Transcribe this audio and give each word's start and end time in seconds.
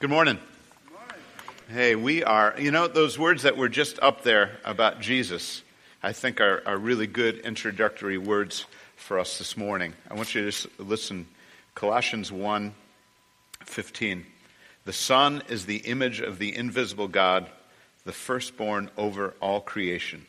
Good 0.00 0.08
morning. 0.08 0.38
Hey, 1.68 1.94
we 1.94 2.24
are, 2.24 2.54
you 2.58 2.70
know, 2.70 2.88
those 2.88 3.18
words 3.18 3.42
that 3.42 3.58
were 3.58 3.68
just 3.68 4.00
up 4.00 4.22
there 4.22 4.52
about 4.64 5.02
Jesus, 5.02 5.62
I 6.02 6.14
think 6.14 6.40
are, 6.40 6.62
are 6.64 6.78
really 6.78 7.06
good 7.06 7.40
introductory 7.40 8.16
words 8.16 8.64
for 8.96 9.18
us 9.18 9.36
this 9.36 9.58
morning. 9.58 9.92
I 10.10 10.14
want 10.14 10.34
you 10.34 10.40
to 10.40 10.46
just 10.46 10.80
listen. 10.80 11.26
Colossians 11.74 12.32
1 12.32 12.72
15. 13.66 14.24
The 14.86 14.92
Son 14.94 15.42
is 15.50 15.66
the 15.66 15.76
image 15.76 16.20
of 16.20 16.38
the 16.38 16.56
invisible 16.56 17.08
God, 17.08 17.50
the 18.06 18.12
firstborn 18.12 18.90
over 18.96 19.34
all 19.38 19.60
creation. 19.60 20.24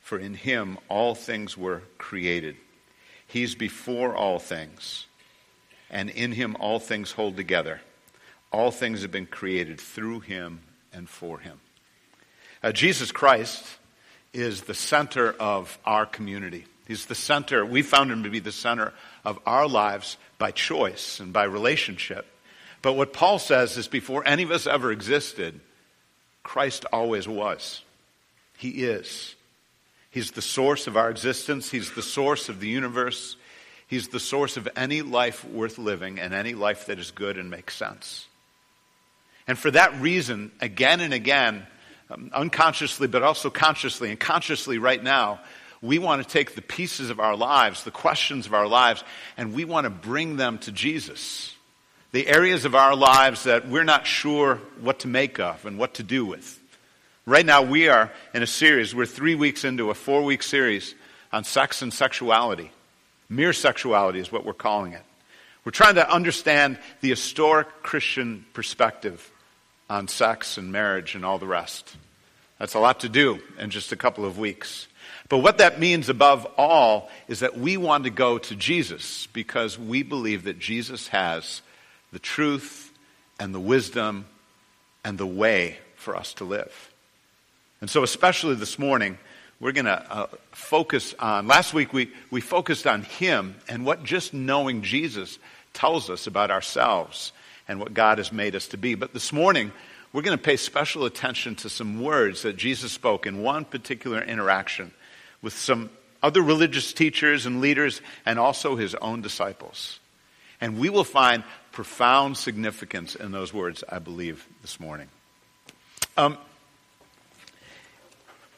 For 0.00 0.18
in 0.18 0.32
him 0.32 0.78
all 0.88 1.14
things 1.14 1.54
were 1.54 1.82
created. 1.98 2.56
He's 3.26 3.54
before 3.54 4.16
all 4.16 4.38
things, 4.38 5.04
and 5.90 6.08
in 6.08 6.32
him 6.32 6.56
all 6.58 6.78
things 6.78 7.12
hold 7.12 7.36
together. 7.36 7.82
All 8.52 8.70
things 8.70 9.02
have 9.02 9.10
been 9.10 9.26
created 9.26 9.80
through 9.80 10.20
him 10.20 10.60
and 10.92 11.08
for 11.08 11.38
him. 11.38 11.60
Uh, 12.62 12.72
Jesus 12.72 13.12
Christ 13.12 13.64
is 14.32 14.62
the 14.62 14.74
center 14.74 15.32
of 15.32 15.78
our 15.84 16.06
community. 16.06 16.66
He's 16.86 17.06
the 17.06 17.14
center, 17.14 17.66
we 17.66 17.82
found 17.82 18.12
him 18.12 18.22
to 18.22 18.30
be 18.30 18.38
the 18.38 18.52
center 18.52 18.92
of 19.24 19.40
our 19.44 19.66
lives 19.66 20.16
by 20.38 20.52
choice 20.52 21.18
and 21.18 21.32
by 21.32 21.44
relationship. 21.44 22.26
But 22.80 22.92
what 22.92 23.12
Paul 23.12 23.38
says 23.38 23.76
is 23.76 23.88
before 23.88 24.26
any 24.26 24.44
of 24.44 24.52
us 24.52 24.66
ever 24.66 24.92
existed, 24.92 25.60
Christ 26.44 26.84
always 26.92 27.26
was. 27.26 27.82
He 28.56 28.84
is. 28.84 29.34
He's 30.10 30.30
the 30.30 30.42
source 30.42 30.86
of 30.86 30.96
our 30.96 31.10
existence, 31.10 31.70
He's 31.70 31.92
the 31.92 32.02
source 32.02 32.48
of 32.48 32.60
the 32.60 32.68
universe. 32.68 33.36
He's 33.88 34.08
the 34.08 34.20
source 34.20 34.56
of 34.56 34.68
any 34.74 35.02
life 35.02 35.44
worth 35.44 35.78
living 35.78 36.18
and 36.18 36.34
any 36.34 36.54
life 36.54 36.86
that 36.86 36.98
is 36.98 37.12
good 37.12 37.38
and 37.38 37.50
makes 37.50 37.76
sense. 37.76 38.26
And 39.46 39.58
for 39.58 39.70
that 39.70 40.00
reason, 40.00 40.50
again 40.60 41.00
and 41.00 41.14
again, 41.14 41.66
um, 42.10 42.30
unconsciously, 42.32 43.08
but 43.08 43.22
also 43.22 43.50
consciously, 43.50 44.10
and 44.10 44.18
consciously 44.18 44.78
right 44.78 45.02
now, 45.02 45.40
we 45.82 45.98
want 45.98 46.22
to 46.22 46.28
take 46.28 46.54
the 46.54 46.62
pieces 46.62 47.10
of 47.10 47.20
our 47.20 47.36
lives, 47.36 47.84
the 47.84 47.90
questions 47.90 48.46
of 48.46 48.54
our 48.54 48.66
lives, 48.66 49.04
and 49.36 49.54
we 49.54 49.64
want 49.64 49.84
to 49.84 49.90
bring 49.90 50.36
them 50.36 50.58
to 50.58 50.72
Jesus. 50.72 51.54
The 52.12 52.26
areas 52.28 52.64
of 52.64 52.74
our 52.74 52.96
lives 52.96 53.44
that 53.44 53.68
we're 53.68 53.84
not 53.84 54.06
sure 54.06 54.56
what 54.80 55.00
to 55.00 55.08
make 55.08 55.38
of 55.38 55.64
and 55.66 55.78
what 55.78 55.94
to 55.94 56.02
do 56.02 56.24
with. 56.24 56.60
Right 57.26 57.44
now, 57.44 57.62
we 57.62 57.88
are 57.88 58.12
in 58.34 58.42
a 58.42 58.46
series, 58.46 58.94
we're 58.94 59.06
three 59.06 59.34
weeks 59.34 59.64
into 59.64 59.90
a 59.90 59.94
four 59.94 60.22
week 60.22 60.42
series 60.42 60.94
on 61.32 61.44
sex 61.44 61.82
and 61.82 61.92
sexuality. 61.92 62.70
Mere 63.28 63.52
sexuality 63.52 64.20
is 64.20 64.30
what 64.30 64.44
we're 64.44 64.54
calling 64.54 64.92
it. 64.92 65.02
We're 65.64 65.72
trying 65.72 65.96
to 65.96 66.08
understand 66.08 66.78
the 67.00 67.10
historic 67.10 67.82
Christian 67.82 68.46
perspective 68.54 69.32
on 69.88 70.08
sex 70.08 70.58
and 70.58 70.72
marriage 70.72 71.14
and 71.14 71.24
all 71.24 71.38
the 71.38 71.46
rest. 71.46 71.96
That's 72.58 72.74
a 72.74 72.80
lot 72.80 73.00
to 73.00 73.08
do 73.08 73.40
in 73.58 73.70
just 73.70 73.92
a 73.92 73.96
couple 73.96 74.24
of 74.24 74.38
weeks. 74.38 74.88
But 75.28 75.38
what 75.38 75.58
that 75.58 75.80
means 75.80 76.08
above 76.08 76.46
all 76.56 77.10
is 77.28 77.40
that 77.40 77.58
we 77.58 77.76
want 77.76 78.04
to 78.04 78.10
go 78.10 78.38
to 78.38 78.54
Jesus 78.54 79.26
because 79.32 79.78
we 79.78 80.02
believe 80.02 80.44
that 80.44 80.58
Jesus 80.58 81.08
has 81.08 81.62
the 82.12 82.18
truth 82.18 82.92
and 83.38 83.54
the 83.54 83.60
wisdom 83.60 84.26
and 85.04 85.18
the 85.18 85.26
way 85.26 85.78
for 85.96 86.16
us 86.16 86.34
to 86.34 86.44
live. 86.44 86.92
And 87.80 87.90
so, 87.90 88.02
especially 88.02 88.54
this 88.54 88.78
morning, 88.78 89.18
we're 89.60 89.72
going 89.72 89.86
to 89.86 90.12
uh, 90.12 90.26
focus 90.52 91.14
on. 91.18 91.46
Last 91.46 91.74
week, 91.74 91.92
we, 91.92 92.10
we 92.30 92.40
focused 92.40 92.86
on 92.86 93.02
Him 93.02 93.56
and 93.68 93.84
what 93.84 94.04
just 94.04 94.32
knowing 94.32 94.82
Jesus 94.82 95.38
tells 95.72 96.08
us 96.08 96.26
about 96.26 96.50
ourselves 96.50 97.32
and 97.68 97.80
what 97.80 97.94
God 97.94 98.18
has 98.18 98.32
made 98.32 98.54
us 98.54 98.68
to 98.68 98.76
be. 98.76 98.94
But 98.94 99.12
this 99.12 99.32
morning, 99.32 99.72
we're 100.12 100.22
going 100.22 100.38
to 100.38 100.42
pay 100.42 100.56
special 100.56 101.04
attention 101.04 101.56
to 101.56 101.68
some 101.68 102.00
words 102.00 102.42
that 102.42 102.56
Jesus 102.56 102.92
spoke 102.92 103.26
in 103.26 103.42
one 103.42 103.64
particular 103.64 104.22
interaction 104.22 104.92
with 105.42 105.52
some 105.52 105.90
other 106.22 106.42
religious 106.42 106.92
teachers 106.92 107.46
and 107.46 107.60
leaders 107.60 108.00
and 108.24 108.38
also 108.38 108.76
his 108.76 108.94
own 108.94 109.20
disciples. 109.20 110.00
And 110.60 110.78
we 110.78 110.88
will 110.88 111.04
find 111.04 111.44
profound 111.72 112.36
significance 112.36 113.14
in 113.14 113.30
those 113.32 113.52
words, 113.52 113.84
I 113.88 113.98
believe, 113.98 114.46
this 114.62 114.80
morning. 114.80 115.08
Um, 116.16 116.38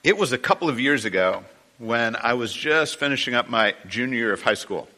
it 0.04 0.16
was 0.16 0.32
a 0.32 0.38
couple 0.38 0.68
of 0.68 0.78
years 0.78 1.04
ago 1.04 1.42
when 1.78 2.14
I 2.14 2.34
was 2.34 2.52
just 2.52 2.96
finishing 2.96 3.34
up 3.34 3.48
my 3.48 3.74
junior 3.88 4.16
year 4.16 4.32
of 4.32 4.42
high 4.42 4.54
school. 4.54 4.88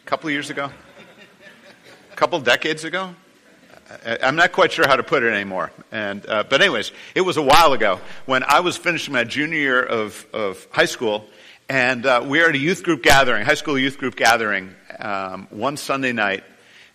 A 0.00 0.04
couple 0.06 0.28
of 0.28 0.32
years 0.32 0.48
ago? 0.48 0.70
A 2.12 2.16
couple 2.16 2.40
decades 2.40 2.84
ago? 2.84 3.14
I'm 4.22 4.36
not 4.36 4.52
quite 4.52 4.72
sure 4.72 4.86
how 4.86 4.96
to 4.96 5.02
put 5.02 5.22
it 5.22 5.32
anymore. 5.32 5.70
And, 5.90 6.24
uh, 6.26 6.44
but 6.48 6.60
anyways, 6.60 6.92
it 7.14 7.20
was 7.20 7.36
a 7.36 7.42
while 7.42 7.72
ago 7.72 8.00
when 8.26 8.42
I 8.42 8.60
was 8.60 8.76
finishing 8.76 9.12
my 9.12 9.24
junior 9.24 9.58
year 9.58 9.82
of, 9.82 10.26
of 10.32 10.66
high 10.70 10.86
school, 10.86 11.26
and 11.68 12.04
uh, 12.06 12.24
we 12.26 12.40
were 12.40 12.48
at 12.48 12.54
a 12.54 12.58
youth 12.58 12.82
group 12.82 13.02
gathering, 13.02 13.44
high 13.44 13.54
school 13.54 13.78
youth 13.78 13.98
group 13.98 14.16
gathering, 14.16 14.74
um, 14.98 15.46
one 15.50 15.76
Sunday 15.76 16.12
night, 16.12 16.44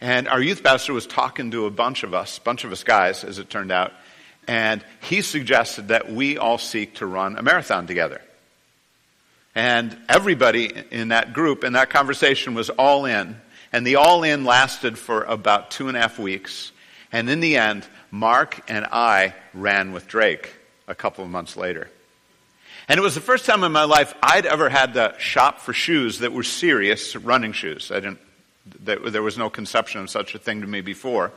and 0.01 0.27
our 0.27 0.41
youth 0.41 0.63
pastor 0.63 0.93
was 0.93 1.07
talking 1.07 1.51
to 1.51 1.65
a 1.65 1.71
bunch 1.71 2.03
of 2.03 2.13
us, 2.13 2.39
bunch 2.39 2.63
of 2.63 2.71
us 2.71 2.83
guys, 2.83 3.23
as 3.23 3.39
it 3.39 3.49
turned 3.49 3.71
out, 3.71 3.91
and 4.47 4.83
he 5.01 5.21
suggested 5.21 5.89
that 5.89 6.11
we 6.11 6.37
all 6.37 6.57
seek 6.57 6.95
to 6.95 7.05
run 7.05 7.37
a 7.37 7.43
marathon 7.43 7.87
together. 7.87 8.21
And 9.55 9.97
everybody 10.07 10.71
in 10.91 11.07
that 11.07 11.33
group, 11.33 11.63
in 11.63 11.73
that 11.73 11.89
conversation, 11.89 12.53
was 12.53 12.69
all 12.69 13.05
in. 13.05 13.35
And 13.73 13.85
the 13.85 13.95
all 13.95 14.23
in 14.23 14.45
lasted 14.45 14.99
for 14.99 15.23
about 15.23 15.71
two 15.71 15.87
and 15.87 15.97
a 15.97 15.99
half 16.01 16.19
weeks. 16.19 16.71
And 17.12 17.29
in 17.29 17.40
the 17.40 17.57
end, 17.57 17.88
Mark 18.12 18.69
and 18.69 18.85
I 18.85 19.34
ran 19.53 19.91
with 19.94 20.07
Drake 20.07 20.53
a 20.88 20.95
couple 20.95 21.23
of 21.23 21.29
months 21.29 21.56
later. 21.56 21.90
And 22.90 22.97
it 22.97 23.03
was 23.03 23.16
the 23.16 23.22
first 23.22 23.45
time 23.45 23.63
in 23.63 23.72
my 23.72 23.84
life 23.84 24.13
I'd 24.22 24.45
ever 24.45 24.69
had 24.69 24.94
to 24.94 25.16
shop 25.18 25.59
for 25.59 25.73
shoes 25.73 26.19
that 26.19 26.31
were 26.31 26.44
serious 26.44 27.16
running 27.16 27.51
shoes. 27.51 27.91
I 27.91 27.95
didn't, 27.95 28.19
there 28.84 29.22
was 29.22 29.38
no 29.38 29.50
conception 29.50 30.01
of 30.01 30.09
such 30.09 30.35
a 30.35 30.40
thing 30.40 30.62
to 30.62 30.68
me 30.68 30.81
before. 30.81 31.31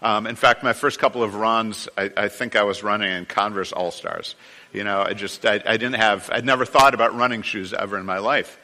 Um, 0.00 0.26
in 0.26 0.34
fact, 0.34 0.64
my 0.64 0.72
first 0.72 0.98
couple 0.98 1.22
of 1.22 1.36
runs, 1.36 1.88
I, 1.96 2.10
I 2.16 2.28
think 2.28 2.56
I 2.56 2.64
was 2.64 2.82
running 2.82 3.10
in 3.10 3.24
Converse 3.24 3.72
All 3.72 3.92
Stars. 3.92 4.34
You 4.72 4.84
know, 4.84 5.02
I 5.02 5.12
just, 5.12 5.46
I, 5.46 5.54
I, 5.64 5.76
didn't 5.76 5.94
have, 5.94 6.28
I'd 6.32 6.44
never 6.44 6.64
thought 6.64 6.94
about 6.94 7.14
running 7.14 7.42
shoes 7.42 7.72
ever 7.72 7.98
in 7.98 8.06
my 8.06 8.18
life. 8.18 8.58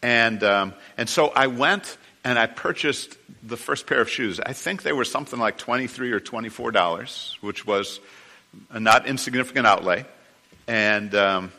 And, 0.00 0.42
um, 0.44 0.74
and 0.96 1.08
so 1.08 1.28
I 1.28 1.48
went 1.48 1.98
and 2.24 2.38
I 2.38 2.46
purchased 2.46 3.16
the 3.42 3.56
first 3.56 3.86
pair 3.86 4.00
of 4.00 4.08
shoes. 4.08 4.40
I 4.40 4.52
think 4.52 4.82
they 4.82 4.92
were 4.92 5.04
something 5.04 5.38
like 5.38 5.58
23 5.58 6.12
or 6.12 6.20
$24, 6.20 7.34
which 7.40 7.66
was 7.66 8.00
a 8.70 8.80
not 8.80 9.06
insignificant 9.06 9.66
outlay. 9.66 10.04
And, 10.66 11.14
um, 11.14 11.52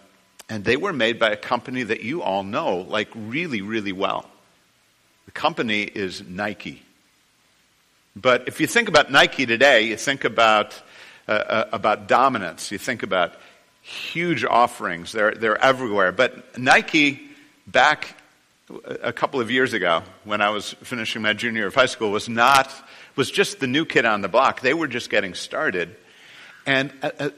and 0.49 0.63
they 0.63 0.77
were 0.77 0.93
made 0.93 1.19
by 1.19 1.31
a 1.31 1.37
company 1.37 1.83
that 1.83 2.01
you 2.01 2.21
all 2.21 2.43
know, 2.43 2.77
like 2.77 3.09
really, 3.15 3.61
really 3.61 3.91
well. 3.91 4.29
The 5.25 5.31
company 5.31 5.83
is 5.83 6.23
Nike. 6.27 6.81
But 8.15 8.47
if 8.47 8.59
you 8.59 8.67
think 8.67 8.89
about 8.89 9.11
Nike 9.11 9.45
today, 9.45 9.83
you 9.83 9.95
think 9.95 10.25
about, 10.25 10.73
uh, 11.27 11.31
uh, 11.31 11.65
about 11.71 12.07
dominance, 12.07 12.71
you 12.71 12.77
think 12.77 13.03
about 13.03 13.33
huge 13.81 14.43
offerings. 14.43 15.11
They're, 15.11 15.31
they're 15.31 15.63
everywhere. 15.63 16.11
But 16.11 16.57
Nike, 16.57 17.21
back 17.65 18.15
a 19.01 19.13
couple 19.13 19.41
of 19.41 19.49
years 19.49 19.73
ago 19.73 20.03
when 20.23 20.41
I 20.41 20.49
was 20.49 20.73
finishing 20.83 21.21
my 21.21 21.33
junior 21.33 21.61
year 21.61 21.67
of 21.67 21.75
high 21.75 21.87
school 21.87 22.11
was 22.11 22.29
not, 22.29 22.71
was 23.15 23.31
just 23.31 23.59
the 23.59 23.67
new 23.67 23.85
kid 23.85 24.05
on 24.05 24.21
the 24.21 24.27
block. 24.27 24.61
They 24.61 24.73
were 24.73 24.87
just 24.87 25.09
getting 25.09 25.33
started. 25.33 25.95
And 26.65 26.93
uh, 27.01 27.11
uh, 27.19 27.29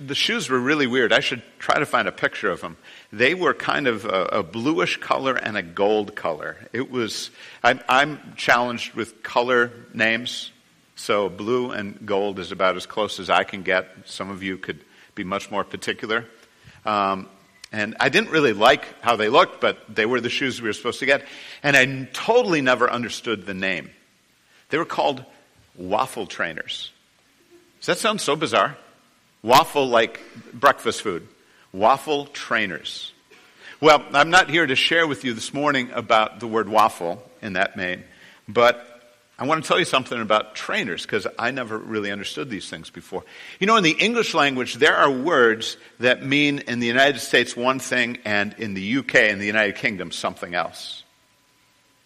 the 0.00 0.14
shoes 0.14 0.50
were 0.50 0.58
really 0.58 0.86
weird. 0.86 1.12
I 1.12 1.20
should 1.20 1.42
try 1.58 1.78
to 1.78 1.86
find 1.86 2.08
a 2.08 2.12
picture 2.12 2.50
of 2.50 2.60
them. 2.60 2.76
They 3.12 3.34
were 3.34 3.54
kind 3.54 3.86
of 3.86 4.04
a, 4.04 4.24
a 4.24 4.42
bluish 4.42 4.96
color 4.96 5.36
and 5.36 5.56
a 5.56 5.62
gold 5.62 6.16
color. 6.16 6.56
It 6.72 6.90
was, 6.90 7.30
I'm, 7.62 7.80
I'm 7.88 8.34
challenged 8.36 8.94
with 8.94 9.22
color 9.22 9.70
names. 9.94 10.50
So 10.96 11.28
blue 11.28 11.70
and 11.70 12.04
gold 12.04 12.38
is 12.38 12.52
about 12.52 12.76
as 12.76 12.86
close 12.86 13.20
as 13.20 13.30
I 13.30 13.44
can 13.44 13.62
get. 13.62 13.88
Some 14.06 14.30
of 14.30 14.42
you 14.42 14.58
could 14.58 14.80
be 15.14 15.24
much 15.24 15.50
more 15.50 15.64
particular. 15.64 16.26
Um, 16.84 17.28
and 17.72 17.96
I 18.00 18.08
didn't 18.08 18.30
really 18.30 18.52
like 18.52 18.84
how 19.00 19.16
they 19.16 19.28
looked, 19.28 19.60
but 19.60 19.78
they 19.94 20.06
were 20.06 20.20
the 20.20 20.28
shoes 20.28 20.60
we 20.60 20.68
were 20.68 20.72
supposed 20.72 21.00
to 21.00 21.06
get. 21.06 21.24
And 21.62 21.76
I 21.76 22.08
totally 22.12 22.60
never 22.60 22.90
understood 22.90 23.46
the 23.46 23.54
name. 23.54 23.90
They 24.70 24.78
were 24.78 24.84
called 24.84 25.24
waffle 25.76 26.26
trainers. 26.26 26.90
Does 27.78 27.86
that 27.86 27.98
sound 27.98 28.20
so 28.20 28.36
bizarre? 28.36 28.76
Waffle 29.42 29.88
like 29.88 30.20
breakfast 30.52 31.02
food. 31.02 31.26
Waffle 31.72 32.26
trainers. 32.26 33.12
Well, 33.80 34.04
I'm 34.12 34.30
not 34.30 34.50
here 34.50 34.66
to 34.66 34.76
share 34.76 35.06
with 35.06 35.24
you 35.24 35.32
this 35.32 35.54
morning 35.54 35.90
about 35.92 36.40
the 36.40 36.46
word 36.46 36.68
waffle 36.68 37.22
in 37.40 37.54
that 37.54 37.76
name, 37.76 38.04
but 38.46 38.89
I 39.40 39.46
want 39.46 39.64
to 39.64 39.68
tell 39.68 39.78
you 39.78 39.86
something 39.86 40.20
about 40.20 40.54
trainers 40.54 41.00
because 41.00 41.26
I 41.38 41.50
never 41.50 41.78
really 41.78 42.12
understood 42.12 42.50
these 42.50 42.68
things 42.68 42.90
before. 42.90 43.24
You 43.58 43.66
know, 43.66 43.76
in 43.76 43.82
the 43.82 43.96
English 43.98 44.34
language, 44.34 44.74
there 44.74 44.94
are 44.94 45.10
words 45.10 45.78
that 45.98 46.22
mean 46.22 46.58
in 46.58 46.78
the 46.78 46.86
United 46.86 47.20
States 47.20 47.56
one 47.56 47.78
thing 47.78 48.18
and 48.26 48.54
in 48.58 48.74
the 48.74 48.98
UK 48.98 49.14
and 49.14 49.40
the 49.40 49.46
United 49.46 49.76
Kingdom 49.76 50.12
something 50.12 50.54
else. 50.54 51.04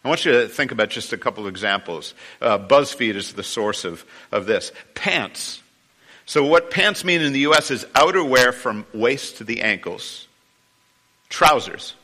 I 0.04 0.08
want 0.08 0.24
you 0.24 0.30
to 0.32 0.48
think 0.48 0.70
about 0.70 0.90
just 0.90 1.12
a 1.12 1.18
couple 1.18 1.44
of 1.44 1.48
examples. 1.48 2.14
Uh, 2.40 2.56
BuzzFeed 2.56 3.16
is 3.16 3.32
the 3.32 3.42
source 3.42 3.84
of, 3.84 4.04
of 4.30 4.46
this. 4.46 4.70
Pants. 4.94 5.60
So, 6.26 6.44
what 6.44 6.70
pants 6.70 7.04
mean 7.04 7.20
in 7.20 7.32
the 7.32 7.40
U.S. 7.40 7.72
is 7.72 7.84
outerwear 7.94 8.54
from 8.54 8.86
waist 8.94 9.38
to 9.38 9.44
the 9.44 9.62
ankles, 9.62 10.28
trousers. 11.30 11.94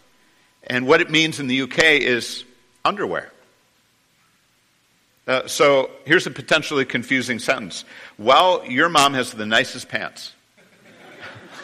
And 0.64 0.88
what 0.88 1.00
it 1.00 1.08
means 1.08 1.38
in 1.38 1.46
the 1.46 1.62
UK 1.62 1.78
is 1.78 2.44
underwear. 2.84 3.30
Uh, 5.30 5.46
so, 5.46 5.92
here's 6.06 6.26
a 6.26 6.30
potentially 6.32 6.84
confusing 6.84 7.38
sentence. 7.38 7.84
Well, 8.18 8.64
your 8.66 8.88
mom 8.88 9.14
has 9.14 9.30
the 9.30 9.46
nicest 9.46 9.88
pants. 9.88 10.32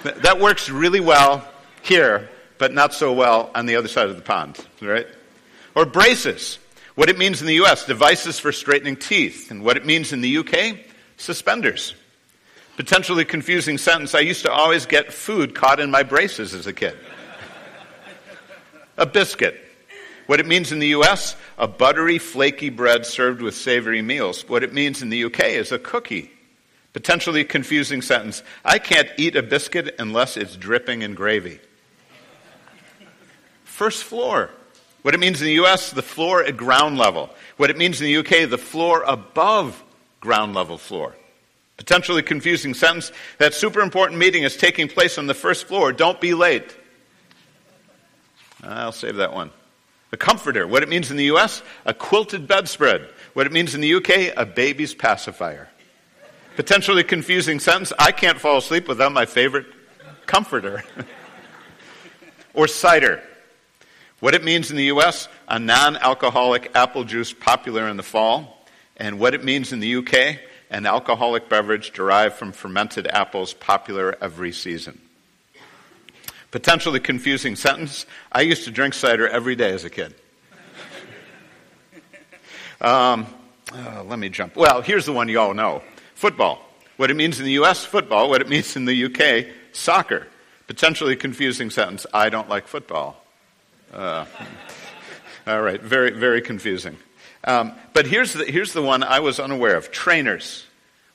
that 0.04 0.38
works 0.38 0.70
really 0.70 1.00
well 1.00 1.44
here, 1.82 2.30
but 2.58 2.72
not 2.72 2.94
so 2.94 3.12
well 3.12 3.50
on 3.56 3.66
the 3.66 3.74
other 3.74 3.88
side 3.88 4.08
of 4.08 4.14
the 4.14 4.22
pond, 4.22 4.64
right? 4.80 5.08
Or 5.74 5.84
braces. 5.84 6.60
What 6.94 7.08
it 7.08 7.18
means 7.18 7.40
in 7.40 7.48
the 7.48 7.54
US, 7.64 7.84
devices 7.84 8.38
for 8.38 8.52
straightening 8.52 8.94
teeth. 8.94 9.50
And 9.50 9.64
what 9.64 9.76
it 9.76 9.84
means 9.84 10.12
in 10.12 10.20
the 10.20 10.36
UK, 10.36 10.78
suspenders. 11.16 11.96
Potentially 12.76 13.24
confusing 13.24 13.78
sentence. 13.78 14.14
I 14.14 14.20
used 14.20 14.44
to 14.44 14.52
always 14.52 14.86
get 14.86 15.12
food 15.12 15.56
caught 15.56 15.80
in 15.80 15.90
my 15.90 16.04
braces 16.04 16.54
as 16.54 16.68
a 16.68 16.72
kid. 16.72 16.96
a 18.96 19.06
biscuit. 19.06 19.65
What 20.26 20.40
it 20.40 20.46
means 20.46 20.72
in 20.72 20.80
the 20.80 20.88
US, 20.88 21.36
a 21.56 21.68
buttery, 21.68 22.18
flaky 22.18 22.68
bread 22.68 23.06
served 23.06 23.40
with 23.40 23.54
savory 23.54 24.02
meals. 24.02 24.48
What 24.48 24.62
it 24.62 24.72
means 24.72 25.02
in 25.02 25.08
the 25.08 25.24
UK 25.24 25.40
is 25.44 25.72
a 25.72 25.78
cookie. 25.78 26.30
Potentially 26.92 27.44
confusing 27.44 28.02
sentence. 28.02 28.42
I 28.64 28.78
can't 28.78 29.08
eat 29.18 29.36
a 29.36 29.42
biscuit 29.42 29.94
unless 29.98 30.36
it's 30.36 30.56
dripping 30.56 31.02
in 31.02 31.14
gravy. 31.14 31.60
First 33.64 34.04
floor. 34.04 34.50
What 35.02 35.14
it 35.14 35.20
means 35.20 35.40
in 35.40 35.46
the 35.46 35.64
US, 35.64 35.90
the 35.90 36.02
floor 36.02 36.42
at 36.42 36.56
ground 36.56 36.98
level. 36.98 37.30
What 37.58 37.70
it 37.70 37.76
means 37.76 38.00
in 38.00 38.06
the 38.06 38.16
UK, 38.16 38.50
the 38.50 38.58
floor 38.58 39.04
above 39.06 39.84
ground 40.20 40.54
level 40.54 40.78
floor. 40.78 41.14
Potentially 41.76 42.22
confusing 42.22 42.74
sentence. 42.74 43.12
That 43.38 43.54
super 43.54 43.80
important 43.80 44.18
meeting 44.18 44.42
is 44.42 44.56
taking 44.56 44.88
place 44.88 45.18
on 45.18 45.26
the 45.26 45.34
first 45.34 45.66
floor. 45.66 45.92
Don't 45.92 46.20
be 46.20 46.34
late. 46.34 46.74
I'll 48.64 48.90
save 48.90 49.16
that 49.16 49.32
one. 49.32 49.50
A 50.12 50.16
comforter. 50.16 50.66
What 50.66 50.82
it 50.82 50.88
means 50.88 51.10
in 51.10 51.16
the 51.16 51.24
US, 51.24 51.62
a 51.84 51.92
quilted 51.92 52.46
bedspread. 52.46 53.08
What 53.34 53.46
it 53.46 53.52
means 53.52 53.74
in 53.74 53.80
the 53.80 53.94
UK, 53.94 54.34
a 54.36 54.46
baby's 54.46 54.94
pacifier. 54.94 55.68
Potentially 56.56 57.04
confusing 57.04 57.60
sentence. 57.60 57.92
I 57.98 58.12
can't 58.12 58.38
fall 58.38 58.58
asleep 58.58 58.88
without 58.88 59.12
my 59.12 59.26
favorite 59.26 59.66
comforter. 60.26 60.84
or 62.54 62.66
cider. 62.66 63.22
What 64.20 64.34
it 64.34 64.42
means 64.42 64.70
in 64.70 64.76
the 64.76 64.84
U.S., 64.84 65.28
a 65.46 65.58
non 65.58 65.96
alcoholic 65.96 66.72
apple 66.74 67.04
juice 67.04 67.32
popular 67.32 67.86
in 67.88 67.96
the 67.96 68.02
fall. 68.02 68.66
And 68.96 69.18
what 69.18 69.34
it 69.34 69.44
means 69.44 69.72
in 69.72 69.80
the 69.80 69.96
UK, 69.96 70.38
an 70.70 70.86
alcoholic 70.86 71.48
beverage 71.48 71.92
derived 71.92 72.36
from 72.36 72.52
fermented 72.52 73.06
apples 73.06 73.52
popular 73.52 74.16
every 74.20 74.52
season. 74.52 75.00
Potentially 76.50 77.00
confusing 77.00 77.56
sentence. 77.56 78.06
I 78.32 78.42
used 78.42 78.64
to 78.64 78.70
drink 78.70 78.94
cider 78.94 79.28
every 79.28 79.56
day 79.56 79.72
as 79.72 79.84
a 79.84 79.90
kid. 79.90 80.14
Um, 82.80 83.26
oh, 83.72 84.06
let 84.06 84.18
me 84.18 84.28
jump. 84.28 84.56
Well, 84.56 84.82
here's 84.82 85.06
the 85.06 85.12
one 85.12 85.28
you 85.28 85.40
all 85.40 85.54
know 85.54 85.82
football. 86.14 86.62
What 86.96 87.10
it 87.10 87.14
means 87.14 87.38
in 87.38 87.44
the 87.44 87.52
U.S., 87.52 87.84
football. 87.84 88.28
What 88.28 88.40
it 88.40 88.48
means 88.48 88.76
in 88.76 88.84
the 88.84 88.94
U.K., 88.94 89.52
soccer. 89.72 90.26
Potentially 90.66 91.14
confusing 91.14 91.70
sentence. 91.70 92.06
I 92.12 92.30
don't 92.30 92.48
like 92.48 92.66
football. 92.66 93.22
Uh, 93.92 94.24
all 95.46 95.60
right, 95.60 95.80
very, 95.80 96.10
very 96.10 96.40
confusing. 96.40 96.96
Um, 97.44 97.72
but 97.92 98.06
here's 98.06 98.32
the, 98.32 98.44
here's 98.44 98.72
the 98.72 98.82
one 98.82 99.02
I 99.02 99.20
was 99.20 99.38
unaware 99.38 99.76
of 99.76 99.90
trainers. 99.90 100.66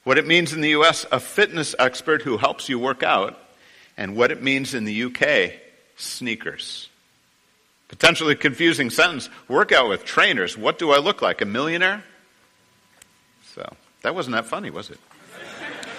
What 0.04 0.18
it 0.18 0.25
means 0.25 0.54
in 0.54 0.62
the 0.62 0.69
U.S., 0.69 1.06
a 1.12 1.19
fitness 1.19 1.75
expert 1.77 2.22
who 2.22 2.38
helps 2.38 2.69
you 2.69 2.80
work 2.80 3.04
out. 3.04 3.38
And 4.01 4.15
what 4.15 4.31
it 4.31 4.42
means 4.42 4.74
in 4.74 4.83
the 4.83 4.94
U.K., 4.94 5.62
sneakers. 5.95 6.89
Potentially 7.88 8.33
confusing 8.33 8.89
sentence 8.89 9.30
work 9.48 9.71
out 9.71 9.89
with 9.89 10.06
trainers. 10.06 10.57
What 10.57 10.80
do 10.80 10.89
I 10.89 10.98
look 10.98 11.21
like? 11.21 11.39
A 11.42 11.45
millionaire? 11.45 12.03
So, 13.53 13.71
that 14.01 14.15
wasn't 14.15 14.38
that 14.38 14.48
funny, 14.48 14.71
was 14.71 14.89
it? 14.89 14.98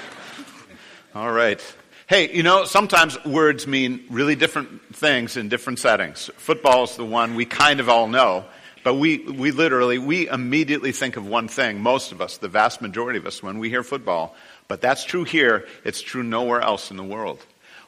All 1.14 1.30
right. 1.30 1.62
Hey, 2.08 2.34
you 2.34 2.42
know, 2.42 2.64
sometimes 2.64 3.24
words 3.24 3.68
mean 3.68 4.02
really 4.10 4.34
different 4.34 4.96
things 4.96 5.36
in 5.36 5.48
different 5.48 5.78
settings. 5.78 6.28
Football 6.38 6.82
is 6.82 6.96
the 6.96 7.04
one 7.04 7.36
we 7.36 7.44
kind 7.44 7.78
of 7.78 7.88
all 7.88 8.08
know, 8.08 8.46
but 8.82 8.94
we, 8.94 9.18
we 9.18 9.52
literally, 9.52 9.98
we 9.98 10.28
immediately 10.28 10.90
think 10.90 11.16
of 11.16 11.24
one 11.24 11.46
thing, 11.46 11.80
most 11.80 12.10
of 12.10 12.20
us, 12.20 12.38
the 12.38 12.48
vast 12.48 12.82
majority 12.82 13.20
of 13.20 13.26
us, 13.26 13.44
when 13.44 13.60
we 13.60 13.68
hear 13.68 13.84
football. 13.84 14.34
But 14.66 14.80
that's 14.80 15.04
true 15.04 15.22
here, 15.22 15.68
it's 15.84 16.00
true 16.00 16.24
nowhere 16.24 16.60
else 16.60 16.90
in 16.90 16.96
the 16.96 17.04
world. 17.04 17.38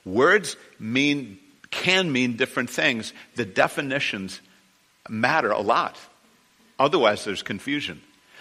Words 0.05 0.57
mean, 0.79 1.39
can 1.71 2.13
mean 2.13 2.37
different 2.37 2.71
things. 2.71 3.13
The 3.37 3.45
definitions 3.45 4.41
matter 5.09 5.51
a 5.51 5.61
lot. 5.61 5.97
Otherwise, 6.79 7.25
there's 7.25 7.43
confusion. 7.43 8.01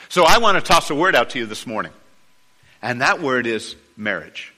So 0.09 0.23
I 0.23 0.39
want 0.39 0.57
to 0.57 0.63
toss 0.63 0.89
a 0.89 0.95
word 0.95 1.15
out 1.15 1.31
to 1.31 1.39
you 1.39 1.45
this 1.45 1.65
morning. 1.65 1.91
And 2.81 3.01
that 3.01 3.21
word 3.21 3.47
is 3.47 3.75
marriage. 3.95 4.53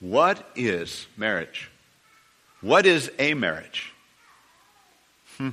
What 0.00 0.46
is 0.54 1.06
marriage? 1.16 1.70
What 2.60 2.86
is 2.86 3.10
a 3.18 3.34
marriage? 3.34 3.92
Hmm. 5.36 5.50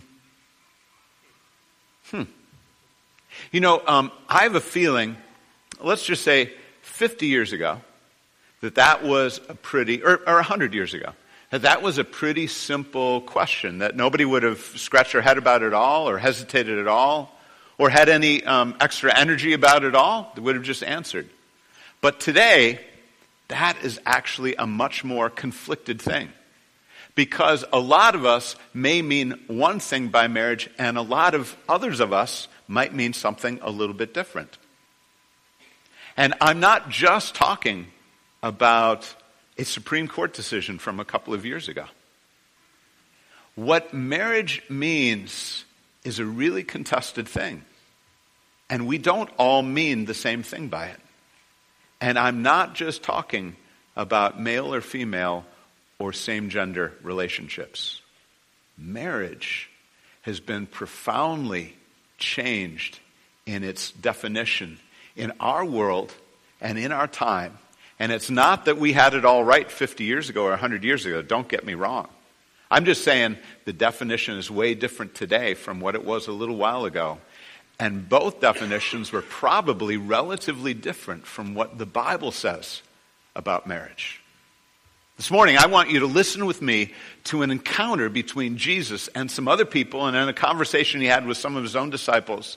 Hmm. 2.12 2.24
You 3.52 3.62
know, 3.62 3.82
um, 3.86 4.12
I 4.28 4.44
have 4.44 4.56
a 4.56 4.62
feeling, 4.62 5.18
let's 5.82 6.06
just 6.06 6.24
say 6.24 6.54
50 6.82 7.28
years 7.28 7.54
ago, 7.54 7.82
that 8.62 8.76
that 8.76 9.04
was 9.04 9.40
a 9.50 9.56
pretty, 9.56 10.04
or, 10.04 10.20
or 10.28 10.36
100 10.36 10.74
years 10.74 10.94
ago, 10.94 11.14
that 11.52 11.64
that 11.64 11.82
was 11.82 11.98
a 11.98 12.04
pretty 12.04 12.48
simple 12.48 13.22
question, 13.22 13.80
that 13.80 13.96
nobody 13.96 14.26
would 14.26 14.44
have 14.44 14.60
scratched 14.60 15.14
their 15.14 15.22
head 15.22 15.38
about 15.38 15.64
it 15.64 15.74
all, 15.74 16.08
or 16.10 16.18
hesitated 16.18 16.78
at 16.78 16.88
all, 16.88 17.36
or 17.78 17.90
had 17.90 18.10
any 18.10 18.44
um, 18.44 18.76
extra 18.80 19.18
energy 19.18 19.54
about 19.54 19.84
it 19.84 19.96
all. 19.96 20.32
They 20.36 20.42
would 20.42 20.56
have 20.56 20.64
just 20.64 20.84
answered. 20.84 21.30
But 22.02 22.20
today, 22.20 22.80
that 23.48 23.78
is 23.84 24.00
actually 24.06 24.56
a 24.56 24.68
much 24.68 25.04
more 25.04 25.30
conflicted 25.30 26.02
thing. 26.02 26.30
Because 27.16 27.66
a 27.74 27.80
lot 27.80 28.16
of 28.16 28.26
us 28.26 28.56
may 28.74 29.02
mean 29.02 29.32
one 29.48 29.80
thing 29.80 30.10
by 30.10 30.28
marriage, 30.28 30.70
and 30.78 30.98
a 30.98 31.02
lot 31.02 31.34
of 31.34 31.58
others 31.68 32.00
of 32.00 32.14
us 32.14 32.48
might 32.68 32.94
mean 32.94 33.14
something 33.14 33.60
a 33.62 33.72
little 33.72 33.96
bit 33.96 34.14
different. 34.14 34.58
And 36.16 36.34
I'm 36.40 36.60
not 36.60 36.90
just 36.90 37.34
talking 37.34 37.88
about 38.42 39.14
a 39.58 39.66
Supreme 39.66 40.08
Court 40.08 40.34
decision 40.34 40.80
from 40.80 41.00
a 41.00 41.06
couple 41.06 41.34
of 41.34 41.46
years 41.46 41.68
ago. 41.68 41.86
What 43.56 43.94
marriage 43.94 44.64
means 44.70 45.66
is 46.04 46.20
a 46.20 46.26
really 46.26 46.64
contested 46.64 47.28
thing. 47.28 47.64
And 48.70 48.88
we 48.88 48.98
don't 48.98 49.30
all 49.38 49.62
mean 49.62 50.06
the 50.06 50.14
same 50.14 50.44
thing 50.44 50.68
by 50.68 50.88
it. 50.88 51.00
And 52.00 52.18
I'm 52.18 52.42
not 52.42 52.76
just 52.76 53.04
talking 53.04 53.56
about 53.96 54.40
male 54.40 54.74
or 54.74 54.82
female 54.82 55.44
or 55.98 56.14
same 56.14 56.50
gender 56.50 56.94
relationships. 57.04 58.02
Marriage 58.78 59.70
has 60.22 60.40
been 60.40 60.66
profoundly 60.66 61.76
changed 62.18 63.00
in 63.46 63.64
its 63.64 63.92
definition 63.92 64.80
in 65.16 65.34
our 65.40 65.66
world 65.66 66.14
and 66.62 66.78
in 66.78 66.92
our 66.92 67.08
time. 67.08 67.58
And 68.00 68.12
it's 68.12 68.30
not 68.30 68.66
that 68.66 68.78
we 68.78 68.94
had 68.94 69.14
it 69.14 69.26
all 69.26 69.44
right 69.44 69.70
50 69.70 70.06
years 70.06 70.30
ago 70.30 70.46
or 70.46 70.52
100 70.52 70.84
years 70.84 71.06
ago. 71.06 71.22
Don't 71.22 71.48
get 71.48 71.66
me 71.66 71.74
wrong. 71.74 72.08
I'm 72.72 72.86
just 72.86 73.04
saying 73.04 73.38
the 73.66 73.74
definition 73.74 74.38
is 74.38 74.50
way 74.50 74.74
different 74.74 75.16
today 75.16 75.54
from 75.54 75.82
what 75.82 75.96
it 75.96 76.06
was 76.06 76.28
a 76.28 76.32
little 76.32 76.56
while 76.56 76.86
ago. 76.86 77.18
And 77.80 78.08
both 78.08 78.42
definitions 78.42 79.12
were 79.12 79.22
probably 79.22 79.98
relatively 79.98 80.74
different 80.74 81.26
from 81.26 81.56
what 81.56 81.78
the 81.78 81.86
Bible 81.86 82.32
says 82.32 82.82
about 83.36 83.68
marriage. 83.68 84.22
This 85.18 85.32
morning, 85.32 85.58
I 85.58 85.66
want 85.68 85.90
you 85.90 86.00
to 86.00 86.06
listen 86.06 86.46
with 86.46 86.62
me 86.62 86.94
to 87.26 87.42
an 87.42 87.52
encounter 87.52 88.08
between 88.08 88.58
Jesus 88.58 89.10
and 89.10 89.30
some 89.30 89.50
other 89.50 89.66
people, 89.66 90.06
and 90.06 90.16
then 90.16 90.30
a 90.30 90.34
conversation 90.34 91.02
he 91.02 91.08
had 91.08 91.26
with 91.26 91.38
some 91.38 91.58
of 91.58 91.64
his 91.64 91.76
own 91.76 91.90
disciples. 91.90 92.56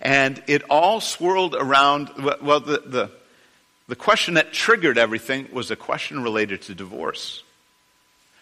And 0.00 0.40
it 0.46 0.62
all 0.70 1.00
swirled 1.00 1.56
around, 1.56 2.10
well, 2.40 2.60
the, 2.60 2.82
the, 2.86 3.10
the 3.88 3.96
question 3.96 4.34
that 4.34 4.52
triggered 4.52 4.98
everything 4.98 5.48
was 5.52 5.70
a 5.70 5.76
question 5.76 6.22
related 6.22 6.62
to 6.62 6.74
divorce. 6.74 7.42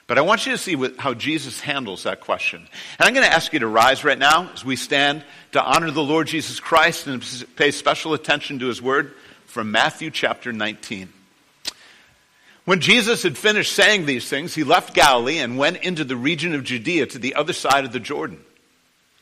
But 0.07 0.19
I 0.19 0.23
want 0.23 0.45
you 0.45 0.53
to 0.53 0.59
see 0.59 0.77
how 0.99 1.15
Jesus 1.15 1.61
handles 1.61 2.03
that 2.03 2.21
question. 2.21 2.67
And 2.99 3.09
I'm 3.09 3.15
going 3.15 3.27
to 3.27 3.33
ask 3.33 3.53
you 3.53 3.61
to 3.61 3.67
rise 3.67 4.05
right 4.05 4.19
now 4.19 4.51
as 4.53 4.65
we 4.65 4.77
stand 4.77 5.25
to 5.53 5.63
honor 5.63 5.91
the 5.91 6.03
Lord 6.03 6.27
Jesus 6.27 6.61
Christ 6.61 7.07
and 7.07 7.23
pay 7.57 7.71
special 7.71 8.13
attention 8.13 8.59
to 8.59 8.67
his 8.67 8.83
word 8.83 9.15
from 9.47 9.71
Matthew 9.71 10.11
chapter 10.11 10.53
19. 10.53 11.09
When 12.67 12.81
Jesus 12.81 13.23
had 13.23 13.37
finished 13.37 13.73
saying 13.73 14.05
these 14.05 14.29
things, 14.29 14.55
he 14.55 14.65
left 14.65 14.95
Galilee 14.95 15.39
and 15.39 15.59
went 15.59 15.79
into 15.79 16.05
the 16.05 16.17
region 16.17 16.55
of 16.55 16.65
Judea 16.65 17.07
to 17.07 17.19
the 17.19 17.35
other 17.35 17.53
side 17.53 17.85
of 17.85 17.93
the 17.93 18.01
Jordan. 18.01 18.43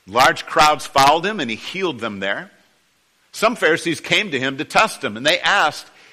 Large 0.06 0.46
crowds 0.46 0.86
followed 0.86 1.24
him, 1.24 1.38
and 1.38 1.50
he 1.50 1.56
healed 1.56 2.00
them 2.00 2.20
there. 2.20 2.50
Some 3.32 3.56
Pharisees 3.56 4.00
came 4.00 4.30
to 4.30 4.38
him 4.38 4.58
to 4.58 4.64
test 4.64 5.02
him, 5.02 5.16
and 5.16 5.24
they 5.24 5.40
asked, 5.40 5.86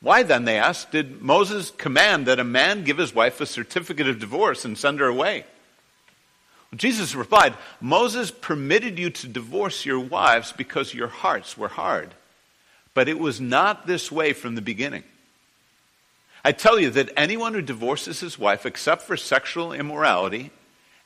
Why 0.00 0.22
then, 0.22 0.44
they 0.44 0.56
asked, 0.56 0.92
did 0.92 1.20
Moses 1.20 1.70
command 1.70 2.26
that 2.26 2.38
a 2.38 2.44
man 2.44 2.84
give 2.84 2.98
his 2.98 3.14
wife 3.14 3.40
a 3.40 3.46
certificate 3.46 4.08
of 4.08 4.20
divorce 4.20 4.64
and 4.64 4.78
send 4.78 5.00
her 5.00 5.06
away? 5.06 5.44
Jesus 6.76 7.14
replied, 7.14 7.54
Moses 7.80 8.30
permitted 8.30 8.98
you 8.98 9.10
to 9.10 9.26
divorce 9.26 9.86
your 9.86 9.98
wives 9.98 10.52
because 10.52 10.94
your 10.94 11.08
hearts 11.08 11.56
were 11.56 11.68
hard. 11.68 12.14
But 12.94 13.08
it 13.08 13.18
was 13.18 13.40
not 13.40 13.86
this 13.86 14.12
way 14.12 14.32
from 14.32 14.54
the 14.54 14.62
beginning. 14.62 15.04
I 16.44 16.52
tell 16.52 16.78
you 16.78 16.90
that 16.90 17.10
anyone 17.16 17.54
who 17.54 17.62
divorces 17.62 18.20
his 18.20 18.38
wife 18.38 18.64
except 18.66 19.02
for 19.02 19.16
sexual 19.16 19.72
immorality 19.72 20.50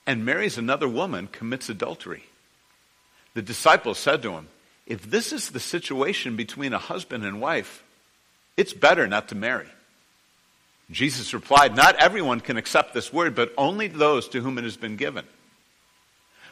and 0.07 0.25
marries 0.25 0.59
another 0.59 0.89
woman 0.89 1.29
commits 1.29 1.69
adultery. 1.69 2.25
The 3.35 3.43
disciples 3.43 3.99
said 3.99 4.23
to 4.23 4.33
him, 4.33 4.49
If 4.87 5.09
this 5.09 5.33
is 5.33 5.51
the 5.51 5.61
situation 5.61 6.37
between 6.37 6.73
a 6.73 6.79
husband 6.79 7.25
and 7.25 7.41
wife, 7.41 7.83
it's 8.57 8.73
better 8.73 9.07
not 9.07 9.29
to 9.29 9.35
marry. 9.35 9.69
Jesus 10.91 11.33
replied, 11.33 11.75
Not 11.75 11.97
everyone 11.97 12.41
can 12.41 12.57
accept 12.57 12.93
this 12.93 13.13
word, 13.13 13.35
but 13.35 13.53
only 13.57 13.89
those 13.89 14.29
to 14.29 14.41
whom 14.41 14.59
it 14.59 14.65
has 14.65 14.77
been 14.77 14.97
given. 14.97 15.25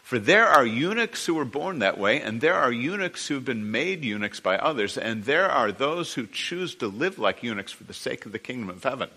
For 0.02 0.19
there 0.19 0.49
are 0.49 0.64
eunuchs 0.64 1.26
who 1.26 1.35
were 1.35 1.45
born 1.45 1.80
that 1.80 1.99
way, 1.99 2.21
and 2.21 2.40
there 2.40 2.54
are 2.54 2.73
eunuchs 2.73 3.28
who 3.28 3.35
have 3.35 3.45
been 3.45 3.71
made 3.71 4.02
eunuchs 4.04 4.40
by 4.40 4.57
others, 4.57 4.97
and 4.97 5.25
there 5.25 5.49
are 5.49 5.71
those 5.71 6.14
who 6.14 6.26
choose 6.26 6.75
to 6.76 6.88
live 6.88 7.19
like 7.19 7.42
eunuchs 7.42 7.71
for 7.71 7.85
the 7.85 7.95
sake 7.95 8.26
of 8.26 8.33
the 8.33 8.38
kingdom 8.38 8.71
of 8.71 8.83
heaven. 8.83 9.11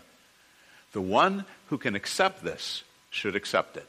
The 0.91 1.01
one 1.01 1.45
who 1.67 1.77
can 1.77 1.95
accept 1.95 2.43
this 2.43 2.83
should 3.09 3.35
accept 3.35 3.77
it. 3.77 3.87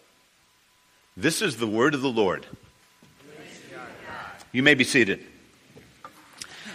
This 1.17 1.43
is 1.43 1.57
the 1.57 1.67
word 1.67 1.95
of 1.95 2.01
the 2.01 2.09
Lord. 2.09 2.47
You 4.53 4.63
may 4.63 4.75
be 4.75 4.85
seated. 4.85 5.25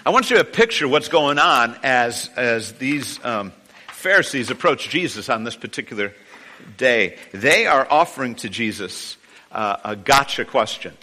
I 0.10 0.12
want 0.12 0.32
you 0.32 0.38
to 0.38 0.44
picture 0.44 0.88
what's 0.88 1.08
going 1.08 1.38
on 1.38 1.78
as, 1.84 2.32
as 2.36 2.74
these 2.74 3.24
um, 3.24 3.54
Pharisees 3.90 4.50
approach 4.50 4.90
Jesus 4.90 5.30
on 5.30 5.44
this 5.44 5.56
particular 5.56 6.16
day. 6.78 7.20
They 7.32 7.68
are 7.68 7.86
offering 7.88 8.34
to 8.38 8.50
Jesus 8.50 9.18
uh, 9.52 9.78
a 9.86 9.96
gotcha 9.96 10.46
question. 10.46 10.98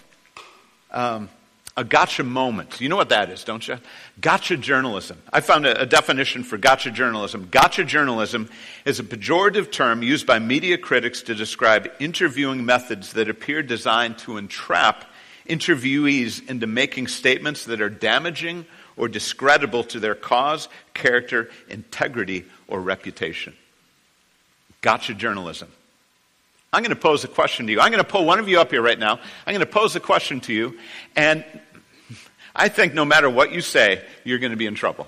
Um, 0.91 1.29
a 1.77 1.85
gotcha 1.85 2.25
moment. 2.25 2.81
You 2.81 2.89
know 2.89 2.97
what 2.97 3.07
that 3.07 3.29
is, 3.29 3.45
don't 3.45 3.65
you? 3.65 3.77
Gotcha 4.19 4.57
journalism. 4.57 5.17
I 5.31 5.39
found 5.39 5.65
a, 5.65 5.83
a, 5.83 5.85
definition 5.85 6.43
for 6.43 6.57
gotcha 6.57 6.91
journalism. 6.91 7.47
Gotcha 7.49 7.85
journalism 7.85 8.49
is 8.83 8.99
a 8.99 9.03
pejorative 9.03 9.71
term 9.71 10.03
used 10.03 10.27
by 10.27 10.39
media 10.39 10.77
critics 10.77 11.21
to 11.21 11.33
describe 11.33 11.89
interviewing 12.01 12.65
methods 12.65 13.13
that 13.13 13.29
appear 13.29 13.63
designed 13.63 14.17
to 14.17 14.35
entrap 14.35 15.05
interviewees 15.47 16.45
into 16.49 16.67
making 16.67 17.07
statements 17.07 17.63
that 17.65 17.79
are 17.79 17.89
damaging 17.89 18.65
or 18.97 19.07
discreditable 19.07 19.83
to 19.85 19.99
their 19.99 20.15
cause, 20.15 20.67
character, 20.93 21.49
integrity, 21.69 22.45
or 22.67 22.81
reputation. 22.81 23.53
Gotcha 24.81 25.13
journalism. 25.13 25.69
I'm 26.73 26.83
going 26.83 26.93
to 26.93 27.01
pose 27.01 27.23
a 27.23 27.27
question 27.27 27.67
to 27.67 27.71
you. 27.71 27.79
I'm 27.79 27.91
going 27.91 28.03
to 28.03 28.09
pull 28.09 28.25
one 28.25 28.39
of 28.39 28.49
you 28.49 28.59
up 28.59 28.71
here 28.71 28.81
right 28.81 28.99
now. 28.99 29.13
I'm 29.45 29.53
going 29.53 29.59
to 29.59 29.65
pose 29.65 29.95
a 29.95 29.99
question 29.99 30.41
to 30.41 30.53
you, 30.53 30.77
and 31.15 31.45
I 32.55 32.67
think 32.67 32.93
no 32.93 33.05
matter 33.05 33.29
what 33.29 33.51
you 33.51 33.61
say, 33.61 34.03
you're 34.23 34.39
going 34.39 34.51
to 34.51 34.57
be 34.57 34.65
in 34.65 34.75
trouble. 34.75 35.07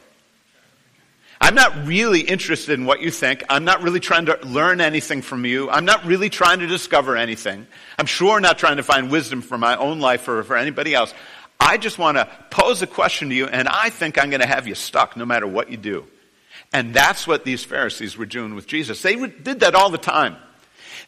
I'm 1.42 1.56
not 1.56 1.88
really 1.88 2.20
interested 2.20 2.78
in 2.78 2.86
what 2.86 3.02
you 3.02 3.12
think. 3.12 3.44
I'm 3.50 3.64
not 3.64 3.82
really 3.82 4.02
trying 4.02 4.26
to 4.26 4.38
learn 4.46 4.82
anything 4.82 5.22
from 5.22 5.46
you. 5.46 5.70
I'm 5.70 5.86
not 5.86 6.06
really 6.06 6.30
trying 6.30 6.60
to 6.60 6.68
discover 6.68 7.16
anything. 7.16 7.66
I'm 7.98 8.08
sure 8.08 8.42
not 8.42 8.60
trying 8.60 8.78
to 8.78 8.84
find 8.84 9.10
wisdom 9.10 9.42
for 9.42 9.58
my 9.58 9.78
own 9.78 10.00
life 10.00 10.28
or 10.28 10.44
for 10.44 10.58
anybody 10.58 10.94
else. 10.94 11.14
I 11.60 11.78
just 11.78 11.98
want 11.98 12.18
to 12.18 12.28
pose 12.50 12.82
a 12.82 12.88
question 12.88 13.30
to 13.30 13.36
you, 13.36 13.48
and 13.48 13.68
I 13.68 13.90
think 13.90 14.18
I'm 14.18 14.30
going 14.30 14.42
to 14.42 14.48
have 14.48 14.68
you 14.68 14.76
stuck 14.76 15.18
no 15.18 15.26
matter 15.26 15.46
what 15.46 15.70
you 15.70 15.78
do. 15.78 16.06
And 16.72 16.94
that's 16.94 17.28
what 17.28 17.46
these 17.46 17.64
Pharisees 17.64 18.18
were 18.18 18.26
doing 18.26 18.56
with 18.56 18.68
Jesus. 18.68 19.02
They 19.02 19.16
did 19.16 19.62
that 19.62 19.76
all 19.76 19.90
the 19.90 19.98
time. 19.98 20.38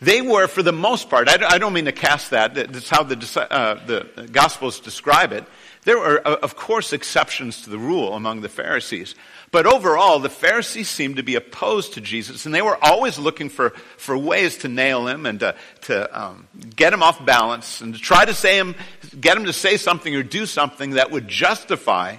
They 0.02 0.22
were, 0.22 0.48
for 0.48 0.64
the 0.64 0.72
most 0.72 1.10
part, 1.10 1.30
I 1.30 1.58
don't 1.60 1.74
mean 1.74 1.86
to 1.86 1.92
cast 1.92 2.32
that, 2.32 2.56
that's 2.56 2.90
how 2.90 3.04
the, 3.04 3.48
uh, 3.52 3.86
the 3.86 4.28
Gospels 4.32 4.80
describe 4.80 5.32
it. 5.32 5.46
There 5.84 5.98
were, 5.98 6.26
uh, 6.26 6.36
of 6.44 6.56
course, 6.56 6.94
exceptions 6.94 7.64
to 7.64 7.70
the 7.70 7.80
rule 7.80 8.14
among 8.14 8.42
the 8.42 8.50
Pharisees. 8.50 9.16
But 9.50 9.66
overall, 9.66 10.20
the 10.20 10.30
Pharisees 10.30 10.88
seemed 10.90 11.18
to 11.18 11.24
be 11.24 11.36
opposed 11.36 11.94
to 11.94 12.02
Jesus, 12.02 12.46
and 12.46 12.54
they 12.56 12.62
were 12.62 12.78
always 12.82 13.18
looking 13.18 13.50
for, 13.50 13.72
for 13.98 14.18
ways 14.18 14.60
to 14.60 14.68
nail 14.68 15.08
him 15.08 15.26
and 15.26 15.40
to, 15.42 15.56
to 15.82 16.22
um, 16.22 16.48
get 16.76 16.94
him 16.94 17.04
off 17.04 17.24
balance 17.26 17.82
and 17.82 17.94
to 17.94 18.00
try 18.00 18.24
to 18.24 18.34
say 18.34 18.58
him, 18.58 18.76
get 19.20 19.36
him 19.36 19.46
to 19.46 19.54
say 19.54 19.76
something 19.76 20.16
or 20.16 20.24
do 20.24 20.46
something 20.46 20.92
that 20.92 21.12
would 21.12 21.28
justify 21.28 22.18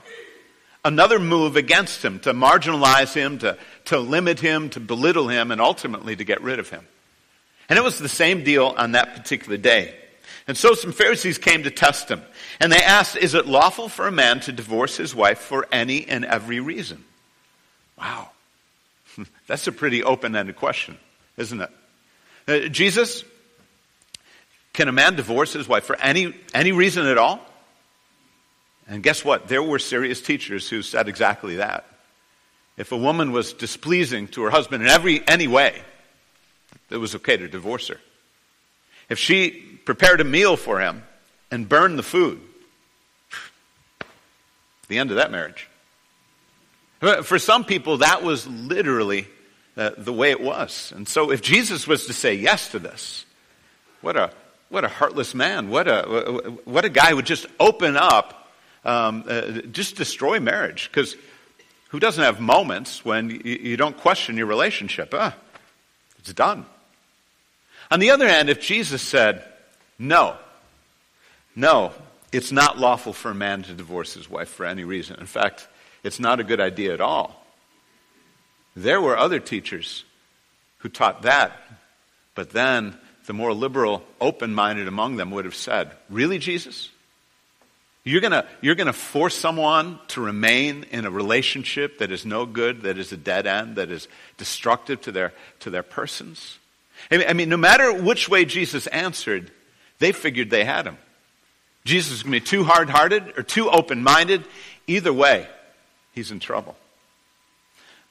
another 0.85 1.19
move 1.21 1.57
against 1.57 2.05
him, 2.05 2.19
to 2.21 2.35
marginalize 2.35 3.15
him, 3.15 3.39
to, 3.39 3.57
to 3.85 3.99
limit 3.99 4.41
him, 4.41 4.69
to 4.71 4.81
belittle 4.81 5.29
him, 5.29 5.53
and 5.53 5.61
ultimately 5.61 6.17
to 6.17 6.25
get 6.25 6.43
rid 6.43 6.59
of 6.59 6.69
him. 6.69 6.85
And 7.69 7.79
it 7.79 7.83
was 7.83 7.99
the 7.99 8.09
same 8.09 8.43
deal 8.43 8.75
on 8.77 8.93
that 8.93 9.15
particular 9.15 9.57
day. 9.57 9.95
And 10.47 10.57
so 10.57 10.75
some 10.75 10.93
Pharisees 10.93 11.39
came 11.39 11.63
to 11.63 11.71
test 11.71 12.11
him. 12.11 12.23
And 12.61 12.73
they 12.73 12.83
asked, 12.83 13.17
Is 13.17 13.35
it 13.35 13.47
lawful 13.47 13.89
for 13.89 14.07
a 14.07 14.13
man 14.13 14.41
to 14.41 14.53
divorce 14.53 14.97
his 14.97 15.15
wife 15.15 15.39
for 15.39 15.67
any 15.71 16.07
and 16.07 16.25
every 16.25 16.61
reason? 16.61 17.05
Wow. 17.99 18.31
That's 19.47 19.67
a 19.67 19.73
pretty 19.73 20.03
open 20.03 20.35
ended 20.35 20.57
question, 20.57 20.99
isn't 21.37 21.61
it? 21.61 21.71
Uh, 22.49 22.69
Jesus, 22.69 23.25
can 24.73 24.89
a 24.89 24.93
man 24.93 25.15
divorce 25.15 25.53
his 25.53 25.69
wife 25.69 25.85
for 25.85 25.97
any, 26.01 26.35
any 26.55 26.73
reason 26.73 27.07
at 27.07 27.19
all? 27.19 27.41
And 28.89 29.03
guess 29.03 29.25
what? 29.25 29.49
There 29.49 29.63
were 29.63 29.79
serious 29.79 30.21
teachers 30.21 30.69
who 30.69 30.83
said 30.83 31.09
exactly 31.09 31.57
that. 31.57 31.87
If 32.77 32.91
a 32.91 32.97
woman 32.97 33.33
was 33.33 33.53
displeasing 33.53 34.29
to 34.29 34.43
her 34.43 34.51
husband 34.51 34.83
in 34.83 34.89
every 34.89 35.27
any 35.29 35.47
way, 35.47 35.81
it 36.91 36.97
was 36.97 37.15
okay 37.15 37.37
to 37.37 37.49
divorce 37.49 37.89
her. 37.89 38.01
If 39.09 39.19
she 39.19 39.72
prepared 39.85 40.21
a 40.21 40.25
meal 40.25 40.57
for 40.57 40.81
him 40.81 41.03
and 41.51 41.69
burned 41.69 41.99
the 41.99 42.03
food, 42.03 42.41
the 44.89 44.99
end 44.99 45.11
of 45.11 45.17
that 45.17 45.31
marriage. 45.31 45.69
For 47.25 47.39
some 47.39 47.65
people, 47.65 47.99
that 47.99 48.23
was 48.23 48.47
literally 48.47 49.27
uh, 49.77 49.91
the 49.99 50.13
way 50.13 50.31
it 50.31 50.41
was. 50.41 50.93
And 50.95 51.09
so, 51.09 51.33
if 51.33 51.43
Jesus 51.43 51.87
was 51.87 52.07
to 52.07 52.13
say 52.13 52.35
yes 52.35 52.69
to 52.71 52.79
this, 52.79 53.25
what 54.03 54.17
a 54.17 54.33
what 54.69 54.85
a 54.85 54.89
heartless 54.89 55.35
man! 55.35 55.69
What 55.69 55.89
a 55.89 56.03
what 56.65 56.85
a 56.85 56.89
guy 56.89 57.13
would 57.13 57.27
just 57.27 57.47
open 57.59 57.97
up, 57.97 58.53
um, 58.85 59.25
uh, 59.27 59.63
just 59.73 59.97
destroy 59.97 60.41
marriage. 60.41 60.89
Because 60.91 61.17
who 61.89 61.99
doesn't 61.99 62.23
have 62.23 62.41
moments 62.41 63.05
when 63.05 63.31
you, 63.31 63.59
you 63.61 63.77
don't 63.77 63.97
question 63.97 64.37
your 64.37 64.47
relationship? 64.47 65.13
Ah, 65.13 65.35
it's 66.21 66.33
done. 66.33 66.67
On 67.91 68.01
the 68.01 68.11
other 68.11 68.27
hand, 68.27 68.49
if 68.49 68.61
Jesus 68.61 69.03
said, 69.03 69.45
"No, 69.99 70.37
no, 71.55 71.93
it's 72.33 72.53
not 72.53 72.79
lawful 72.79 73.13
for 73.13 73.31
a 73.31 73.35
man 73.35 73.63
to 73.65 73.75
divorce 73.75 74.15
his 74.15 74.29
wife 74.29 74.49
for 74.49 74.65
any 74.65 74.85
reason. 74.85 75.21
In 75.21 75.27
fact, 75.27 75.69
it's 76.03 76.19
not 76.19 76.41
a 76.41 76.45
good 76.45 76.61
idea 76.61 76.95
at 76.95 77.01
all. 77.01 77.45
There 78.75 79.01
were 79.01 79.17
other 79.17 79.39
teachers 79.39 80.05
who 80.79 80.89
taught 80.89 81.23
that, 81.23 81.53
but 82.35 82.51
then 82.51 82.97
the 83.27 83.35
more 83.35 83.53
liberal, 83.53 84.03
open 84.21 84.55
minded 84.55 84.89
among 84.89 85.17
them 85.17 85.31
would 85.31 85.45
have 85.45 85.55
said, 85.55 85.93
Really, 86.09 86.39
Jesus? 86.39 86.91
You're 88.05 88.21
going 88.21 88.43
you're 88.61 88.75
going 88.75 88.89
to 88.89 88.93
force 88.93 89.35
someone 89.35 90.01
to 90.09 90.21
remain 90.21 90.87
in 90.91 91.05
a 91.05 91.11
relationship 91.11 91.99
that 91.99 92.11
is 92.11 92.27
no 92.27 92.47
good, 92.47 92.83
that 92.83 92.99
is 92.99 93.13
a 93.13 93.17
dead 93.17 93.47
end, 93.47 93.77
that 93.77 93.93
is 93.93 94.09
destructive 94.39 95.03
to 95.03 95.13
their, 95.13 95.33
to 95.61 95.71
their 95.71 95.85
persons? 95.85 96.59
I 97.11 97.19
mean, 97.19 97.29
I 97.29 97.33
mean, 97.33 97.49
no 97.49 97.57
matter 97.57 97.93
which 97.93 98.29
way 98.29 98.45
Jesus 98.45 98.89
answered, 98.89 99.53
they 100.03 100.13
figured 100.13 100.51
they 100.51 100.65
had 100.65 100.87
him. 100.87 100.99
Jesus 101.85 102.13
is 102.13 102.23
going 102.25 102.33
to 102.33 102.41
be 102.41 102.47
too 102.47 102.65
hard 102.65 102.91
hearted 102.91 103.39
or 103.39 103.45
too 103.45 103.71
open 103.71 104.03
minded. 104.03 104.45
Either 104.89 105.13
way, 105.13 105.47
he's 106.13 106.33
in 106.33 106.41
trouble. 106.41 106.77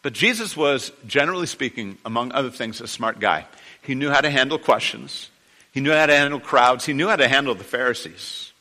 But 0.01 0.13
Jesus 0.13 0.55
was, 0.55 0.91
generally 1.05 1.47
speaking, 1.47 1.97
among 2.05 2.31
other 2.31 2.49
things, 2.49 2.79
a 2.79 2.87
smart 2.87 3.19
guy. 3.19 3.45
He 3.81 3.93
knew 3.93 4.09
how 4.09 4.21
to 4.21 4.29
handle 4.29 4.57
questions, 4.57 5.29
he 5.73 5.81
knew 5.81 5.91
how 5.91 6.05
to 6.05 6.15
handle 6.15 6.39
crowds, 6.39 6.85
he 6.85 6.93
knew 6.93 7.09
how 7.09 7.17
to 7.17 7.27
handle 7.27 7.55
the 7.55 7.63
Pharisees. 7.63 8.51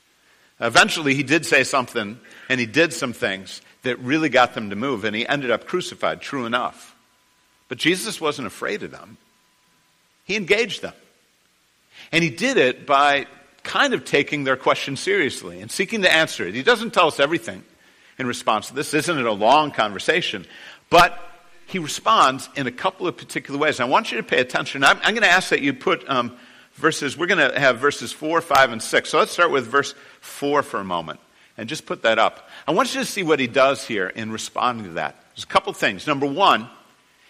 Eventually, 0.60 1.14
he 1.14 1.22
did 1.22 1.46
say 1.46 1.62
something, 1.64 2.20
and 2.48 2.60
he 2.60 2.66
did 2.66 2.92
some 2.92 3.12
things 3.12 3.62
that 3.82 3.98
really 4.00 4.28
got 4.28 4.54
them 4.54 4.70
to 4.70 4.76
move, 4.76 5.04
and 5.04 5.16
he 5.16 5.26
ended 5.26 5.50
up 5.50 5.66
crucified, 5.66 6.20
true 6.20 6.46
enough. 6.46 6.94
But 7.68 7.78
Jesus 7.78 8.20
wasn't 8.20 8.48
afraid 8.48 8.82
of 8.82 8.90
them, 8.90 9.16
he 10.24 10.34
engaged 10.34 10.82
them. 10.82 10.94
And 12.12 12.24
he 12.24 12.30
did 12.30 12.56
it 12.56 12.86
by 12.86 13.26
kind 13.62 13.94
of 13.94 14.04
taking 14.04 14.44
their 14.44 14.56
question 14.56 14.96
seriously 14.96 15.60
and 15.60 15.70
seeking 15.70 16.02
to 16.02 16.12
answer 16.12 16.46
it. 16.46 16.54
He 16.54 16.62
doesn't 16.62 16.92
tell 16.92 17.06
us 17.06 17.20
everything 17.20 17.62
in 18.18 18.26
response 18.26 18.68
to 18.68 18.74
this. 18.74 18.94
Isn't 18.94 19.18
it 19.18 19.26
a 19.26 19.32
long 19.32 19.70
conversation? 19.70 20.46
But 20.88 21.18
he 21.66 21.78
responds 21.78 22.48
in 22.56 22.66
a 22.66 22.72
couple 22.72 23.06
of 23.06 23.16
particular 23.16 23.58
ways. 23.58 23.80
I 23.80 23.84
want 23.84 24.10
you 24.10 24.16
to 24.16 24.24
pay 24.24 24.40
attention. 24.40 24.82
I'm, 24.82 24.98
I'm 24.98 25.14
going 25.14 25.22
to 25.22 25.30
ask 25.30 25.50
that 25.50 25.60
you 25.60 25.72
put 25.72 26.08
um, 26.08 26.36
verses, 26.74 27.16
we're 27.16 27.26
going 27.26 27.50
to 27.50 27.58
have 27.58 27.78
verses 27.78 28.12
4, 28.12 28.40
5, 28.40 28.72
and 28.72 28.82
6. 28.82 29.08
So 29.08 29.18
let's 29.18 29.30
start 29.30 29.50
with 29.50 29.66
verse 29.66 29.94
4 30.20 30.62
for 30.62 30.80
a 30.80 30.84
moment 30.84 31.20
and 31.56 31.68
just 31.68 31.86
put 31.86 32.02
that 32.02 32.18
up. 32.18 32.48
I 32.66 32.72
want 32.72 32.94
you 32.94 33.00
to 33.00 33.06
see 33.06 33.22
what 33.22 33.38
he 33.38 33.46
does 33.46 33.86
here 33.86 34.08
in 34.08 34.32
responding 34.32 34.86
to 34.86 34.92
that. 34.92 35.22
There's 35.34 35.44
a 35.44 35.48
couple 35.48 35.72
things. 35.72 36.06
Number 36.06 36.26
one, 36.26 36.68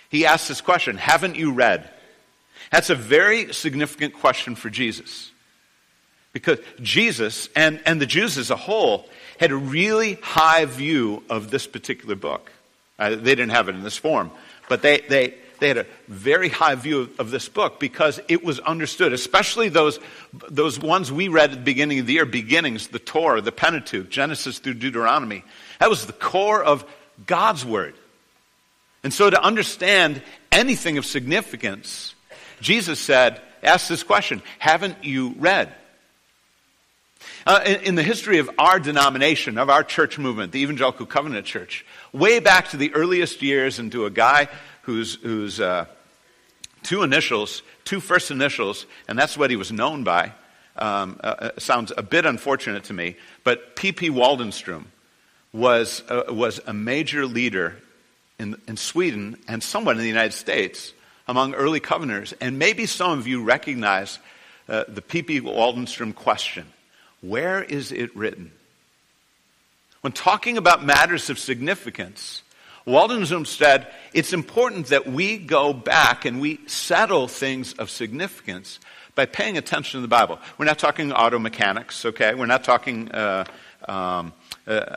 he 0.08 0.24
asks 0.24 0.48
this 0.48 0.60
question 0.60 0.96
Haven't 0.96 1.36
you 1.36 1.52
read? 1.52 1.90
That's 2.70 2.90
a 2.90 2.94
very 2.94 3.52
significant 3.52 4.14
question 4.14 4.54
for 4.54 4.70
Jesus. 4.70 5.30
Because 6.32 6.58
Jesus 6.80 7.48
and, 7.56 7.80
and 7.84 8.00
the 8.00 8.06
Jews 8.06 8.38
as 8.38 8.50
a 8.50 8.56
whole 8.56 9.08
had 9.38 9.50
a 9.50 9.56
really 9.56 10.14
high 10.14 10.64
view 10.64 11.24
of 11.28 11.50
this 11.50 11.66
particular 11.66 12.14
book. 12.14 12.52
Uh, 12.98 13.10
they 13.10 13.34
didn't 13.34 13.50
have 13.50 13.68
it 13.68 13.74
in 13.74 13.82
this 13.82 13.96
form, 13.96 14.30
but 14.68 14.82
they, 14.82 15.00
they, 15.08 15.34
they 15.58 15.68
had 15.68 15.78
a 15.78 15.86
very 16.08 16.50
high 16.50 16.74
view 16.74 17.00
of, 17.00 17.20
of, 17.20 17.30
this 17.30 17.48
book 17.48 17.80
because 17.80 18.20
it 18.28 18.44
was 18.44 18.60
understood, 18.60 19.12
especially 19.12 19.70
those, 19.70 19.98
those 20.50 20.78
ones 20.78 21.10
we 21.10 21.28
read 21.28 21.52
at 21.52 21.56
the 21.56 21.62
beginning 21.62 22.00
of 22.00 22.06
the 22.06 22.12
year, 22.12 22.26
beginnings, 22.26 22.88
the 22.88 22.98
Torah, 22.98 23.40
the 23.40 23.52
Pentateuch, 23.52 24.10
Genesis 24.10 24.58
through 24.58 24.74
Deuteronomy. 24.74 25.42
That 25.78 25.88
was 25.88 26.06
the 26.06 26.12
core 26.12 26.62
of 26.62 26.84
God's 27.26 27.64
Word. 27.64 27.94
And 29.02 29.12
so 29.12 29.30
to 29.30 29.42
understand 29.42 30.22
anything 30.52 30.98
of 30.98 31.06
significance, 31.06 32.14
Jesus 32.60 33.00
said, 33.00 33.40
ask 33.62 33.88
this 33.88 34.02
question, 34.02 34.42
haven't 34.58 35.04
you 35.04 35.34
read? 35.38 35.72
Uh, 37.46 37.60
in, 37.66 37.80
in, 37.80 37.94
the 37.94 38.02
history 38.02 38.38
of 38.38 38.50
our 38.58 38.78
denomination, 38.78 39.58
of 39.58 39.68
our 39.68 39.82
church 39.82 40.18
movement, 40.18 40.52
the 40.52 40.60
Evangelical 40.60 41.06
Covenant 41.06 41.46
Church, 41.46 41.84
way 42.12 42.38
back 42.38 42.68
to 42.68 42.76
the 42.76 42.94
earliest 42.94 43.42
years 43.42 43.78
and 43.78 43.92
to 43.92 44.06
a 44.06 44.10
guy 44.10 44.48
whose, 44.82 45.60
uh, 45.60 45.84
two 46.82 47.02
initials, 47.02 47.62
two 47.84 48.00
first 48.00 48.30
initials, 48.30 48.86
and 49.06 49.18
that's 49.18 49.36
what 49.36 49.50
he 49.50 49.56
was 49.56 49.70
known 49.70 50.04
by, 50.04 50.32
um, 50.76 51.20
uh, 51.22 51.26
uh 51.26 51.50
sounds 51.58 51.92
a 51.96 52.02
bit 52.02 52.24
unfortunate 52.24 52.84
to 52.84 52.92
me, 52.92 53.16
but 53.44 53.76
P.P. 53.76 54.10
Waldenstrom 54.10 54.84
was, 55.52 56.02
uh, 56.08 56.24
was 56.28 56.60
a 56.66 56.72
major 56.72 57.26
leader 57.26 57.76
in, 58.38 58.56
in 58.66 58.76
Sweden 58.76 59.38
and 59.46 59.62
somewhat 59.62 59.96
in 59.96 60.02
the 60.02 60.08
United 60.08 60.32
States 60.32 60.92
among 61.30 61.54
early 61.54 61.78
covenanters. 61.78 62.34
And 62.40 62.58
maybe 62.58 62.86
some 62.86 63.16
of 63.16 63.28
you 63.28 63.44
recognize 63.44 64.18
uh, 64.68 64.84
the 64.88 65.00
P.P. 65.00 65.42
Waldenstrom 65.42 66.12
question 66.12 66.66
Where 67.22 67.62
is 67.62 67.92
it 67.92 68.14
written? 68.16 68.50
When 70.00 70.12
talking 70.12 70.58
about 70.58 70.84
matters 70.84 71.30
of 71.30 71.38
significance, 71.38 72.42
Waldenstrom 72.84 73.46
said 73.46 73.86
it's 74.12 74.32
important 74.32 74.86
that 74.86 75.06
we 75.06 75.38
go 75.38 75.72
back 75.72 76.24
and 76.24 76.40
we 76.40 76.58
settle 76.66 77.28
things 77.28 77.74
of 77.74 77.90
significance 77.90 78.80
by 79.14 79.26
paying 79.26 79.56
attention 79.56 79.98
to 79.98 80.02
the 80.02 80.08
Bible. 80.08 80.40
We're 80.58 80.64
not 80.64 80.80
talking 80.80 81.12
auto 81.12 81.38
mechanics, 81.38 82.04
okay? 82.06 82.34
We're 82.34 82.46
not 82.46 82.64
talking 82.64 83.12
uh, 83.12 83.44
um, 83.86 84.32
uh, 84.66 84.96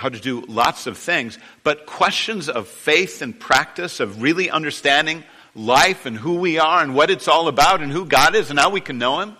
how 0.00 0.08
to 0.08 0.18
do 0.18 0.40
lots 0.48 0.86
of 0.86 0.96
things, 0.96 1.38
but 1.62 1.84
questions 1.84 2.48
of 2.48 2.66
faith 2.66 3.20
and 3.20 3.38
practice, 3.38 4.00
of 4.00 4.22
really 4.22 4.48
understanding 4.48 5.22
life 5.54 6.06
and 6.06 6.16
who 6.16 6.36
we 6.36 6.58
are 6.58 6.82
and 6.82 6.94
what 6.94 7.10
it's 7.10 7.28
all 7.28 7.48
about 7.48 7.82
and 7.82 7.92
who 7.92 8.06
God 8.06 8.34
is 8.34 8.48
and 8.48 8.58
how 8.58 8.70
we 8.70 8.80
can 8.80 8.96
know 8.96 9.20
Him. 9.20 9.36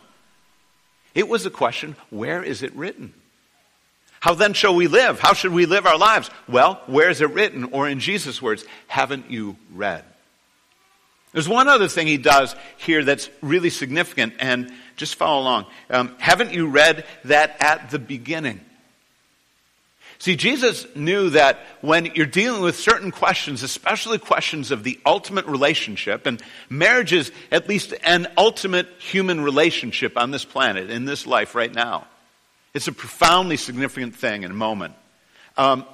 It 1.15 1.27
was 1.31 1.47
a 1.47 1.51
question 1.51 1.97
where 2.11 2.43
is 2.43 2.63
it 2.63 2.75
written? 2.75 3.15
How 4.21 4.35
then 4.35 4.53
shall 4.53 4.75
we 4.75 4.87
live? 4.87 5.19
How 5.19 5.33
should 5.33 5.55
we 5.55 5.65
live 5.65 5.87
our 5.87 5.97
lives? 5.97 6.29
Well, 6.47 6.83
where 6.85 7.09
is 7.09 7.23
it 7.23 7.31
written? 7.31 7.65
Or 7.73 7.89
in 7.89 7.99
Jesus' 7.99 8.43
words, 8.43 8.67
haven't 8.87 9.31
you 9.31 9.57
read? 9.73 10.05
There's 11.33 11.49
one 11.49 11.69
other 11.69 11.89
thing 11.89 12.07
he 12.07 12.19
does 12.19 12.55
here 12.77 13.03
that's 13.03 13.31
really 13.41 13.71
significant, 13.71 14.35
and 14.41 14.71
just 14.97 15.15
follow 15.15 15.41
along. 15.41 15.67
Um, 15.89 16.15
haven't 16.19 16.53
you 16.53 16.67
read 16.67 17.07
that 17.25 17.57
at 17.61 17.89
the 17.89 17.99
beginning? 17.99 18.61
See, 20.21 20.37
Jesus 20.37 20.87
knew 20.95 21.31
that 21.31 21.61
when 21.81 22.05
you're 22.15 22.27
dealing 22.27 22.61
with 22.61 22.77
certain 22.77 23.11
questions, 23.11 23.63
especially 23.63 24.19
questions 24.19 24.71
of 24.71 24.85
the 24.85 25.01
ultimate 25.07 25.47
relationship, 25.47 26.27
and 26.27 26.43
marriage 26.69 27.15
is 27.15 27.33
at 27.51 27.71
least 27.71 27.95
an 28.03 28.27
ultimate 28.37 28.87
human 28.99 29.41
relationship 29.41 30.19
on 30.19 30.31
this 30.31 30.45
planet, 30.45 30.91
in 30.91 31.07
this 31.07 31.27
life 31.27 31.55
right 31.55 31.75
now. 31.75 32.07
It's 32.75 32.87
a 32.87 32.93
profoundly 32.93 33.57
significant 33.57 34.15
thing 34.15 34.43
in 34.43 34.51
a 34.51 34.55
moment. 34.55 34.93
Um, 35.57 35.87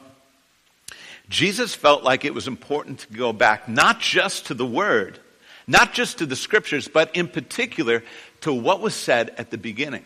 Jesus 1.29 1.77
felt 1.77 2.03
like 2.03 2.25
it 2.25 2.35
was 2.35 2.49
important 2.49 2.99
to 2.99 3.13
go 3.13 3.33
back 3.33 3.69
not 3.69 4.01
just 4.01 4.47
to 4.47 4.55
the 4.55 4.67
Word, 4.67 5.21
not 5.69 5.95
just 5.95 6.19
to 6.19 6.27
the 6.27 6.35
Scriptures, 6.35 6.89
but 6.89 7.15
in 7.15 7.29
particular 7.29 8.03
to 8.41 8.53
what 8.53 8.81
was 8.81 8.97
said 8.97 9.33
at 9.39 9.53
the 9.53 9.59
beginning. 9.59 10.05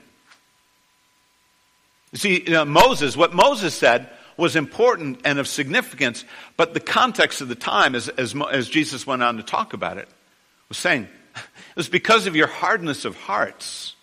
You 2.13 2.19
see, 2.19 2.43
you 2.43 2.51
know, 2.51 2.65
Moses, 2.65 3.17
what 3.17 3.35
Moses 3.35 3.75
said 3.75 4.09
was 4.37 4.57
important 4.57 5.21
and 5.25 5.39
of 5.39 5.47
significance, 5.47 6.25
but 6.57 6.75
the 6.75 6.81
context 6.81 7.41
of 7.41 7.49
the 7.49 7.55
time, 7.55 7.95
as, 7.95 8.09
as, 8.09 8.35
as 8.51 8.69
Jesus 8.69 9.07
went 9.07 9.23
on 9.23 9.37
to 9.37 9.43
talk 9.43 9.73
about 9.73 9.99
it, 9.99 10.09
was 10.69 10.79
saying, 10.79 11.09
it 11.37 11.77
was 11.77 11.89
because 11.89 12.27
of 12.27 12.35
your 12.35 12.47
hardness 12.47 13.05
of 13.05 13.17
hearts 13.17 13.95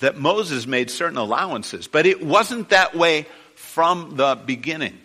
that 0.00 0.18
Moses 0.18 0.66
made 0.66 0.90
certain 0.90 1.16
allowances, 1.16 1.86
but 1.86 2.04
it 2.04 2.24
wasn't 2.24 2.70
that 2.70 2.94
way 2.94 3.26
from 3.54 4.16
the 4.16 4.34
beginning. 4.34 4.98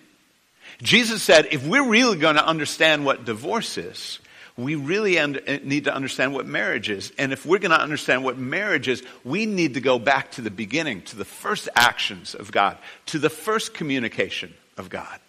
Jesus 0.82 1.22
said, 1.22 1.48
if 1.52 1.66
we're 1.66 1.88
really 1.88 2.18
going 2.18 2.36
to 2.36 2.46
understand 2.46 3.06
what 3.06 3.26
divorce 3.26 3.78
is, 3.78 4.20
we 4.60 4.76
really 4.76 5.18
eh, 5.18 5.60
need 5.64 5.86
to 5.86 5.94
understand 5.94 6.34
what 6.34 6.46
marriage 6.46 6.90
is. 6.90 7.12
And 7.18 7.32
if 7.32 7.46
we're 7.46 7.60
going 7.60 7.72
to 7.72 7.82
understand 7.82 8.24
what 8.24 8.38
marriage 8.38 8.88
is, 8.88 9.04
we 9.24 9.46
need 9.46 9.76
to 9.76 9.82
go 9.82 10.00
back 10.00 10.32
to 10.32 10.42
the 10.42 10.52
beginning, 10.52 11.02
to 11.04 11.16
the 11.16 11.26
first 11.26 11.70
actions 11.76 12.36
of 12.36 12.52
God, 12.52 12.78
to 13.08 13.20
the 13.20 13.30
first 13.30 13.74
communication 13.74 14.54
of 14.78 14.90
God. 14.90 15.20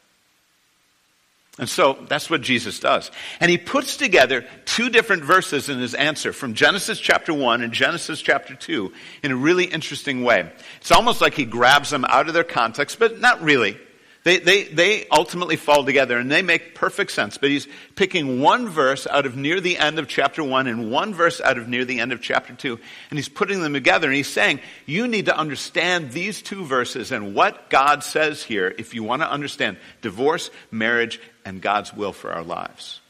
And 1.59 1.69
so 1.69 1.99
that's 2.09 2.31
what 2.31 2.41
Jesus 2.41 2.81
does. 2.81 3.11
And 3.39 3.51
he 3.51 3.59
puts 3.59 3.97
together 3.99 4.47
two 4.65 4.89
different 4.89 5.25
verses 5.25 5.69
in 5.69 5.79
his 5.79 5.95
answer 5.95 6.33
from 6.33 6.55
Genesis 6.55 6.99
chapter 6.99 7.35
1 7.35 7.61
and 7.63 7.73
Genesis 7.73 8.23
chapter 8.23 8.55
2 8.55 8.93
in 9.23 9.33
a 9.33 9.37
really 9.37 9.65
interesting 9.65 10.23
way. 10.23 10.51
It's 10.81 10.91
almost 10.91 11.21
like 11.21 11.35
he 11.35 11.45
grabs 11.45 11.91
them 11.91 12.07
out 12.07 12.29
of 12.29 12.35
their 12.35 12.45
context, 12.45 12.99
but 12.99 13.21
not 13.21 13.43
really. 13.43 13.77
They, 14.23 14.39
they, 14.39 14.65
they 14.65 15.07
ultimately 15.09 15.57
fall 15.57 15.83
together 15.85 16.19
and 16.19 16.31
they 16.31 16.43
make 16.43 16.75
perfect 16.75 17.11
sense. 17.11 17.39
But 17.39 17.49
he's 17.49 17.67
picking 17.95 18.41
one 18.41 18.69
verse 18.69 19.07
out 19.07 19.25
of 19.25 19.35
near 19.35 19.61
the 19.61 19.79
end 19.79 19.99
of 19.99 20.09
chapter 20.09 20.45
1 20.45 20.67
and 20.67 20.91
one 20.91 21.15
verse 21.15 21.41
out 21.41 21.57
of 21.57 21.69
near 21.69 21.87
the 21.87 22.01
end 22.01 22.13
of 22.13 22.21
chapter 22.21 22.53
2, 22.53 22.79
and 23.09 23.19
he's 23.19 23.31
putting 23.31 23.63
them 23.63 23.73
together. 23.73 24.09
And 24.09 24.17
he's 24.17 24.29
saying, 24.29 24.61
you 24.85 25.09
need 25.09 25.27
to 25.27 25.37
understand 25.37 26.13
these 26.13 26.43
two 26.43 26.65
verses 26.65 27.13
and 27.13 27.35
what 27.35 27.71
God 27.71 28.05
says 28.05 28.43
here 28.43 28.75
if 28.77 28.95
you 28.95 29.03
want 29.03 29.23
to 29.23 29.31
understand 29.31 29.79
divorce, 30.03 30.51
marriage, 30.71 31.19
and 31.47 31.63
God's 31.63 31.95
will 31.95 32.13
for 32.13 32.31
our 32.31 32.45
lives. 32.45 33.01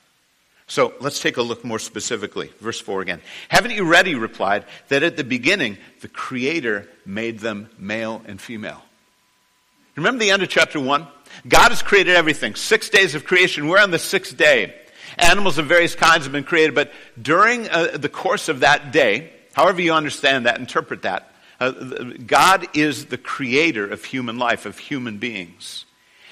So 0.68 0.94
let's 1.00 1.18
take 1.18 1.36
a 1.36 1.42
look 1.42 1.64
more 1.64 1.80
specifically. 1.80 2.52
Verse 2.60 2.80
4 2.80 3.00
again. 3.02 3.20
Haven't 3.48 3.72
you 3.72 3.82
read, 3.82 4.06
he 4.06 4.14
replied, 4.14 4.64
that 4.86 5.02
at 5.02 5.16
the 5.16 5.24
beginning 5.24 5.76
the 6.02 6.08
Creator 6.08 6.88
made 7.04 7.40
them 7.40 7.68
male 7.76 8.22
and 8.28 8.40
female? 8.40 8.80
Remember 10.00 10.24
the 10.24 10.30
end 10.30 10.42
of 10.42 10.48
chapter 10.48 10.80
1? 10.80 11.06
God 11.46 11.68
has 11.68 11.82
created 11.82 12.16
everything. 12.16 12.54
Six 12.54 12.88
days 12.88 13.14
of 13.14 13.26
creation. 13.26 13.68
We're 13.68 13.80
on 13.80 13.90
the 13.90 13.98
sixth 13.98 14.34
day. 14.34 14.74
Animals 15.18 15.58
of 15.58 15.66
various 15.66 15.94
kinds 15.94 16.24
have 16.24 16.32
been 16.32 16.44
created, 16.44 16.74
but 16.74 16.90
during 17.20 17.68
uh, 17.68 17.98
the 17.98 18.08
course 18.08 18.48
of 18.48 18.60
that 18.60 18.92
day, 18.92 19.30
however 19.52 19.82
you 19.82 19.92
understand 19.92 20.46
that, 20.46 20.58
interpret 20.58 21.02
that, 21.02 21.30
uh, 21.60 21.72
God 22.26 22.66
is 22.74 23.06
the 23.06 23.18
creator 23.18 23.86
of 23.86 24.02
human 24.02 24.38
life, 24.38 24.64
of 24.64 24.78
human 24.78 25.18
beings. 25.18 25.84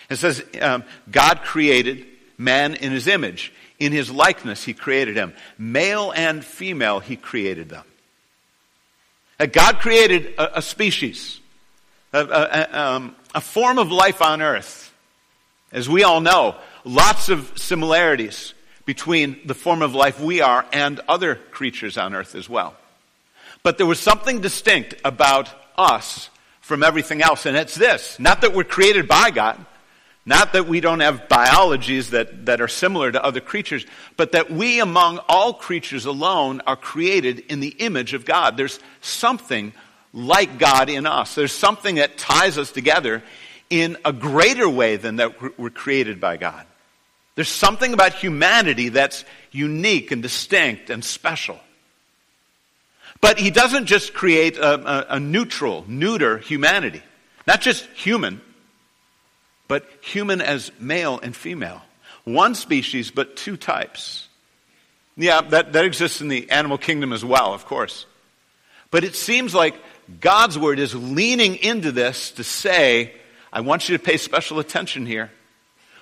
It 0.08 0.16
says 0.16 0.42
um, 0.62 0.84
God 1.10 1.42
created 1.42 2.06
man 2.38 2.74
in 2.74 2.92
his 2.92 3.06
image. 3.06 3.52
In 3.78 3.92
his 3.92 4.10
likeness, 4.10 4.64
he 4.64 4.72
created 4.72 5.14
him. 5.16 5.34
Male 5.58 6.10
and 6.16 6.42
female, 6.42 7.00
he 7.00 7.16
created 7.16 7.68
them. 7.68 7.84
Uh, 9.38 9.44
God 9.44 9.80
created 9.80 10.34
a, 10.38 10.58
a 10.58 10.62
species, 10.62 11.40
a, 12.12 12.24
a, 12.24 12.80
um, 12.80 13.16
a 13.34 13.40
form 13.40 13.78
of 13.78 13.90
life 13.90 14.22
on 14.22 14.42
earth. 14.42 14.92
As 15.72 15.88
we 15.88 16.02
all 16.02 16.20
know, 16.20 16.56
lots 16.84 17.28
of 17.28 17.52
similarities 17.56 18.54
between 18.86 19.38
the 19.44 19.54
form 19.54 19.82
of 19.82 19.94
life 19.94 20.18
we 20.18 20.40
are 20.40 20.64
and 20.72 21.00
other 21.08 21.34
creatures 21.34 21.98
on 21.98 22.14
earth 22.14 22.34
as 22.34 22.48
well. 22.48 22.74
But 23.62 23.76
there 23.76 23.86
was 23.86 24.00
something 24.00 24.40
distinct 24.40 24.94
about 25.04 25.50
us 25.76 26.30
from 26.62 26.82
everything 26.82 27.22
else, 27.22 27.44
and 27.44 27.56
it's 27.56 27.74
this 27.74 28.18
not 28.18 28.40
that 28.40 28.54
we're 28.54 28.64
created 28.64 29.06
by 29.06 29.30
God, 29.30 29.64
not 30.24 30.52
that 30.54 30.66
we 30.66 30.80
don't 30.80 31.00
have 31.00 31.28
biologies 31.28 32.10
that, 32.10 32.46
that 32.46 32.60
are 32.60 32.68
similar 32.68 33.12
to 33.12 33.22
other 33.22 33.40
creatures, 33.40 33.84
but 34.16 34.32
that 34.32 34.50
we 34.50 34.80
among 34.80 35.18
all 35.28 35.52
creatures 35.52 36.06
alone 36.06 36.62
are 36.66 36.76
created 36.76 37.40
in 37.40 37.60
the 37.60 37.68
image 37.68 38.14
of 38.14 38.24
God. 38.24 38.56
There's 38.56 38.80
something 39.00 39.72
like 40.12 40.58
God 40.58 40.88
in 40.88 41.06
us. 41.06 41.34
There's 41.34 41.52
something 41.52 41.96
that 41.96 42.18
ties 42.18 42.58
us 42.58 42.70
together 42.72 43.22
in 43.70 43.96
a 44.04 44.12
greater 44.12 44.68
way 44.68 44.96
than 44.96 45.16
that 45.16 45.58
we're 45.58 45.70
created 45.70 46.20
by 46.20 46.36
God. 46.36 46.66
There's 47.34 47.48
something 47.48 47.92
about 47.92 48.14
humanity 48.14 48.88
that's 48.88 49.24
unique 49.52 50.10
and 50.10 50.22
distinct 50.22 50.90
and 50.90 51.04
special. 51.04 51.60
But 53.20 53.38
he 53.38 53.50
doesn't 53.50 53.86
just 53.86 54.14
create 54.14 54.56
a, 54.56 54.74
a, 54.74 55.06
a 55.16 55.20
neutral, 55.20 55.84
neuter 55.86 56.38
humanity. 56.38 57.02
Not 57.46 57.60
just 57.60 57.84
human, 57.94 58.40
but 59.68 59.88
human 60.00 60.40
as 60.40 60.70
male 60.80 61.20
and 61.22 61.34
female. 61.34 61.82
One 62.24 62.54
species, 62.54 63.10
but 63.10 63.36
two 63.36 63.56
types. 63.56 64.28
Yeah, 65.16 65.40
that, 65.40 65.72
that 65.72 65.84
exists 65.84 66.20
in 66.20 66.28
the 66.28 66.50
animal 66.50 66.78
kingdom 66.78 67.12
as 67.12 67.24
well, 67.24 67.54
of 67.54 67.66
course. 67.66 68.06
But 68.90 69.04
it 69.04 69.14
seems 69.14 69.54
like 69.54 69.74
God's 70.20 70.58
word 70.58 70.78
is 70.78 70.94
leaning 70.94 71.56
into 71.56 71.92
this 71.92 72.32
to 72.32 72.44
say, 72.44 73.12
I 73.52 73.60
want 73.60 73.88
you 73.88 73.96
to 73.96 74.02
pay 74.02 74.16
special 74.16 74.58
attention 74.58 75.06
here. 75.06 75.30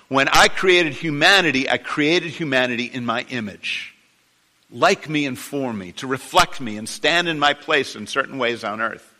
When 0.07 0.29
I 0.29 0.47
created 0.47 0.93
humanity, 0.93 1.69
I 1.69 1.77
created 1.77 2.31
humanity 2.31 2.85
in 2.85 3.05
my 3.05 3.25
image. 3.29 3.93
Like 4.71 5.09
me 5.09 5.25
and 5.25 5.37
for 5.37 5.71
me, 5.73 5.91
to 5.93 6.07
reflect 6.07 6.61
me 6.61 6.77
and 6.77 6.87
stand 6.87 7.27
in 7.27 7.39
my 7.39 7.53
place 7.53 7.95
in 7.95 8.07
certain 8.07 8.37
ways 8.37 8.63
on 8.63 8.81
earth. 8.81 9.13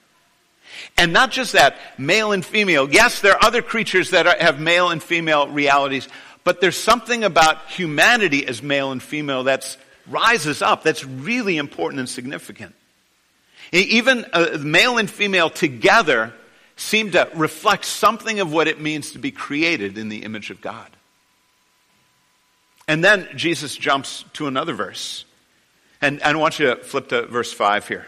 And 0.97 1.13
not 1.13 1.31
just 1.31 1.53
that, 1.53 1.77
male 1.97 2.31
and 2.31 2.45
female. 2.45 2.89
Yes, 2.89 3.21
there 3.21 3.33
are 3.33 3.43
other 3.43 3.61
creatures 3.61 4.11
that 4.11 4.27
are, 4.27 4.35
have 4.39 4.59
male 4.59 4.89
and 4.89 5.01
female 5.01 5.47
realities, 5.47 6.07
but 6.43 6.61
there's 6.61 6.77
something 6.77 7.23
about 7.23 7.69
humanity 7.69 8.45
as 8.47 8.61
male 8.61 8.91
and 8.91 9.01
female 9.01 9.45
that 9.45 9.77
rises 10.07 10.61
up 10.61 10.83
that's 10.83 11.05
really 11.05 11.57
important 11.57 11.99
and 11.99 12.09
significant. 12.09 12.73
Even 13.71 14.25
uh, 14.33 14.57
male 14.61 14.97
and 14.97 15.09
female 15.09 15.49
together 15.49 16.33
seem 16.75 17.11
to 17.11 17.29
reflect 17.35 17.85
something 17.85 18.39
of 18.39 18.51
what 18.51 18.67
it 18.67 18.79
means 18.79 19.11
to 19.11 19.19
be 19.19 19.31
created 19.31 19.97
in 19.97 20.09
the 20.09 20.23
image 20.23 20.49
of 20.49 20.61
God. 20.61 20.89
And 22.87 23.03
then 23.03 23.27
Jesus 23.35 23.75
jumps 23.75 24.23
to 24.33 24.47
another 24.47 24.73
verse. 24.73 25.25
And, 26.01 26.21
and 26.21 26.37
I 26.37 26.39
want 26.39 26.59
you 26.59 26.67
to 26.67 26.75
flip 26.77 27.09
to 27.09 27.25
verse 27.25 27.51
5 27.51 27.87
here. 27.87 28.05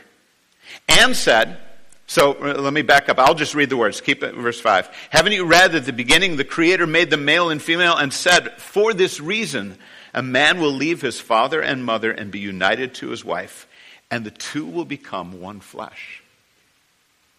And 0.87 1.15
said, 1.15 1.57
so 2.09 2.33
uh, 2.33 2.59
let 2.59 2.73
me 2.73 2.81
back 2.81 3.07
up. 3.07 3.19
I'll 3.19 3.35
just 3.35 3.53
read 3.53 3.69
the 3.69 3.77
words. 3.77 4.01
Keep 4.01 4.23
it 4.23 4.33
verse 4.33 4.59
5. 4.59 4.89
Haven't 5.11 5.33
you 5.33 5.45
read 5.45 5.73
that 5.73 5.79
at 5.79 5.85
the 5.85 5.93
beginning 5.93 6.37
the 6.37 6.43
Creator 6.43 6.87
made 6.87 7.11
them 7.11 7.23
male 7.23 7.51
and 7.51 7.61
female 7.61 7.95
and 7.95 8.11
said, 8.11 8.53
For 8.59 8.95
this 8.95 9.19
reason, 9.19 9.77
a 10.11 10.23
man 10.23 10.59
will 10.59 10.71
leave 10.71 11.01
his 11.01 11.19
father 11.19 11.61
and 11.61 11.85
mother 11.85 12.11
and 12.11 12.31
be 12.31 12.39
united 12.39 12.95
to 12.95 13.09
his 13.09 13.23
wife, 13.23 13.67
and 14.11 14.25
the 14.25 14.31
two 14.31 14.65
will 14.65 14.85
become 14.85 15.41
one 15.41 15.59
flesh. 15.59 16.21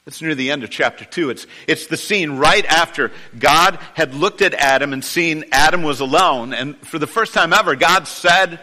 That's 0.05 0.23
near 0.23 0.35
the 0.35 0.51
end 0.51 0.65
of 0.65 0.71
chapter 0.71 1.05
2. 1.05 1.31
It's, 1.31 1.47
it's 1.67 1.87
the 1.87 1.97
scene 1.97 2.33
right 2.33 2.65
after 2.65 3.13
God 3.39 3.79
had 3.95 4.15
looked 4.15 4.43
at 4.43 4.55
Adam 4.55 4.93
and 4.93 5.05
seen 5.05 5.45
Adam 5.53 5.83
was 5.83 6.01
alone. 6.01 6.53
And 6.53 6.77
for 6.79 6.99
the 6.99 7.07
first 7.07 7.35
time 7.35 7.53
ever, 7.53 7.77
God 7.77 8.09
said, 8.09 8.61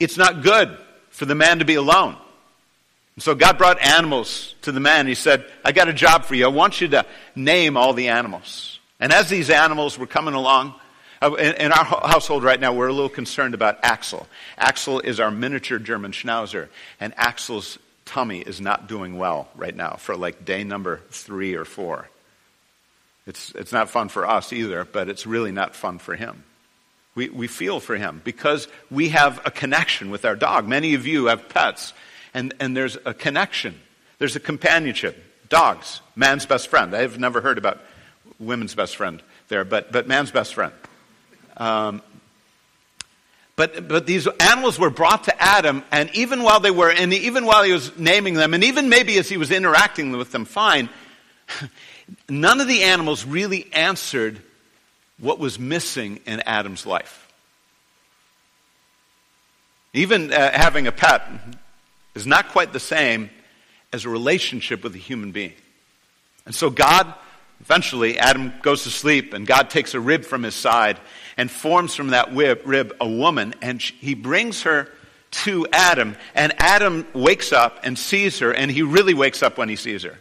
It's 0.00 0.16
not 0.16 0.42
good 0.42 0.76
for 1.10 1.24
the 1.24 1.34
man 1.34 1.60
to 1.60 1.64
be 1.64 1.76
alone. 1.76 2.16
And 3.14 3.22
so 3.22 3.34
God 3.34 3.56
brought 3.56 3.80
animals 3.80 4.54
to 4.62 4.72
the 4.72 4.80
man. 4.80 5.06
He 5.06 5.14
said, 5.14 5.46
I 5.64 5.72
got 5.72 5.88
a 5.88 5.94
job 5.94 6.24
for 6.24 6.34
you. 6.34 6.44
I 6.44 6.48
want 6.48 6.80
you 6.80 6.88
to 6.88 7.06
name 7.34 7.76
all 7.76 7.94
the 7.94 8.08
animals. 8.08 8.78
And 9.00 9.12
as 9.12 9.30
these 9.30 9.48
animals 9.50 9.98
were 9.98 10.06
coming 10.06 10.34
along, 10.34 10.74
Uh, 11.22 11.34
in 11.34 11.72
our 11.72 11.84
household 11.84 12.44
right 12.44 12.60
now, 12.60 12.72
we're 12.72 12.88
a 12.88 12.92
little 12.92 13.08
concerned 13.08 13.54
about 13.54 13.78
Axel. 13.82 14.26
Axel 14.58 15.00
is 15.00 15.18
our 15.18 15.30
miniature 15.30 15.78
German 15.78 16.12
Schnauzer, 16.12 16.68
and 17.00 17.14
Axel's 17.16 17.78
tummy 18.04 18.40
is 18.40 18.60
not 18.60 18.86
doing 18.86 19.18
well 19.18 19.48
right 19.56 19.74
now 19.74 19.96
for 19.96 20.16
like 20.16 20.44
day 20.44 20.62
number 20.62 21.00
three 21.10 21.54
or 21.54 21.64
four. 21.64 22.08
It's, 23.26 23.50
it's 23.52 23.72
not 23.72 23.90
fun 23.90 24.08
for 24.08 24.26
us 24.26 24.52
either, 24.52 24.84
but 24.84 25.08
it's 25.08 25.26
really 25.26 25.52
not 25.52 25.74
fun 25.74 25.98
for 25.98 26.14
him. 26.14 26.44
We, 27.14 27.28
we 27.30 27.48
feel 27.48 27.80
for 27.80 27.96
him 27.96 28.20
because 28.22 28.68
we 28.90 29.08
have 29.08 29.40
a 29.44 29.50
connection 29.50 30.10
with 30.10 30.24
our 30.24 30.36
dog. 30.36 30.68
Many 30.68 30.94
of 30.94 31.06
you 31.06 31.26
have 31.26 31.48
pets 31.48 31.92
and, 32.34 32.54
and 32.60 32.76
there's 32.76 32.98
a 33.06 33.14
connection, 33.14 33.80
there's 34.18 34.36
a 34.36 34.40
companionship. 34.40 35.22
Dogs, 35.48 36.00
man's 36.14 36.44
best 36.44 36.68
friend. 36.68 36.94
I've 36.94 37.18
never 37.18 37.40
heard 37.40 37.56
about 37.56 37.80
women's 38.38 38.74
best 38.74 38.96
friend 38.96 39.22
there, 39.48 39.64
but, 39.64 39.90
but 39.92 40.06
man's 40.06 40.30
best 40.30 40.54
friend. 40.54 40.72
Um, 41.56 42.02
but, 43.56 43.88
but 43.88 44.06
these 44.06 44.28
animals 44.38 44.78
were 44.78 44.90
brought 44.90 45.24
to 45.24 45.42
Adam, 45.42 45.82
and 45.90 46.14
even 46.14 46.42
while 46.42 46.60
they 46.60 46.70
were, 46.70 46.90
and 46.90 47.12
even 47.12 47.46
while 47.46 47.62
he 47.62 47.72
was 47.72 47.96
naming 47.98 48.34
them, 48.34 48.52
and 48.52 48.62
even 48.62 48.90
maybe 48.90 49.18
as 49.18 49.30
he 49.30 49.38
was 49.38 49.50
interacting 49.50 50.12
with 50.12 50.30
them 50.30 50.44
fine, 50.44 50.90
none 52.28 52.60
of 52.60 52.68
the 52.68 52.82
animals 52.82 53.24
really 53.24 53.66
answered 53.72 54.40
what 55.18 55.38
was 55.38 55.58
missing 55.58 56.20
in 56.26 56.40
Adam's 56.40 56.84
life. 56.84 57.32
Even 59.94 60.30
uh, 60.30 60.50
having 60.52 60.86
a 60.86 60.92
pet, 60.92 61.26
is 62.14 62.26
not 62.26 62.48
quite 62.48 62.74
the 62.74 62.80
same 62.80 63.30
as 63.92 64.04
a 64.04 64.10
relationship 64.10 64.82
with 64.82 64.94
a 64.94 64.98
human 64.98 65.32
being. 65.32 65.54
And 66.44 66.54
so 66.54 66.68
God, 66.68 67.14
eventually, 67.60 68.18
Adam 68.18 68.52
goes 68.62 68.82
to 68.82 68.90
sleep, 68.90 69.32
and 69.32 69.46
God 69.46 69.70
takes 69.70 69.94
a 69.94 70.00
rib 70.00 70.24
from 70.24 70.42
his 70.42 70.54
side 70.54 70.98
and 71.36 71.50
forms 71.50 71.94
from 71.94 72.08
that 72.08 72.34
rib 72.34 72.96
a 73.00 73.08
woman, 73.08 73.54
and 73.60 73.80
he 73.80 74.14
brings 74.14 74.62
her 74.62 74.88
to 75.30 75.66
Adam. 75.72 76.16
And 76.34 76.54
Adam 76.58 77.06
wakes 77.12 77.52
up 77.52 77.80
and 77.82 77.98
sees 77.98 78.38
her, 78.38 78.52
and 78.52 78.70
he 78.70 78.82
really 78.82 79.14
wakes 79.14 79.42
up 79.42 79.58
when 79.58 79.68
he 79.68 79.76
sees 79.76 80.02
her. 80.02 80.18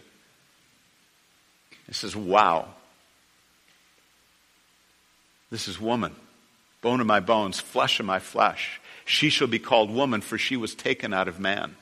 He 1.88 1.94
says, 1.94 2.16
Wow. 2.16 2.70
This 5.52 5.68
is 5.68 5.80
woman, 5.80 6.14
bone 6.82 7.00
of 7.00 7.08
my 7.08 7.20
bones, 7.20 7.60
flesh 7.60 8.00
of 8.00 8.06
my 8.06 8.20
flesh. 8.20 8.82
She 9.06 9.30
shall 9.30 9.48
be 9.48 9.60
called 9.60 9.92
woman, 9.92 10.22
for 10.22 10.38
she 10.38 10.58
was 10.58 10.74
taken 10.74 11.14
out 11.14 11.28
of 11.28 11.40
man. 11.40 11.76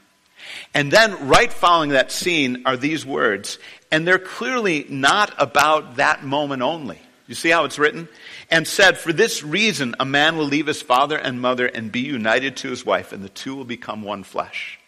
And 0.74 0.92
then, 0.92 1.28
right 1.28 1.52
following 1.52 1.92
that 1.92 2.12
scene, 2.12 2.64
are 2.66 2.76
these 2.76 3.06
words. 3.06 3.58
And 3.90 4.06
they're 4.06 4.20
clearly 4.20 4.86
not 4.90 5.34
about 5.38 5.96
that 5.96 6.24
moment 6.24 6.62
only. 6.62 7.00
You 7.28 7.36
see 7.36 7.50
how 7.50 7.64
it's 7.66 7.80
written? 7.80 8.10
And 8.52 8.68
said, 8.68 8.98
For 8.98 9.14
this 9.14 9.44
reason, 9.44 9.96
a 10.00 10.06
man 10.06 10.38
will 10.38 10.46
leave 10.46 10.68
his 10.68 10.82
father 10.82 11.18
and 11.18 11.40
mother 11.40 11.66
and 11.66 11.92
be 11.92 12.02
united 12.02 12.58
to 12.58 12.70
his 12.70 12.86
wife, 12.86 13.14
and 13.14 13.24
the 13.24 13.30
two 13.30 13.56
will 13.56 13.66
become 13.66 14.02
one 14.02 14.24
flesh. 14.24 14.80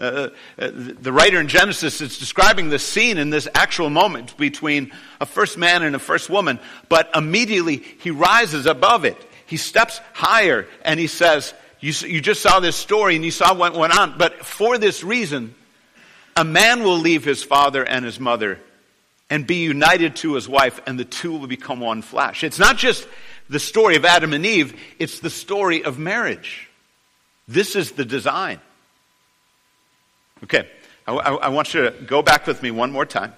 Uh, 0.00 0.28
uh, 0.58 0.70
the 0.72 1.12
writer 1.12 1.40
in 1.40 1.48
Genesis 1.48 2.00
is 2.00 2.18
describing 2.18 2.68
this 2.68 2.86
scene 2.86 3.18
in 3.18 3.30
this 3.30 3.48
actual 3.52 3.90
moment 3.90 4.36
between 4.36 4.92
a 5.20 5.26
first 5.26 5.58
man 5.58 5.82
and 5.82 5.96
a 5.96 5.98
first 5.98 6.30
woman, 6.30 6.60
but 6.88 7.10
immediately 7.16 7.78
he 8.00 8.12
rises 8.12 8.66
above 8.66 9.04
it. 9.04 9.16
He 9.46 9.56
steps 9.56 10.00
higher 10.12 10.68
and 10.84 11.00
he 11.00 11.08
says, 11.08 11.52
you, 11.80 11.92
you 12.06 12.20
just 12.20 12.42
saw 12.42 12.60
this 12.60 12.76
story 12.76 13.16
and 13.16 13.24
you 13.24 13.32
saw 13.32 13.54
what 13.54 13.74
went 13.74 13.96
on. 13.96 14.18
But 14.18 14.46
for 14.46 14.78
this 14.78 15.02
reason, 15.02 15.54
a 16.36 16.44
man 16.44 16.84
will 16.84 16.98
leave 16.98 17.24
his 17.24 17.42
father 17.42 17.84
and 17.84 18.04
his 18.04 18.20
mother 18.20 18.60
and 19.30 19.46
be 19.46 19.56
united 19.56 20.16
to 20.16 20.34
his 20.34 20.48
wife, 20.48 20.80
and 20.86 20.98
the 20.98 21.04
two 21.04 21.32
will 21.36 21.46
become 21.46 21.80
one 21.80 22.02
flesh. 22.02 22.44
It's 22.44 22.58
not 22.58 22.76
just 22.76 23.06
the 23.48 23.58
story 23.58 23.96
of 23.96 24.04
Adam 24.04 24.32
and 24.32 24.44
Eve, 24.44 24.78
it's 24.98 25.20
the 25.20 25.30
story 25.30 25.84
of 25.84 25.98
marriage. 25.98 26.68
This 27.46 27.76
is 27.76 27.92
the 27.92 28.04
design. 28.04 28.60
Okay, 30.44 30.68
I, 31.06 31.14
I, 31.14 31.34
I 31.34 31.48
want 31.48 31.74
you 31.74 31.84
to 31.84 31.90
go 31.90 32.22
back 32.22 32.46
with 32.46 32.62
me 32.62 32.70
one 32.70 32.92
more 32.92 33.06
time. 33.06 33.32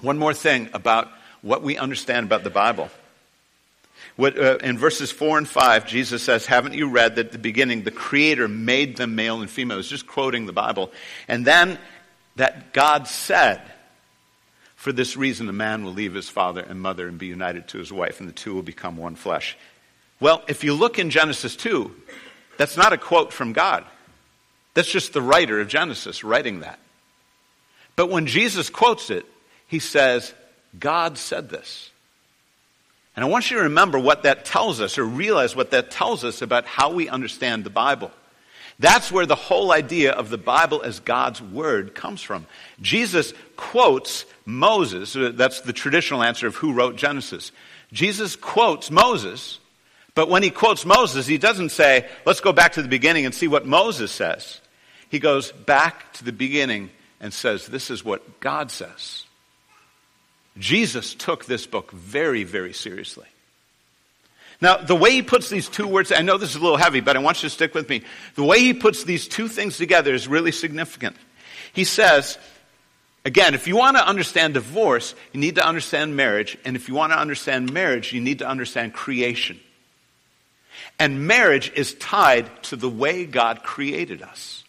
One 0.00 0.18
more 0.18 0.34
thing 0.34 0.68
about 0.72 1.10
what 1.42 1.62
we 1.62 1.76
understand 1.76 2.26
about 2.26 2.44
the 2.44 2.50
Bible. 2.50 2.90
What, 4.16 4.38
uh, 4.38 4.58
in 4.58 4.78
verses 4.78 5.10
4 5.10 5.38
and 5.38 5.48
5, 5.48 5.86
Jesus 5.86 6.22
says, 6.22 6.46
Haven't 6.46 6.74
you 6.74 6.88
read 6.88 7.16
that 7.16 7.26
at 7.26 7.32
the 7.32 7.38
beginning 7.38 7.82
the 7.82 7.90
Creator 7.90 8.48
made 8.48 8.96
them 8.96 9.14
male 9.14 9.40
and 9.40 9.50
female? 9.50 9.76
He's 9.76 9.88
just 9.88 10.06
quoting 10.06 10.46
the 10.46 10.52
Bible. 10.52 10.92
And 11.26 11.44
then 11.44 11.78
that 12.36 12.72
God 12.72 13.06
said, 13.06 13.60
For 14.78 14.92
this 14.92 15.16
reason, 15.16 15.48
a 15.48 15.52
man 15.52 15.82
will 15.82 15.92
leave 15.92 16.14
his 16.14 16.28
father 16.28 16.60
and 16.60 16.80
mother 16.80 17.08
and 17.08 17.18
be 17.18 17.26
united 17.26 17.66
to 17.68 17.78
his 17.78 17.92
wife, 17.92 18.20
and 18.20 18.28
the 18.28 18.32
two 18.32 18.54
will 18.54 18.62
become 18.62 18.96
one 18.96 19.16
flesh. 19.16 19.58
Well, 20.20 20.44
if 20.46 20.62
you 20.62 20.72
look 20.72 21.00
in 21.00 21.10
Genesis 21.10 21.56
2, 21.56 21.92
that's 22.58 22.76
not 22.76 22.92
a 22.92 22.96
quote 22.96 23.32
from 23.32 23.52
God. 23.52 23.84
That's 24.74 24.88
just 24.88 25.12
the 25.12 25.20
writer 25.20 25.60
of 25.60 25.66
Genesis 25.66 26.22
writing 26.22 26.60
that. 26.60 26.78
But 27.96 28.08
when 28.08 28.26
Jesus 28.28 28.70
quotes 28.70 29.10
it, 29.10 29.26
he 29.66 29.80
says, 29.80 30.32
God 30.78 31.18
said 31.18 31.48
this. 31.48 31.90
And 33.16 33.24
I 33.24 33.28
want 33.28 33.50
you 33.50 33.56
to 33.56 33.64
remember 33.64 33.98
what 33.98 34.22
that 34.22 34.44
tells 34.44 34.80
us 34.80 34.96
or 34.96 35.04
realize 35.04 35.56
what 35.56 35.72
that 35.72 35.90
tells 35.90 36.22
us 36.22 36.40
about 36.40 36.66
how 36.66 36.92
we 36.92 37.08
understand 37.08 37.64
the 37.64 37.70
Bible. 37.70 38.12
That's 38.80 39.10
where 39.10 39.26
the 39.26 39.34
whole 39.34 39.72
idea 39.72 40.12
of 40.12 40.30
the 40.30 40.38
Bible 40.38 40.82
as 40.82 41.00
God's 41.00 41.42
Word 41.42 41.94
comes 41.94 42.22
from. 42.22 42.46
Jesus 42.80 43.34
quotes 43.56 44.24
Moses. 44.46 45.16
That's 45.18 45.62
the 45.62 45.72
traditional 45.72 46.22
answer 46.22 46.46
of 46.46 46.54
who 46.54 46.72
wrote 46.72 46.96
Genesis. 46.96 47.50
Jesus 47.92 48.36
quotes 48.36 48.90
Moses, 48.90 49.58
but 50.14 50.28
when 50.28 50.42
he 50.42 50.50
quotes 50.50 50.84
Moses, 50.84 51.26
he 51.26 51.38
doesn't 51.38 51.70
say, 51.70 52.08
let's 52.24 52.40
go 52.40 52.52
back 52.52 52.72
to 52.74 52.82
the 52.82 52.88
beginning 52.88 53.24
and 53.24 53.34
see 53.34 53.48
what 53.48 53.66
Moses 53.66 54.12
says. 54.12 54.60
He 55.08 55.18
goes 55.18 55.50
back 55.50 56.12
to 56.14 56.24
the 56.24 56.32
beginning 56.32 56.90
and 57.20 57.32
says, 57.32 57.66
this 57.66 57.90
is 57.90 58.04
what 58.04 58.40
God 58.40 58.70
says. 58.70 59.24
Jesus 60.56 61.14
took 61.14 61.46
this 61.46 61.66
book 61.66 61.90
very, 61.92 62.44
very 62.44 62.72
seriously. 62.72 63.26
Now, 64.60 64.76
the 64.76 64.96
way 64.96 65.10
he 65.12 65.22
puts 65.22 65.48
these 65.48 65.68
two 65.68 65.86
words, 65.86 66.10
I 66.10 66.22
know 66.22 66.36
this 66.36 66.50
is 66.50 66.56
a 66.56 66.60
little 66.60 66.76
heavy, 66.76 67.00
but 67.00 67.16
I 67.16 67.20
want 67.20 67.42
you 67.42 67.48
to 67.48 67.54
stick 67.54 67.74
with 67.74 67.88
me. 67.88 68.02
The 68.34 68.42
way 68.42 68.58
he 68.58 68.74
puts 68.74 69.04
these 69.04 69.28
two 69.28 69.46
things 69.46 69.76
together 69.76 70.12
is 70.12 70.26
really 70.26 70.50
significant. 70.50 71.16
He 71.72 71.84
says, 71.84 72.38
again, 73.24 73.54
if 73.54 73.68
you 73.68 73.76
want 73.76 73.96
to 73.96 74.06
understand 74.06 74.54
divorce, 74.54 75.14
you 75.32 75.38
need 75.38 75.54
to 75.56 75.66
understand 75.66 76.16
marriage. 76.16 76.58
And 76.64 76.74
if 76.74 76.88
you 76.88 76.94
want 76.94 77.12
to 77.12 77.18
understand 77.18 77.72
marriage, 77.72 78.12
you 78.12 78.20
need 78.20 78.40
to 78.40 78.48
understand 78.48 78.94
creation. 78.94 79.60
And 80.98 81.28
marriage 81.28 81.70
is 81.76 81.94
tied 81.94 82.62
to 82.64 82.76
the 82.76 82.88
way 82.88 83.26
God 83.26 83.62
created 83.62 84.22
us. 84.22 84.64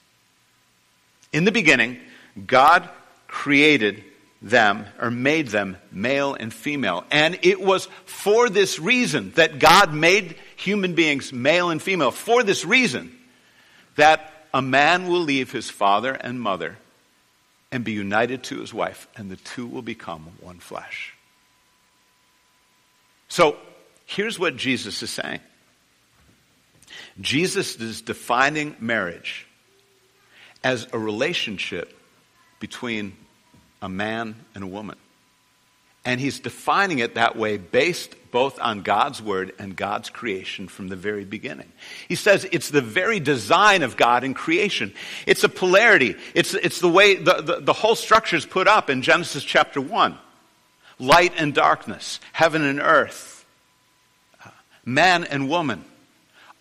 In 1.34 1.45
the 1.45 1.52
beginning, 1.52 1.99
God 2.45 2.88
created 3.28 4.04
them 4.41 4.86
or 4.99 5.12
made 5.12 5.49
them 5.49 5.78
male 5.91 6.34
and 6.34 6.54
female. 6.54 7.04
And 7.12 7.39
it 7.41 7.60
was 7.60 7.88
for 8.06 8.49
this 8.49 8.80
reason 8.80 9.32
that 9.36 9.60
God 9.60 9.93
made 9.93 10.36
human 10.56 10.95
beings 10.95 11.34
male 11.34 11.69
and 11.69 11.82
female. 11.82 12.12
For 12.12 12.43
this 12.43 12.63
reason 12.65 13.17
that 13.95 14.34
a 14.54 14.62
man 14.62 15.08
will 15.08 15.21
leave 15.21 15.52
his 15.52 15.69
father 15.69 16.13
and 16.13 16.39
mother 16.39 16.78
and 17.71 17.84
be 17.84 17.91
united 17.91 18.43
to 18.43 18.60
his 18.60 18.73
wife, 18.73 19.08
and 19.15 19.30
the 19.30 19.36
two 19.36 19.67
will 19.67 19.84
become 19.84 20.28
one 20.41 20.60
flesh. 20.60 21.13
So 23.28 23.58
here's 24.06 24.39
what 24.39 24.56
Jesus 24.56 25.04
is 25.04 25.12
saying 25.12 25.39
Jesus 27.21 27.75
is 27.75 28.02
defining 28.02 28.75
marriage 28.80 29.45
as 30.63 30.88
a 30.93 30.99
relationship 30.99 31.95
between 32.60 33.13
a 33.82 33.89
man 33.89 34.36
and 34.56 34.63
a 34.63 34.68
woman. 34.68 34.98
And 36.06 36.20
he's 36.20 36.39
defining 36.39 37.00
it 37.00 37.15
that 37.15 37.36
way 37.36 37.58
based 37.58 38.15
both 38.32 38.60
on 38.60 38.82
God's 38.82 39.22
word 39.22 39.54
and 39.60 39.76
God's 39.76 40.10
creation 40.10 40.68
from 40.68 40.88
the 40.88 40.96
very 40.96 41.26
beginning. 41.26 41.72
He 42.08 42.15
says 42.15 42.48
it's 42.52 42.70
the 42.70 42.82
very 42.82 43.20
design 43.20 43.84
of 43.84 43.98
God 43.98 44.24
in 44.24 44.34
creation. 44.34 44.94
It's 45.26 45.44
a 45.44 45.50
polarity. 45.50 46.15
It's, 46.34 46.54
it's 46.54 46.80
the 46.80 46.89
way 46.89 47.15
the, 47.15 47.42
the, 47.42 47.60
the 47.60 47.74
whole 47.74 47.96
structure 47.96 48.36
is 48.36 48.46
put 48.46 48.68
up 48.68 48.89
in 48.89 49.02
Genesis 49.02 49.44
chapter 49.44 49.82
1. 49.82 50.18
Light 51.00 51.34
and 51.38 51.54
darkness, 51.54 52.20
heaven 52.34 52.62
and 52.62 52.80
earth, 52.80 53.46
uh, 54.44 54.50
man 54.86 55.24
and 55.24 55.50
woman. 55.50 55.84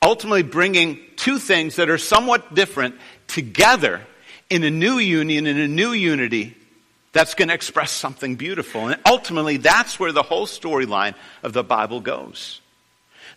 Ultimately 0.00 0.44
bringing 0.44 1.00
two 1.16 1.38
things 1.38 1.76
that 1.76 1.90
are 1.90 1.98
somewhat 1.98 2.54
different 2.54 2.94
together 3.26 4.00
in 4.48 4.62
a 4.62 4.70
new 4.70 4.98
union, 4.98 5.46
in 5.46 5.59
a 5.59 5.66
new 5.66 5.92
unity 5.92 6.57
that's 7.12 7.35
going 7.35 7.49
to 7.49 7.55
express 7.55 7.90
something 7.90 8.37
beautiful. 8.37 8.88
And 8.88 9.01
ultimately, 9.07 9.57
that's 9.57 9.99
where 9.99 10.12
the 10.12 10.23
whole 10.23 10.47
storyline 10.47 11.14
of 11.42 11.53
the 11.53 11.64
Bible 11.64 12.01
goes. 12.01 12.61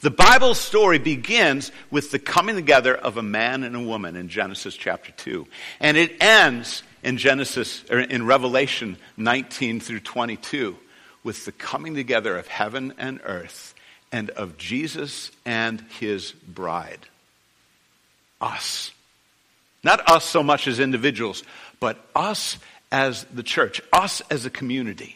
The 0.01 0.11
Bible 0.11 0.55
story 0.55 0.97
begins 0.97 1.71
with 1.91 2.11
the 2.11 2.19
coming 2.19 2.55
together 2.55 2.95
of 2.95 3.17
a 3.17 3.23
man 3.23 3.63
and 3.63 3.75
a 3.75 3.79
woman 3.79 4.15
in 4.15 4.29
Genesis 4.29 4.75
chapter 4.75 5.11
2. 5.11 5.47
And 5.79 5.95
it 5.95 6.21
ends 6.21 6.83
in 7.03 7.17
Genesis, 7.17 7.83
or 7.89 7.99
in 7.99 8.25
Revelation 8.25 8.97
19 9.17 9.79
through 9.79 10.01
22 10.01 10.75
with 11.23 11.45
the 11.45 11.51
coming 11.51 11.95
together 11.95 12.37
of 12.37 12.47
heaven 12.47 12.93
and 12.97 13.19
earth 13.23 13.75
and 14.11 14.29
of 14.31 14.57
Jesus 14.57 15.31
and 15.45 15.81
his 15.99 16.31
bride. 16.31 17.07
Us. 18.39 18.91
Not 19.83 20.09
us 20.09 20.25
so 20.25 20.43
much 20.43 20.67
as 20.67 20.79
individuals, 20.79 21.43
but 21.79 22.03
us 22.15 22.57
as 22.91 23.23
the 23.33 23.43
church, 23.43 23.81
us 23.93 24.21
as 24.29 24.45
a 24.45 24.49
community. 24.49 25.15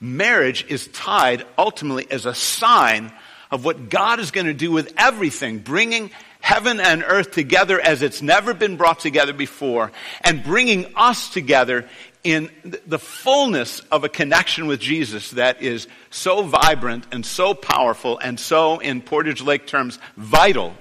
Marriage 0.00 0.64
is 0.68 0.88
tied 0.88 1.44
ultimately 1.56 2.06
as 2.10 2.26
a 2.26 2.34
sign 2.34 3.12
of 3.50 3.64
what 3.64 3.88
God 3.88 4.18
is 4.18 4.30
going 4.30 4.46
to 4.46 4.54
do 4.54 4.70
with 4.70 4.92
everything, 4.96 5.58
bringing 5.58 6.10
heaven 6.40 6.80
and 6.80 7.04
earth 7.06 7.30
together 7.30 7.80
as 7.80 8.02
it's 8.02 8.20
never 8.20 8.52
been 8.52 8.76
brought 8.76 8.98
together 8.98 9.32
before, 9.32 9.92
and 10.22 10.42
bringing 10.42 10.92
us 10.96 11.28
together 11.28 11.88
in 12.24 12.50
the 12.86 12.98
fullness 12.98 13.80
of 13.90 14.04
a 14.04 14.08
connection 14.08 14.66
with 14.66 14.80
Jesus 14.80 15.30
that 15.32 15.62
is 15.62 15.86
so 16.10 16.42
vibrant 16.42 17.04
and 17.12 17.26
so 17.26 17.54
powerful 17.54 18.18
and 18.18 18.38
so, 18.38 18.78
in 18.78 19.02
Portage 19.02 19.42
Lake 19.42 19.66
terms, 19.66 19.98
vital 20.16 20.74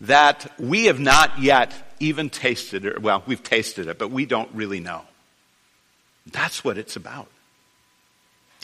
that 0.00 0.52
we 0.58 0.86
have 0.86 1.00
not 1.00 1.38
yet 1.38 1.72
even 2.00 2.30
tasted 2.30 2.84
it. 2.84 3.00
Well, 3.00 3.22
we've 3.26 3.42
tasted 3.42 3.88
it, 3.88 3.98
but 3.98 4.10
we 4.10 4.26
don't 4.26 4.50
really 4.54 4.80
know. 4.80 5.02
That's 6.30 6.64
what 6.64 6.76
it's 6.78 6.96
about. 6.96 7.28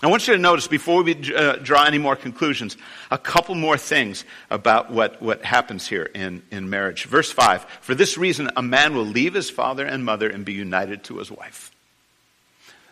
I 0.03 0.09
want 0.09 0.27
you 0.27 0.35
to 0.35 0.41
notice 0.41 0.67
before 0.67 1.05
we 1.05 1.15
uh, 1.33 1.57
draw 1.57 1.85
any 1.85 1.99
more 1.99 2.17
conclusions, 2.17 2.77
a 3.13 3.19
couple 3.19 3.55
more 3.55 3.79
things 3.79 4.25
about 4.51 4.91
what, 4.91 5.23
what 5.23 5.45
happens 5.45 5.87
here 5.87 6.11
in, 6.13 6.43
in 6.51 6.69
marriage. 6.69 7.05
Verse 7.05 7.31
5 7.31 7.65
For 7.81 7.95
this 7.95 8.19
reason, 8.19 8.51
a 8.57 8.63
man 8.63 8.97
will 8.97 9.07
leave 9.07 9.35
his 9.35 9.49
father 9.49 9.87
and 9.87 10.05
mother 10.05 10.29
and 10.29 10.45
be 10.45 10.55
united 10.55 11.05
to 11.05 11.19
his 11.19 11.31
wife. 11.31 11.71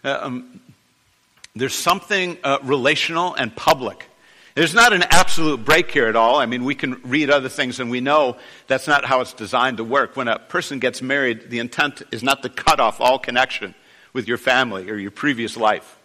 Uh, 0.04 0.18
um, 0.22 0.60
there's 1.56 1.74
something 1.74 2.38
uh, 2.44 2.58
relational 2.62 3.34
and 3.34 3.54
public 3.54 4.06
there's 4.54 4.74
not 4.74 4.92
an 4.92 5.04
absolute 5.10 5.64
break 5.64 5.90
here 5.90 6.06
at 6.06 6.16
all. 6.16 6.36
I 6.36 6.46
mean, 6.46 6.64
we 6.64 6.74
can 6.74 7.00
read 7.02 7.30
other 7.30 7.48
things 7.48 7.78
and 7.80 7.90
we 7.90 8.00
know 8.00 8.36
that's 8.66 8.88
not 8.88 9.04
how 9.04 9.20
it's 9.20 9.32
designed 9.32 9.76
to 9.76 9.84
work. 9.84 10.16
When 10.16 10.28
a 10.28 10.38
person 10.38 10.78
gets 10.78 11.00
married, 11.00 11.50
the 11.50 11.60
intent 11.60 12.02
is 12.10 12.22
not 12.22 12.42
to 12.42 12.48
cut 12.48 12.80
off 12.80 13.00
all 13.00 13.18
connection 13.18 13.74
with 14.12 14.26
your 14.26 14.38
family 14.38 14.90
or 14.90 14.96
your 14.96 15.12
previous 15.12 15.56
life. 15.56 15.98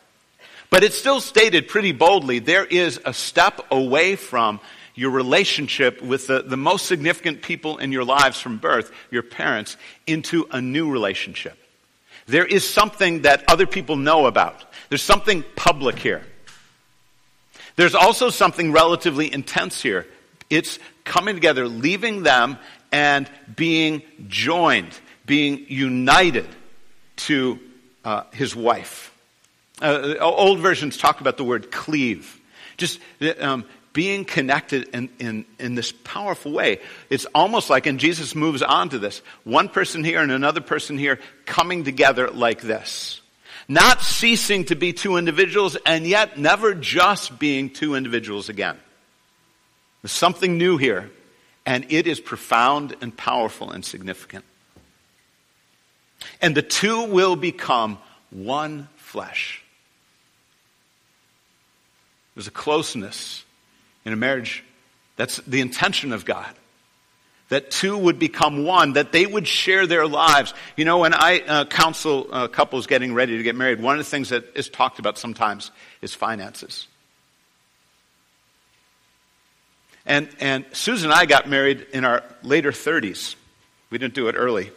But 0.70 0.84
it's 0.84 0.98
still 0.98 1.22
stated 1.22 1.68
pretty 1.68 1.92
boldly 1.92 2.40
there 2.40 2.66
is 2.66 3.00
a 3.06 3.14
step 3.14 3.62
away 3.72 4.16
from 4.16 4.60
your 4.94 5.12
relationship 5.12 6.02
with 6.02 6.28
the, 6.28 6.42
the 6.42 6.58
most 6.58 6.86
significant 6.86 7.42
people 7.42 7.78
in 7.78 7.92
your 7.92 8.06
lives 8.06 8.40
from 8.40 8.58
birth, 8.58 8.92
your 9.12 9.24
parents, 9.24 9.76
into 10.08 10.48
a 10.52 10.62
new 10.62 10.90
relationship. 10.90 11.58
There 12.28 12.46
is 12.46 12.68
something 12.68 13.24
that 13.24 13.44
other 13.50 13.68
people 13.68 13.98
know 13.98 14.26
about. 14.26 14.64
There's 14.90 15.02
something 15.02 15.44
public 15.56 16.00
here. 16.00 16.24
There's 17.76 17.96
also 17.96 18.30
something 18.30 18.72
relatively 18.72 19.32
intense 19.32 19.82
here. 19.82 20.08
It's 20.50 20.80
coming 21.04 21.36
together, 21.36 21.68
leaving 21.68 22.24
them 22.24 22.58
and 22.92 23.30
being 23.56 24.02
joined, 24.28 24.98
being 25.26 25.66
united 25.68 26.48
to 27.18 27.60
uh, 28.04 28.24
his 28.32 28.56
wife. 28.56 29.12
Uh, 29.82 30.16
old 30.22 30.60
versions 30.60 30.98
talk 30.98 31.20
about 31.20 31.38
the 31.38 31.44
word 31.44 31.72
cleave. 31.72 32.40
Just 32.78 33.00
um, 33.40 33.66
being 33.96 34.26
connected 34.26 34.90
in, 34.90 35.10
in, 35.20 35.46
in 35.58 35.76
this 35.76 35.92
powerful 35.92 36.52
way. 36.52 36.80
It's 37.10 37.26
almost 37.34 37.70
like, 37.70 37.86
and 37.86 38.00
Jesus 38.00 38.36
moves 38.36 38.62
on 38.62 38.90
to 38.90 39.00
this, 39.00 39.22
one 39.44 39.70
person 39.70 40.04
here 40.04 40.22
and 40.22 40.32
another 40.32 40.62
person 40.62 40.98
here 40.98 41.20
coming 41.46 41.86
together 41.86 42.30
like 42.30 42.62
this. 42.62 43.22
Not 43.68 44.02
ceasing 44.02 44.66
to 44.66 44.76
be 44.76 44.94
two 44.94 45.18
individuals 45.18 45.76
and 45.86 46.06
yet 46.06 46.38
never 46.38 46.74
just 46.76 47.40
being 47.40 47.70
two 47.70 47.96
individuals 47.96 48.50
again. 48.50 48.78
There's 50.02 50.12
something 50.12 50.58
new 50.58 50.78
here, 50.78 51.10
and 51.66 51.86
it 51.90 52.06
is 52.06 52.20
profound 52.20 52.96
and 53.02 53.16
powerful 53.16 53.72
and 53.72 53.84
significant. 53.84 54.46
And 56.42 56.54
the 56.56 56.62
two 56.62 57.06
will 57.06 57.36
become 57.36 57.98
one 58.30 58.88
flesh. 58.98 59.64
There's 62.36 62.48
a 62.48 62.52
closeness 62.52 63.44
in 64.04 64.14
a 64.14 64.16
marriage. 64.16 64.64
That's 65.16 65.38
the 65.38 65.62
intention 65.62 66.14
of 66.14 66.26
God 66.26 66.54
that 67.50 67.70
two 67.70 67.98
would 67.98 68.18
become 68.18 68.64
one, 68.64 68.94
that 68.94 69.12
they 69.12 69.26
would 69.26 69.48
share 69.48 69.86
their 69.86 70.08
lives. 70.08 70.54
You 70.76 70.86
know, 70.86 71.00
when 71.00 71.14
I 71.14 71.42
uh, 71.42 71.66
counsel 71.66 72.28
uh, 72.32 72.48
couples 72.48 72.88
getting 72.88 73.14
ready 73.14 73.38
to 73.38 73.44
get 73.44 73.56
married, 73.56 73.82
one 73.82 74.00
of 74.00 74.04
the 74.04 74.10
things 74.10 74.30
that 74.30 74.46
is 74.56 74.70
talked 74.70 75.00
about 75.00 75.18
sometimes 75.18 75.72
is 76.02 76.14
finances. 76.14 76.88
And, 80.06 80.30
and 80.40 80.66
Susan 80.72 81.10
and 81.10 81.20
I 81.20 81.26
got 81.26 81.50
married 81.50 81.88
in 81.94 82.06
our 82.06 82.24
later 82.44 82.72
30s. 82.72 83.36
We 83.90 83.98
didn't 83.98 84.14
do 84.14 84.28
it 84.28 84.36
early. 84.38 84.72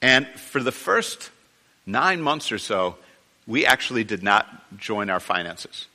And 0.00 0.26
for 0.28 0.62
the 0.62 0.72
first 0.72 1.30
nine 1.84 2.22
months 2.22 2.52
or 2.52 2.58
so, 2.58 2.96
we 3.46 3.66
actually 3.66 4.04
did 4.04 4.22
not 4.22 4.78
join 4.78 5.10
our 5.10 5.20
finances. 5.20 5.86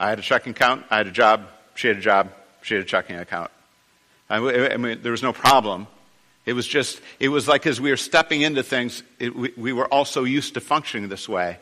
I 0.00 0.08
had 0.08 0.18
a 0.18 0.22
checking 0.22 0.50
account, 0.50 0.84
I 0.90 0.96
had 0.96 1.06
a 1.06 1.12
job, 1.12 1.46
she 1.74 1.86
had 1.88 1.98
a 1.98 2.00
job, 2.00 2.32
she 2.62 2.74
had 2.74 2.82
a 2.82 2.86
checking 2.86 3.16
account. 3.16 3.51
I, 4.32 4.76
mean, 4.78 5.02
there 5.02 5.12
was 5.12 5.22
no 5.22 5.32
problem. 5.32 5.86
It 6.46 6.54
was 6.54 6.66
just, 6.66 7.00
it 7.20 7.28
was 7.28 7.46
like 7.46 7.66
as 7.66 7.80
we 7.80 7.90
were 7.90 7.98
stepping 7.98 8.40
into 8.40 8.62
things, 8.62 9.02
it, 9.18 9.36
we, 9.36 9.52
we, 9.56 9.72
were 9.72 9.86
also 9.86 10.24
used 10.24 10.54
to 10.54 10.60
functioning 10.60 11.10
this 11.10 11.28
way. 11.28 11.58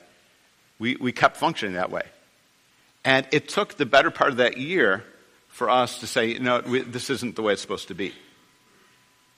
We, 0.78 0.96
we 0.96 1.12
kept 1.12 1.36
functioning 1.36 1.74
that 1.74 1.90
way. 1.90 2.04
And 3.04 3.26
it 3.32 3.48
took 3.48 3.76
the 3.76 3.86
better 3.86 4.10
part 4.10 4.30
of 4.30 4.36
that 4.36 4.56
year 4.56 5.04
for 5.48 5.68
us 5.68 5.98
to 5.98 6.06
say, 6.06 6.38
no, 6.38 6.60
we, 6.60 6.82
this 6.82 7.10
isn't 7.10 7.34
the 7.34 7.42
way 7.42 7.54
it's 7.54 7.62
supposed 7.62 7.88
to 7.88 7.94
be. 7.94 8.14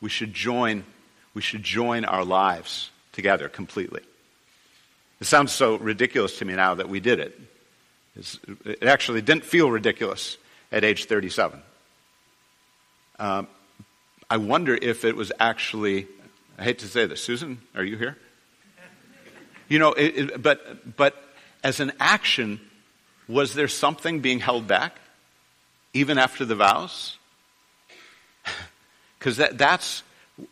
We 0.00 0.10
should 0.10 0.34
join, 0.34 0.84
we 1.32 1.40
should 1.40 1.62
join 1.62 2.04
our 2.04 2.24
lives 2.24 2.90
together 3.12 3.48
completely. 3.48 4.02
It 5.20 5.26
sounds 5.26 5.52
so 5.52 5.76
ridiculous 5.76 6.38
to 6.38 6.44
me 6.44 6.54
now 6.54 6.74
that 6.74 6.88
we 6.88 7.00
did 7.00 7.18
it. 7.18 7.40
It's, 8.14 8.38
it 8.64 8.82
actually 8.84 9.22
didn't 9.22 9.44
feel 9.44 9.70
ridiculous 9.70 10.36
at 10.70 10.84
age 10.84 11.06
37. 11.06 11.62
Um, 13.18 13.48
I 14.28 14.38
wonder 14.38 14.78
if 14.80 15.04
it 15.04 15.14
was 15.14 15.30
actually, 15.38 16.06
I 16.58 16.64
hate 16.64 16.78
to 16.80 16.88
say 16.88 17.06
this, 17.06 17.22
Susan, 17.22 17.60
are 17.74 17.84
you 17.84 17.96
here? 17.96 18.16
You 19.68 19.78
know, 19.78 19.92
it, 19.92 20.18
it, 20.18 20.42
but, 20.42 20.96
but 20.96 21.14
as 21.62 21.80
an 21.80 21.92
action, 22.00 22.60
was 23.28 23.54
there 23.54 23.68
something 23.68 24.20
being 24.20 24.40
held 24.40 24.66
back, 24.66 24.96
even 25.94 26.18
after 26.18 26.44
the 26.44 26.54
vows? 26.54 27.18
Because 29.18 29.36
that, 29.36 29.56
that's 29.56 30.02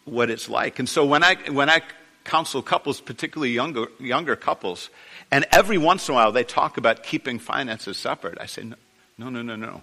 what 0.05 0.31
it's 0.31 0.49
like. 0.49 0.79
And 0.79 0.89
so 0.89 1.05
when 1.05 1.25
I, 1.25 1.35
when 1.51 1.69
I 1.69 1.83
counsel 2.23 2.63
couples, 2.63 3.01
particularly 3.01 3.51
younger, 3.51 3.87
younger 3.99 4.37
couples, 4.37 4.91
and 5.33 5.45
every 5.51 5.77
once 5.77 6.09
in 6.09 6.13
a 6.13 6.15
while 6.15 6.31
they 6.31 6.45
talk 6.45 6.77
about 6.77 7.03
keeping 7.03 7.41
finances 7.41 7.97
separate, 7.97 8.39
I 8.41 8.47
say, 8.47 8.63
no, 9.19 9.29
no, 9.29 9.43
no, 9.43 9.57
no. 9.57 9.83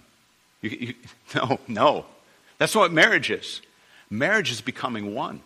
You, 0.61 0.69
you, 0.69 0.93
no, 1.35 1.59
no. 1.67 2.05
That's 2.57 2.75
what 2.75 2.91
marriage 2.91 3.29
is. 3.29 3.61
Marriage 4.09 4.51
is 4.51 4.61
becoming 4.61 5.13
one. 5.13 5.41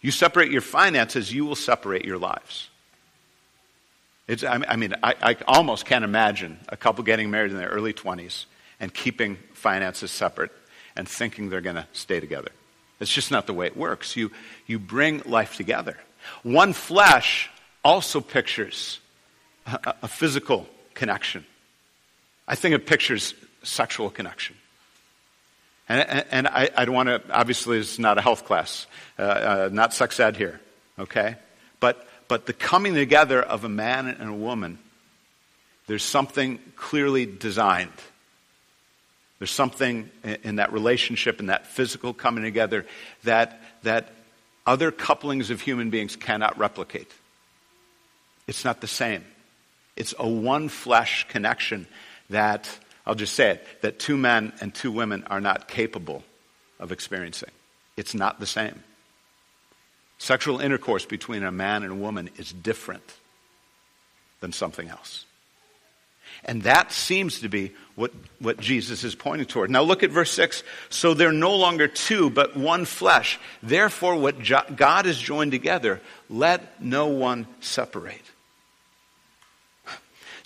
You 0.00 0.10
separate 0.10 0.50
your 0.50 0.60
finances, 0.60 1.32
you 1.32 1.44
will 1.44 1.56
separate 1.56 2.04
your 2.04 2.18
lives. 2.18 2.68
It's, 4.26 4.44
I 4.44 4.76
mean, 4.76 4.94
I, 5.02 5.14
I 5.22 5.36
almost 5.46 5.86
can't 5.86 6.04
imagine 6.04 6.58
a 6.68 6.76
couple 6.76 7.02
getting 7.02 7.30
married 7.30 7.50
in 7.50 7.56
their 7.56 7.68
early 7.68 7.94
20s 7.94 8.44
and 8.78 8.92
keeping 8.92 9.38
finances 9.54 10.10
separate 10.10 10.52
and 10.94 11.08
thinking 11.08 11.48
they're 11.48 11.62
going 11.62 11.76
to 11.76 11.86
stay 11.92 12.20
together. 12.20 12.50
It's 13.00 13.12
just 13.12 13.30
not 13.30 13.46
the 13.46 13.54
way 13.54 13.66
it 13.66 13.76
works. 13.76 14.16
You, 14.16 14.30
you 14.66 14.78
bring 14.78 15.22
life 15.24 15.56
together. 15.56 15.96
One 16.42 16.74
flesh 16.74 17.48
also 17.82 18.20
pictures 18.20 19.00
a, 19.66 19.94
a 20.02 20.08
physical 20.08 20.68
connection. 20.94 21.46
I 22.46 22.54
think 22.54 22.74
it 22.74 22.86
pictures 22.86 23.34
sexual 23.62 24.10
connection. 24.10 24.56
And, 25.88 26.24
and 26.30 26.48
I, 26.48 26.68
I, 26.76 26.84
don't 26.84 26.94
want 26.94 27.08
to, 27.08 27.22
obviously, 27.30 27.78
it's 27.78 27.98
not 27.98 28.18
a 28.18 28.20
health 28.20 28.44
class, 28.44 28.86
uh, 29.18 29.22
uh, 29.22 29.68
not 29.72 29.94
sex 29.94 30.20
ed 30.20 30.36
here, 30.36 30.60
okay? 30.98 31.36
But, 31.80 32.06
but 32.28 32.44
the 32.46 32.52
coming 32.52 32.94
together 32.94 33.42
of 33.42 33.64
a 33.64 33.68
man 33.68 34.06
and 34.06 34.28
a 34.28 34.34
woman, 34.34 34.78
there's 35.86 36.02
something 36.02 36.58
clearly 36.76 37.24
designed. 37.24 37.92
There's 39.38 39.50
something 39.50 40.10
in 40.42 40.56
that 40.56 40.72
relationship 40.72 41.40
in 41.40 41.46
that 41.46 41.66
physical 41.66 42.12
coming 42.12 42.44
together 42.44 42.84
that, 43.24 43.62
that 43.84 44.12
other 44.66 44.90
couplings 44.90 45.48
of 45.50 45.62
human 45.62 45.88
beings 45.88 46.16
cannot 46.16 46.58
replicate. 46.58 47.10
It's 48.46 48.64
not 48.64 48.80
the 48.80 48.88
same. 48.88 49.24
It's 49.96 50.14
a 50.18 50.28
one 50.28 50.68
flesh 50.68 51.26
connection 51.28 51.86
that 52.30 52.68
I'll 53.08 53.14
just 53.14 53.34
say 53.34 53.52
it, 53.52 53.66
that 53.80 53.98
two 53.98 54.18
men 54.18 54.52
and 54.60 54.74
two 54.74 54.92
women 54.92 55.24
are 55.28 55.40
not 55.40 55.66
capable 55.66 56.22
of 56.78 56.92
experiencing. 56.92 57.48
It's 57.96 58.14
not 58.14 58.38
the 58.38 58.46
same. 58.46 58.84
Sexual 60.18 60.60
intercourse 60.60 61.06
between 61.06 61.42
a 61.42 61.50
man 61.50 61.84
and 61.84 61.92
a 61.92 61.96
woman 61.96 62.28
is 62.36 62.52
different 62.52 63.14
than 64.40 64.52
something 64.52 64.88
else. 64.88 65.24
And 66.44 66.64
that 66.64 66.92
seems 66.92 67.40
to 67.40 67.48
be 67.48 67.72
what, 67.94 68.12
what 68.40 68.60
Jesus 68.60 69.04
is 69.04 69.14
pointing 69.14 69.46
toward. 69.46 69.70
Now 69.70 69.82
look 69.82 70.02
at 70.02 70.10
verse 70.10 70.30
6. 70.32 70.62
So 70.90 71.14
they're 71.14 71.32
no 71.32 71.56
longer 71.56 71.88
two, 71.88 72.28
but 72.28 72.56
one 72.56 72.84
flesh. 72.84 73.40
Therefore, 73.62 74.16
what 74.16 74.36
God 74.76 75.06
has 75.06 75.18
joined 75.18 75.52
together, 75.52 76.00
let 76.28 76.82
no 76.82 77.06
one 77.06 77.46
separate. 77.60 78.22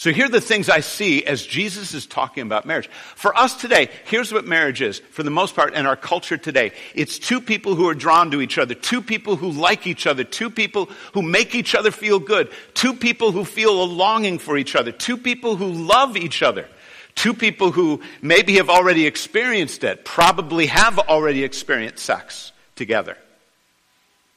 So 0.02 0.10
here 0.10 0.26
are 0.26 0.28
the 0.28 0.40
things 0.40 0.68
I 0.68 0.80
see 0.80 1.24
as 1.24 1.46
Jesus 1.46 1.94
is 1.94 2.06
talking 2.06 2.42
about 2.42 2.66
marriage. 2.66 2.88
For 3.14 3.38
us 3.38 3.54
today, 3.54 3.88
here's 4.06 4.32
what 4.32 4.44
marriage 4.44 4.82
is, 4.82 4.98
for 4.98 5.22
the 5.22 5.30
most 5.30 5.54
part, 5.54 5.74
in 5.74 5.86
our 5.86 5.94
culture 5.94 6.36
today. 6.36 6.72
It's 6.96 7.20
two 7.20 7.40
people 7.40 7.76
who 7.76 7.88
are 7.88 7.94
drawn 7.94 8.32
to 8.32 8.40
each 8.40 8.58
other, 8.58 8.74
two 8.74 9.00
people 9.00 9.36
who 9.36 9.52
like 9.52 9.86
each 9.86 10.08
other, 10.08 10.24
two 10.24 10.50
people 10.50 10.86
who 11.14 11.22
make 11.22 11.54
each 11.54 11.76
other 11.76 11.92
feel 11.92 12.18
good, 12.18 12.50
two 12.74 12.94
people 12.94 13.30
who 13.30 13.44
feel 13.44 13.80
a 13.80 13.84
longing 13.84 14.40
for 14.40 14.56
each 14.56 14.74
other, 14.74 14.90
two 14.90 15.16
people 15.16 15.54
who 15.54 15.68
love 15.68 16.16
each 16.16 16.42
other. 16.42 16.66
Two 17.14 17.32
people 17.32 17.70
who 17.70 18.00
maybe 18.22 18.56
have 18.56 18.70
already 18.70 19.06
experienced 19.06 19.84
it, 19.84 20.04
probably 20.04 20.66
have 20.66 20.98
already 20.98 21.44
experienced 21.44 22.02
sex 22.02 22.50
together. 22.74 23.16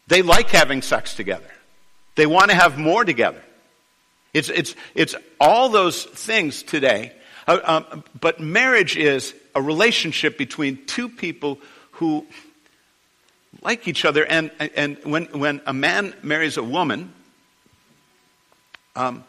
They 0.10 0.21
like 0.21 0.49
having 0.49 0.84
sex 0.84 1.15
together. 1.15 1.49
They 2.13 2.28
want 2.28 2.51
to 2.51 2.56
have 2.56 2.78
more 2.78 3.04
together. 3.04 3.41
It's, 4.36 4.50
it's, 4.50 4.76
it's 4.95 5.15
all 5.39 5.69
those 5.69 6.04
things 6.04 6.62
today. 6.62 7.13
Uh, 7.48 7.60
um, 7.63 8.04
but 8.19 8.41
marriage 8.41 8.98
is 8.98 9.34
a 9.56 9.62
relationship 9.62 10.38
between 10.38 10.86
two 10.88 11.08
people 11.08 11.58
who 11.91 12.28
like 13.62 13.88
each 13.88 14.04
other. 14.04 14.26
And, 14.26 14.52
and 14.60 14.98
when, 15.06 15.28
when 15.28 15.62
a 15.65 15.71
man 15.71 16.13
marries 16.21 16.58
a 16.58 16.63
woman, 16.63 17.13
um, 18.98 19.24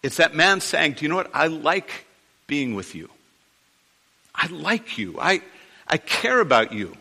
it's 0.00 0.18
that 0.18 0.32
man 0.32 0.60
saying, 0.60 0.92
Do 0.92 1.04
you 1.04 1.08
know 1.08 1.16
what? 1.16 1.30
I 1.34 1.48
like 1.48 2.06
being 2.46 2.76
with 2.76 2.94
you. 2.94 3.10
I 4.32 4.46
like 4.46 4.96
you. 4.96 5.16
I, 5.20 5.42
I 5.88 5.96
care 5.96 6.38
about 6.38 6.72
you. 6.72 6.96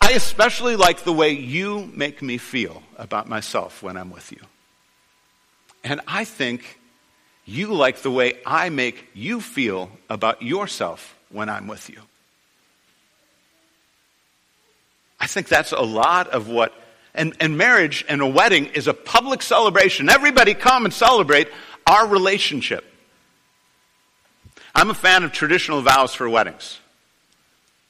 I 0.00 0.12
especially 0.12 0.76
like 0.76 1.02
the 1.02 1.12
way 1.12 1.32
you 1.32 1.90
make 1.92 2.22
me 2.22 2.38
feel 2.38 2.84
about 2.96 3.28
myself 3.28 3.82
when 3.82 3.96
I'm 3.96 4.10
with 4.10 4.30
you. 4.30 4.38
And 5.86 6.00
I 6.08 6.24
think 6.24 6.80
you 7.44 7.72
like 7.72 7.98
the 7.98 8.10
way 8.10 8.40
I 8.44 8.70
make 8.70 9.06
you 9.14 9.40
feel 9.40 9.88
about 10.10 10.42
yourself 10.42 11.16
when 11.30 11.48
I'm 11.48 11.68
with 11.68 11.88
you. 11.88 12.00
I 15.20 15.28
think 15.28 15.46
that's 15.46 15.70
a 15.70 15.80
lot 15.80 16.26
of 16.30 16.48
what, 16.48 16.74
and, 17.14 17.36
and 17.38 17.56
marriage 17.56 18.04
and 18.08 18.20
a 18.20 18.26
wedding 18.26 18.66
is 18.66 18.88
a 18.88 18.94
public 18.94 19.42
celebration. 19.42 20.08
Everybody 20.08 20.54
come 20.54 20.86
and 20.86 20.92
celebrate 20.92 21.46
our 21.86 22.04
relationship. 22.08 22.84
I'm 24.74 24.90
a 24.90 24.94
fan 24.94 25.22
of 25.22 25.30
traditional 25.30 25.82
vows 25.82 26.12
for 26.14 26.28
weddings 26.28 26.80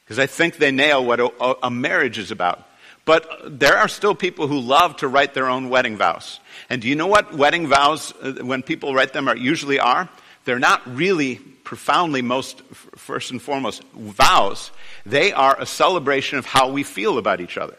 because 0.04 0.18
I 0.18 0.26
think 0.26 0.58
they 0.58 0.70
nail 0.70 1.02
what 1.02 1.18
a, 1.18 1.56
a 1.62 1.70
marriage 1.70 2.18
is 2.18 2.30
about. 2.30 2.65
But 3.06 3.58
there 3.58 3.78
are 3.78 3.88
still 3.88 4.14
people 4.14 4.48
who 4.48 4.58
love 4.58 4.96
to 4.98 5.08
write 5.08 5.32
their 5.32 5.48
own 5.48 5.70
wedding 5.70 5.96
vows. 5.96 6.40
And 6.68 6.82
do 6.82 6.88
you 6.88 6.96
know 6.96 7.06
what 7.06 7.32
wedding 7.32 7.68
vows, 7.68 8.12
uh, 8.20 8.32
when 8.42 8.62
people 8.62 8.94
write 8.94 9.14
them, 9.14 9.28
are 9.28 9.36
usually 9.36 9.78
are? 9.78 10.10
They're 10.44 10.58
not 10.58 10.82
really 10.86 11.36
profoundly 11.36 12.20
most, 12.20 12.62
first 12.96 13.30
and 13.30 13.40
foremost, 13.40 13.82
vows. 13.94 14.70
They 15.06 15.32
are 15.32 15.56
a 15.58 15.66
celebration 15.66 16.38
of 16.38 16.46
how 16.46 16.70
we 16.70 16.82
feel 16.82 17.16
about 17.16 17.40
each 17.40 17.56
other. 17.56 17.78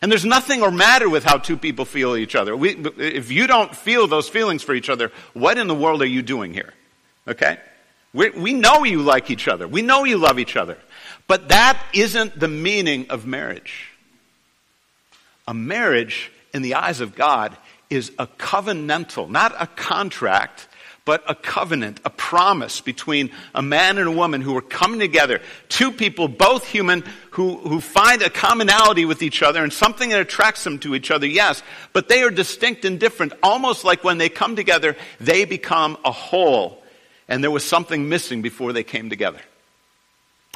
And 0.00 0.10
there's 0.12 0.24
nothing 0.24 0.62
or 0.62 0.70
matter 0.70 1.10
with 1.10 1.24
how 1.24 1.38
two 1.38 1.56
people 1.56 1.84
feel 1.84 2.16
each 2.16 2.36
other. 2.36 2.56
We, 2.56 2.76
if 2.98 3.32
you 3.32 3.48
don't 3.48 3.74
feel 3.74 4.06
those 4.06 4.28
feelings 4.28 4.62
for 4.62 4.74
each 4.74 4.88
other, 4.88 5.10
what 5.34 5.58
in 5.58 5.66
the 5.66 5.74
world 5.74 6.02
are 6.02 6.06
you 6.06 6.22
doing 6.22 6.54
here? 6.54 6.72
Okay? 7.26 7.58
we 8.12 8.30
we 8.30 8.52
know 8.52 8.84
you 8.84 9.02
like 9.02 9.30
each 9.30 9.48
other. 9.48 9.68
We 9.68 9.82
know 9.82 10.04
you 10.04 10.18
love 10.18 10.38
each 10.38 10.56
other. 10.56 10.78
But 11.26 11.48
that 11.48 11.82
isn't 11.92 12.38
the 12.38 12.48
meaning 12.48 13.06
of 13.10 13.26
marriage. 13.26 13.87
A 15.48 15.54
marriage, 15.54 16.30
in 16.52 16.60
the 16.60 16.74
eyes 16.74 17.00
of 17.00 17.14
God, 17.14 17.56
is 17.88 18.12
a 18.18 18.26
covenantal, 18.26 19.30
not 19.30 19.54
a 19.58 19.66
contract, 19.66 20.68
but 21.06 21.24
a 21.26 21.34
covenant, 21.34 22.00
a 22.04 22.10
promise 22.10 22.82
between 22.82 23.30
a 23.54 23.62
man 23.62 23.96
and 23.96 24.06
a 24.06 24.12
woman 24.12 24.42
who 24.42 24.54
are 24.58 24.60
coming 24.60 25.00
together. 25.00 25.40
Two 25.70 25.90
people, 25.90 26.28
both 26.28 26.66
human, 26.66 27.02
who, 27.30 27.56
who 27.56 27.80
find 27.80 28.20
a 28.20 28.28
commonality 28.28 29.06
with 29.06 29.22
each 29.22 29.42
other 29.42 29.62
and 29.62 29.72
something 29.72 30.10
that 30.10 30.20
attracts 30.20 30.64
them 30.64 30.78
to 30.80 30.94
each 30.94 31.10
other, 31.10 31.26
yes, 31.26 31.62
but 31.94 32.10
they 32.10 32.22
are 32.22 32.30
distinct 32.30 32.84
and 32.84 33.00
different. 33.00 33.32
Almost 33.42 33.84
like 33.84 34.04
when 34.04 34.18
they 34.18 34.28
come 34.28 34.54
together, 34.54 34.96
they 35.18 35.46
become 35.46 35.96
a 36.04 36.12
whole. 36.12 36.82
And 37.26 37.42
there 37.42 37.50
was 37.50 37.64
something 37.64 38.10
missing 38.10 38.42
before 38.42 38.74
they 38.74 38.82
came 38.82 39.08
together. 39.08 39.40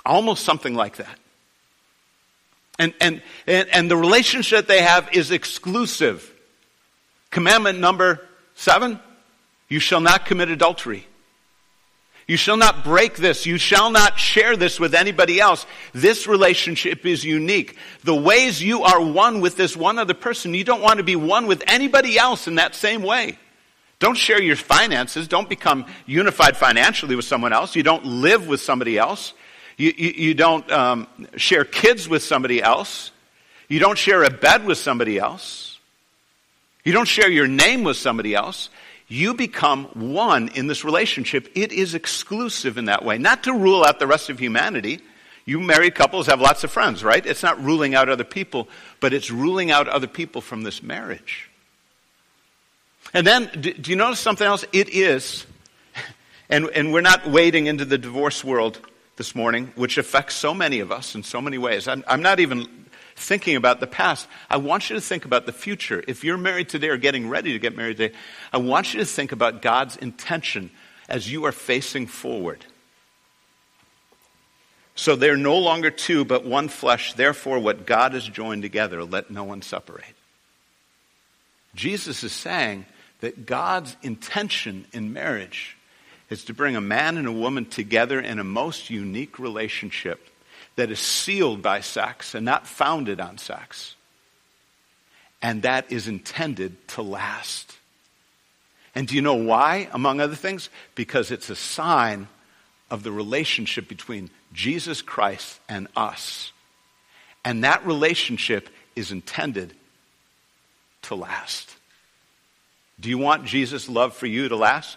Almost 0.04 0.44
something 0.44 0.74
like 0.74 0.96
that. 0.96 1.18
And, 2.82 2.94
and, 3.00 3.22
and, 3.46 3.68
and 3.68 3.88
the 3.88 3.96
relationship 3.96 4.66
they 4.66 4.82
have 4.82 5.08
is 5.12 5.30
exclusive. 5.30 6.28
Commandment 7.30 7.78
number 7.78 8.20
seven 8.56 8.98
you 9.68 9.78
shall 9.78 10.00
not 10.00 10.26
commit 10.26 10.50
adultery. 10.50 11.06
You 12.26 12.36
shall 12.36 12.56
not 12.56 12.82
break 12.82 13.14
this. 13.14 13.46
You 13.46 13.56
shall 13.56 13.90
not 13.90 14.18
share 14.18 14.56
this 14.56 14.80
with 14.80 14.94
anybody 14.94 15.40
else. 15.40 15.64
This 15.92 16.26
relationship 16.26 17.06
is 17.06 17.24
unique. 17.24 17.76
The 18.02 18.16
ways 18.16 18.60
you 18.60 18.82
are 18.82 19.00
one 19.00 19.40
with 19.40 19.56
this 19.56 19.76
one 19.76 20.00
other 20.00 20.14
person, 20.14 20.52
you 20.52 20.64
don't 20.64 20.82
want 20.82 20.96
to 20.96 21.04
be 21.04 21.14
one 21.14 21.46
with 21.46 21.62
anybody 21.68 22.18
else 22.18 22.48
in 22.48 22.56
that 22.56 22.74
same 22.74 23.02
way. 23.02 23.38
Don't 24.00 24.16
share 24.16 24.42
your 24.42 24.56
finances. 24.56 25.28
Don't 25.28 25.48
become 25.48 25.86
unified 26.04 26.56
financially 26.56 27.14
with 27.14 27.26
someone 27.26 27.52
else. 27.52 27.76
You 27.76 27.84
don't 27.84 28.04
live 28.04 28.48
with 28.48 28.60
somebody 28.60 28.98
else. 28.98 29.34
You, 29.76 29.92
you, 29.96 30.10
you 30.10 30.34
don't 30.34 30.70
um, 30.70 31.06
share 31.36 31.64
kids 31.64 32.08
with 32.08 32.22
somebody 32.22 32.62
else. 32.62 33.10
You 33.68 33.78
don't 33.78 33.98
share 33.98 34.22
a 34.22 34.30
bed 34.30 34.64
with 34.64 34.78
somebody 34.78 35.18
else. 35.18 35.78
You 36.84 36.92
don't 36.92 37.08
share 37.08 37.30
your 37.30 37.46
name 37.46 37.84
with 37.84 37.96
somebody 37.96 38.34
else. 38.34 38.68
You 39.08 39.34
become 39.34 39.84
one 39.94 40.48
in 40.48 40.66
this 40.66 40.84
relationship. 40.84 41.50
It 41.54 41.72
is 41.72 41.94
exclusive 41.94 42.78
in 42.78 42.86
that 42.86 43.04
way. 43.04 43.18
Not 43.18 43.44
to 43.44 43.52
rule 43.52 43.84
out 43.84 43.98
the 43.98 44.06
rest 44.06 44.30
of 44.30 44.38
humanity. 44.38 45.00
You 45.44 45.60
married 45.60 45.94
couples 45.94 46.26
have 46.26 46.40
lots 46.40 46.64
of 46.64 46.70
friends, 46.70 47.02
right? 47.02 47.24
It's 47.24 47.42
not 47.42 47.62
ruling 47.62 47.94
out 47.94 48.08
other 48.08 48.24
people, 48.24 48.68
but 49.00 49.12
it's 49.12 49.30
ruling 49.30 49.70
out 49.70 49.88
other 49.88 50.06
people 50.06 50.40
from 50.40 50.62
this 50.62 50.82
marriage. 50.82 51.50
And 53.12 53.26
then, 53.26 53.50
do, 53.60 53.72
do 53.72 53.90
you 53.90 53.96
notice 53.96 54.20
something 54.20 54.46
else? 54.46 54.64
It 54.72 54.88
is, 54.90 55.46
and, 56.48 56.70
and 56.70 56.92
we're 56.92 57.00
not 57.00 57.26
wading 57.26 57.66
into 57.66 57.84
the 57.84 57.98
divorce 57.98 58.44
world 58.44 58.80
this 59.16 59.34
morning, 59.34 59.72
which 59.76 59.98
affects 59.98 60.34
so 60.34 60.54
many 60.54 60.80
of 60.80 60.90
us 60.90 61.14
in 61.14 61.22
so 61.22 61.40
many 61.40 61.58
ways. 61.58 61.86
I'm, 61.88 62.02
I'm 62.06 62.22
not 62.22 62.40
even 62.40 62.66
thinking 63.14 63.56
about 63.56 63.80
the 63.80 63.86
past. 63.86 64.26
I 64.48 64.56
want 64.56 64.90
you 64.90 64.96
to 64.96 65.00
think 65.00 65.24
about 65.24 65.46
the 65.46 65.52
future. 65.52 66.02
If 66.08 66.24
you're 66.24 66.38
married 66.38 66.68
today 66.68 66.88
or 66.88 66.96
getting 66.96 67.28
ready 67.28 67.52
to 67.52 67.58
get 67.58 67.76
married 67.76 67.98
today, 67.98 68.14
I 68.52 68.58
want 68.58 68.94
you 68.94 69.00
to 69.00 69.06
think 69.06 69.32
about 69.32 69.62
God's 69.62 69.96
intention 69.96 70.70
as 71.08 71.30
you 71.30 71.44
are 71.44 71.52
facing 71.52 72.06
forward. 72.06 72.64
So 74.94 75.16
they're 75.16 75.36
no 75.36 75.58
longer 75.58 75.90
two, 75.90 76.24
but 76.24 76.44
one 76.44 76.68
flesh. 76.68 77.14
Therefore, 77.14 77.58
what 77.58 77.86
God 77.86 78.12
has 78.12 78.28
joined 78.28 78.62
together, 78.62 79.04
let 79.04 79.30
no 79.30 79.44
one 79.44 79.62
separate. 79.62 80.04
Jesus 81.74 82.22
is 82.24 82.32
saying 82.32 82.86
that 83.20 83.46
God's 83.46 83.96
intention 84.02 84.86
in 84.92 85.12
marriage 85.12 85.76
is 86.32 86.44
to 86.44 86.54
bring 86.54 86.76
a 86.76 86.80
man 86.80 87.18
and 87.18 87.28
a 87.28 87.32
woman 87.32 87.66
together 87.66 88.18
in 88.18 88.38
a 88.38 88.44
most 88.44 88.88
unique 88.88 89.38
relationship 89.38 90.28
that 90.76 90.90
is 90.90 90.98
sealed 90.98 91.60
by 91.60 91.80
sex 91.80 92.34
and 92.34 92.42
not 92.42 92.66
founded 92.66 93.20
on 93.20 93.36
sex. 93.36 93.96
And 95.42 95.60
that 95.62 95.92
is 95.92 96.08
intended 96.08 96.88
to 96.88 97.02
last. 97.02 97.76
And 98.94 99.06
do 99.06 99.14
you 99.14 99.20
know 99.20 99.34
why, 99.34 99.90
among 99.92 100.22
other 100.22 100.34
things? 100.34 100.70
Because 100.94 101.30
it's 101.30 101.50
a 101.50 101.54
sign 101.54 102.28
of 102.90 103.02
the 103.02 103.12
relationship 103.12 103.86
between 103.86 104.30
Jesus 104.54 105.02
Christ 105.02 105.60
and 105.68 105.86
us. 105.94 106.50
And 107.44 107.64
that 107.64 107.84
relationship 107.84 108.70
is 108.96 109.12
intended 109.12 109.74
to 111.02 111.14
last. 111.14 111.76
Do 112.98 113.10
you 113.10 113.18
want 113.18 113.44
Jesus' 113.44 113.86
love 113.86 114.14
for 114.14 114.26
you 114.26 114.48
to 114.48 114.56
last? 114.56 114.96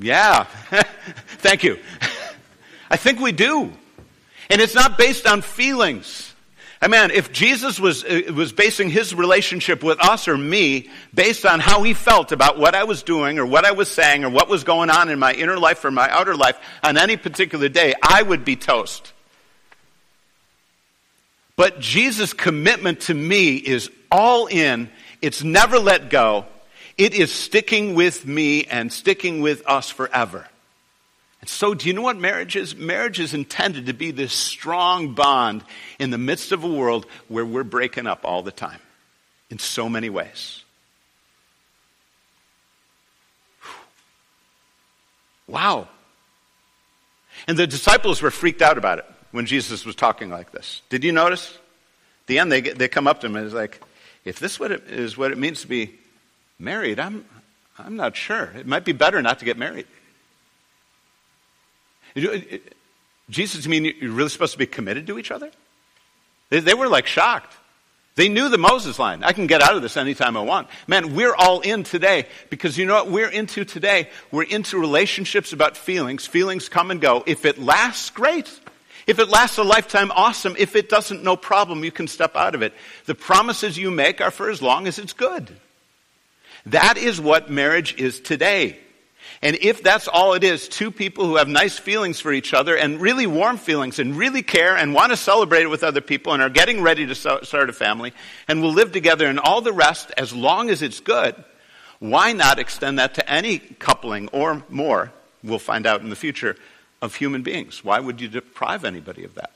Yeah. 0.00 0.44
Thank 1.38 1.64
you. 1.64 1.78
I 2.90 2.96
think 2.96 3.20
we 3.20 3.32
do. 3.32 3.72
And 4.48 4.60
it's 4.60 4.74
not 4.74 4.96
based 4.96 5.26
on 5.26 5.42
feelings. 5.42 6.34
I 6.80 6.88
mean, 6.88 7.10
if 7.10 7.32
Jesus 7.32 7.80
was, 7.80 8.04
uh, 8.04 8.22
was 8.34 8.52
basing 8.52 8.90
his 8.90 9.14
relationship 9.14 9.82
with 9.82 9.98
us 10.00 10.28
or 10.28 10.36
me 10.36 10.90
based 11.14 11.46
on 11.46 11.58
how 11.58 11.82
he 11.82 11.94
felt 11.94 12.32
about 12.32 12.58
what 12.58 12.74
I 12.74 12.84
was 12.84 13.02
doing 13.02 13.38
or 13.38 13.46
what 13.46 13.64
I 13.64 13.72
was 13.72 13.90
saying 13.90 14.24
or 14.24 14.30
what 14.30 14.48
was 14.48 14.62
going 14.62 14.90
on 14.90 15.08
in 15.08 15.18
my 15.18 15.32
inner 15.32 15.58
life 15.58 15.84
or 15.84 15.90
my 15.90 16.08
outer 16.10 16.36
life 16.36 16.58
on 16.82 16.98
any 16.98 17.16
particular 17.16 17.68
day, 17.68 17.94
I 18.02 18.22
would 18.22 18.44
be 18.44 18.56
toast. 18.56 19.12
But 21.56 21.80
Jesus' 21.80 22.34
commitment 22.34 23.00
to 23.02 23.14
me 23.14 23.56
is 23.56 23.90
all 24.12 24.46
in, 24.46 24.90
it's 25.22 25.42
never 25.42 25.78
let 25.78 26.10
go, 26.10 26.44
it 26.98 27.14
is 27.14 27.32
sticking 27.32 27.94
with 27.94 28.26
me 28.26 28.64
and 28.64 28.92
sticking 28.92 29.40
with 29.40 29.62
us 29.66 29.90
forever. 29.90 30.46
And 31.40 31.50
so, 31.50 31.74
do 31.74 31.86
you 31.86 31.94
know 31.94 32.02
what 32.02 32.16
marriage 32.16 32.56
is? 32.56 32.74
Marriage 32.74 33.20
is 33.20 33.34
intended 33.34 33.86
to 33.86 33.92
be 33.92 34.10
this 34.10 34.32
strong 34.32 35.14
bond 35.14 35.62
in 35.98 36.10
the 36.10 36.18
midst 36.18 36.52
of 36.52 36.64
a 36.64 36.68
world 36.68 37.06
where 37.28 37.44
we're 37.44 37.64
breaking 37.64 38.06
up 38.06 38.20
all 38.24 38.42
the 38.42 38.50
time 38.50 38.80
in 39.50 39.58
so 39.58 39.88
many 39.88 40.10
ways. 40.10 40.62
Wow. 45.46 45.88
And 47.46 47.56
the 47.56 47.66
disciples 47.66 48.22
were 48.22 48.30
freaked 48.30 48.62
out 48.62 48.78
about 48.78 48.98
it 48.98 49.04
when 49.30 49.46
Jesus 49.46 49.84
was 49.84 49.94
talking 49.94 50.30
like 50.30 50.50
this. 50.50 50.82
Did 50.88 51.04
you 51.04 51.12
notice? 51.12 51.48
At 51.50 52.26
the 52.26 52.38
end, 52.40 52.50
they, 52.50 52.60
they 52.62 52.88
come 52.88 53.06
up 53.06 53.20
to 53.20 53.26
him 53.26 53.36
and 53.36 53.44
it's 53.44 53.54
like, 53.54 53.80
if 54.24 54.40
this 54.40 54.58
what 54.58 54.72
it, 54.72 54.84
is 54.88 55.16
what 55.16 55.30
it 55.30 55.38
means 55.38 55.60
to 55.60 55.68
be 55.68 55.96
Married, 56.58 56.98
I'm, 56.98 57.24
I'm 57.78 57.96
not 57.96 58.16
sure. 58.16 58.52
It 58.56 58.66
might 58.66 58.84
be 58.84 58.92
better 58.92 59.20
not 59.22 59.38
to 59.40 59.44
get 59.44 59.58
married. 59.58 59.86
Jesus, 63.28 63.66
I 63.66 63.68
mean, 63.68 63.84
you're 63.84 64.12
really 64.12 64.30
supposed 64.30 64.52
to 64.52 64.58
be 64.58 64.66
committed 64.66 65.06
to 65.08 65.18
each 65.18 65.30
other? 65.30 65.50
They, 66.48 66.60
they 66.60 66.74
were 66.74 66.88
like 66.88 67.06
shocked. 67.06 67.52
They 68.14 68.30
knew 68.30 68.48
the 68.48 68.56
Moses 68.56 68.98
line. 68.98 69.22
I 69.22 69.32
can 69.32 69.46
get 69.46 69.60
out 69.60 69.76
of 69.76 69.82
this 69.82 69.98
anytime 69.98 70.38
I 70.38 70.40
want. 70.40 70.68
Man, 70.86 71.14
we're 71.14 71.34
all 71.34 71.60
in 71.60 71.82
today 71.82 72.26
because 72.48 72.78
you 72.78 72.86
know 72.86 72.94
what 72.94 73.10
we're 73.10 73.28
into 73.28 73.66
today? 73.66 74.08
We're 74.32 74.44
into 74.44 74.80
relationships 74.80 75.52
about 75.52 75.76
feelings. 75.76 76.26
Feelings 76.26 76.70
come 76.70 76.90
and 76.90 76.98
go. 76.98 77.22
If 77.26 77.44
it 77.44 77.58
lasts, 77.58 78.08
great. 78.08 78.48
If 79.06 79.18
it 79.18 79.28
lasts 79.28 79.58
a 79.58 79.62
lifetime, 79.62 80.10
awesome. 80.12 80.56
If 80.58 80.76
it 80.76 80.88
doesn't, 80.88 81.22
no 81.22 81.36
problem. 81.36 81.84
You 81.84 81.92
can 81.92 82.08
step 82.08 82.36
out 82.36 82.54
of 82.54 82.62
it. 82.62 82.72
The 83.04 83.14
promises 83.14 83.76
you 83.76 83.90
make 83.90 84.22
are 84.22 84.30
for 84.30 84.48
as 84.48 84.62
long 84.62 84.86
as 84.86 84.98
it's 84.98 85.12
good. 85.12 85.54
That 86.66 86.96
is 86.98 87.20
what 87.20 87.50
marriage 87.50 87.94
is 87.96 88.20
today. 88.20 88.78
And 89.42 89.56
if 89.60 89.82
that's 89.82 90.08
all 90.08 90.34
it 90.34 90.44
is, 90.44 90.68
two 90.68 90.90
people 90.90 91.26
who 91.26 91.36
have 91.36 91.48
nice 91.48 91.78
feelings 91.78 92.20
for 92.20 92.32
each 92.32 92.54
other 92.54 92.76
and 92.76 93.00
really 93.00 93.26
warm 93.26 93.58
feelings 93.58 93.98
and 93.98 94.16
really 94.16 94.42
care 94.42 94.76
and 94.76 94.94
want 94.94 95.10
to 95.12 95.16
celebrate 95.16 95.62
it 95.62 95.70
with 95.70 95.84
other 95.84 96.00
people 96.00 96.32
and 96.32 96.42
are 96.42 96.48
getting 96.48 96.82
ready 96.82 97.06
to 97.06 97.14
start 97.14 97.70
a 97.70 97.72
family 97.72 98.12
and 98.48 98.62
will 98.62 98.72
live 98.72 98.92
together 98.92 99.26
and 99.26 99.38
all 99.38 99.60
the 99.60 99.72
rest 99.72 100.10
as 100.16 100.32
long 100.32 100.70
as 100.70 100.82
it's 100.82 101.00
good, 101.00 101.36
why 101.98 102.32
not 102.32 102.58
extend 102.58 102.98
that 102.98 103.14
to 103.14 103.30
any 103.30 103.58
coupling 103.58 104.28
or 104.28 104.62
more, 104.68 105.12
we'll 105.42 105.58
find 105.58 105.86
out 105.86 106.00
in 106.00 106.10
the 106.10 106.16
future, 106.16 106.56
of 107.02 107.14
human 107.14 107.42
beings? 107.42 107.84
Why 107.84 108.00
would 108.00 108.20
you 108.20 108.28
deprive 108.28 108.84
anybody 108.84 109.24
of 109.24 109.34
that? 109.34 109.52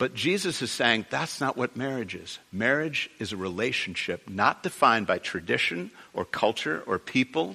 But 0.00 0.14
Jesus 0.14 0.62
is 0.62 0.70
saying 0.70 1.04
that's 1.10 1.42
not 1.42 1.58
what 1.58 1.76
marriage 1.76 2.14
is. 2.14 2.38
Marriage 2.50 3.10
is 3.18 3.34
a 3.34 3.36
relationship 3.36 4.30
not 4.30 4.62
defined 4.62 5.06
by 5.06 5.18
tradition 5.18 5.90
or 6.14 6.24
culture 6.24 6.82
or 6.86 6.98
people 6.98 7.54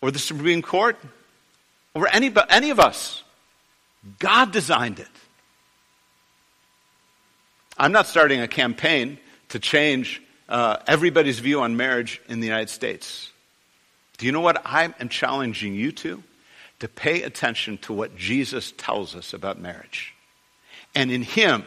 or 0.00 0.10
the 0.10 0.18
Supreme 0.18 0.62
Court 0.62 0.98
or 1.94 2.08
any, 2.12 2.34
any 2.50 2.70
of 2.70 2.80
us. 2.80 3.22
God 4.18 4.50
designed 4.50 4.98
it. 4.98 5.06
I'm 7.78 7.92
not 7.92 8.08
starting 8.08 8.40
a 8.40 8.48
campaign 8.48 9.20
to 9.50 9.60
change 9.60 10.20
uh, 10.48 10.78
everybody's 10.88 11.38
view 11.38 11.60
on 11.60 11.76
marriage 11.76 12.20
in 12.28 12.40
the 12.40 12.48
United 12.48 12.68
States. 12.68 13.30
Do 14.18 14.26
you 14.26 14.32
know 14.32 14.40
what 14.40 14.60
I 14.66 14.92
am 14.98 15.08
challenging 15.08 15.76
you 15.76 15.92
to? 15.92 16.20
To 16.80 16.88
pay 16.88 17.22
attention 17.22 17.78
to 17.82 17.92
what 17.92 18.16
Jesus 18.16 18.72
tells 18.76 19.14
us 19.14 19.32
about 19.32 19.60
marriage. 19.60 20.13
And 20.94 21.10
in 21.10 21.22
Him, 21.22 21.64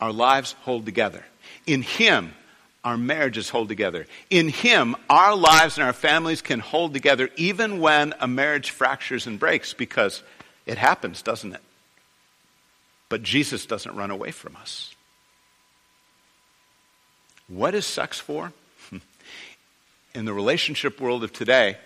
our 0.00 0.12
lives 0.12 0.52
hold 0.62 0.86
together. 0.86 1.24
In 1.66 1.82
Him, 1.82 2.34
our 2.84 2.96
marriages 2.96 3.48
hold 3.48 3.68
together. 3.68 4.06
In 4.30 4.48
Him, 4.48 4.96
our 5.08 5.34
lives 5.34 5.78
and 5.78 5.86
our 5.86 5.92
families 5.92 6.42
can 6.42 6.60
hold 6.60 6.92
together 6.92 7.30
even 7.36 7.80
when 7.80 8.14
a 8.20 8.28
marriage 8.28 8.70
fractures 8.70 9.26
and 9.26 9.38
breaks 9.38 9.72
because 9.72 10.22
it 10.66 10.78
happens, 10.78 11.22
doesn't 11.22 11.54
it? 11.54 11.60
But 13.08 13.22
Jesus 13.22 13.66
doesn't 13.66 13.94
run 13.94 14.10
away 14.10 14.30
from 14.30 14.56
us. 14.56 14.94
What 17.48 17.74
is 17.74 17.86
sex 17.86 18.18
for? 18.18 18.52
In 20.14 20.24
the 20.24 20.32
relationship 20.32 21.00
world 21.00 21.24
of 21.24 21.32
today, 21.32 21.76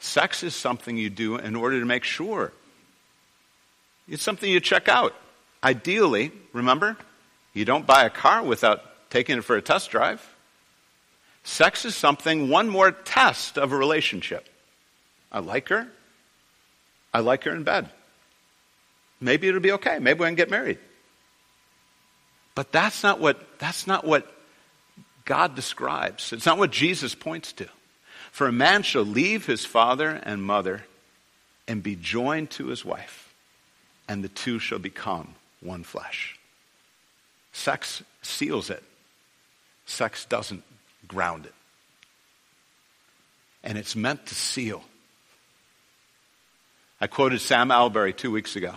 sex 0.00 0.42
is 0.42 0.54
something 0.54 0.96
you 0.96 1.10
do 1.10 1.36
in 1.36 1.56
order 1.56 1.80
to 1.80 1.86
make 1.86 2.04
sure 2.04 2.52
it's 4.08 4.22
something 4.22 4.50
you 4.50 4.60
check 4.60 4.88
out. 4.88 5.14
Ideally, 5.62 6.32
remember, 6.52 6.96
you 7.52 7.64
don't 7.64 7.86
buy 7.86 8.04
a 8.04 8.10
car 8.10 8.42
without 8.42 8.82
taking 9.10 9.38
it 9.38 9.44
for 9.44 9.56
a 9.56 9.62
test 9.62 9.90
drive. 9.90 10.26
Sex 11.44 11.84
is 11.84 11.96
something, 11.96 12.48
one 12.48 12.68
more 12.68 12.90
test 12.90 13.58
of 13.58 13.72
a 13.72 13.76
relationship. 13.76 14.48
I 15.32 15.40
like 15.40 15.68
her. 15.68 15.88
I 17.12 17.20
like 17.20 17.44
her 17.44 17.54
in 17.54 17.64
bed. 17.64 17.88
Maybe 19.20 19.48
it'll 19.48 19.60
be 19.60 19.72
okay. 19.72 19.98
Maybe 19.98 20.20
we 20.20 20.26
can 20.26 20.34
get 20.34 20.50
married. 20.50 20.78
But 22.54 22.72
that's 22.72 23.02
not 23.02 23.20
what, 23.20 23.58
that's 23.58 23.86
not 23.86 24.04
what 24.04 24.32
God 25.24 25.54
describes. 25.54 26.32
It's 26.32 26.46
not 26.46 26.58
what 26.58 26.70
Jesus 26.70 27.14
points 27.14 27.52
to. 27.54 27.68
For 28.30 28.46
a 28.46 28.52
man 28.52 28.82
shall 28.82 29.04
leave 29.04 29.46
his 29.46 29.64
father 29.64 30.10
and 30.22 30.42
mother 30.42 30.84
and 31.66 31.82
be 31.82 31.96
joined 31.96 32.50
to 32.50 32.66
his 32.66 32.84
wife, 32.84 33.27
and 34.08 34.24
the 34.24 34.28
two 34.28 34.58
shall 34.58 34.78
become 34.78 35.34
one 35.60 35.84
flesh. 35.84 36.38
Sex 37.52 38.02
seals 38.22 38.70
it, 38.70 38.82
sex 39.86 40.24
doesn't 40.24 40.62
ground 41.06 41.46
it. 41.46 41.54
And 43.62 43.76
it's 43.76 43.96
meant 43.96 44.26
to 44.26 44.34
seal. 44.34 44.82
I 47.00 47.06
quoted 47.06 47.40
Sam 47.40 47.70
Allberry 47.70 48.12
two 48.12 48.30
weeks 48.30 48.56
ago, 48.56 48.74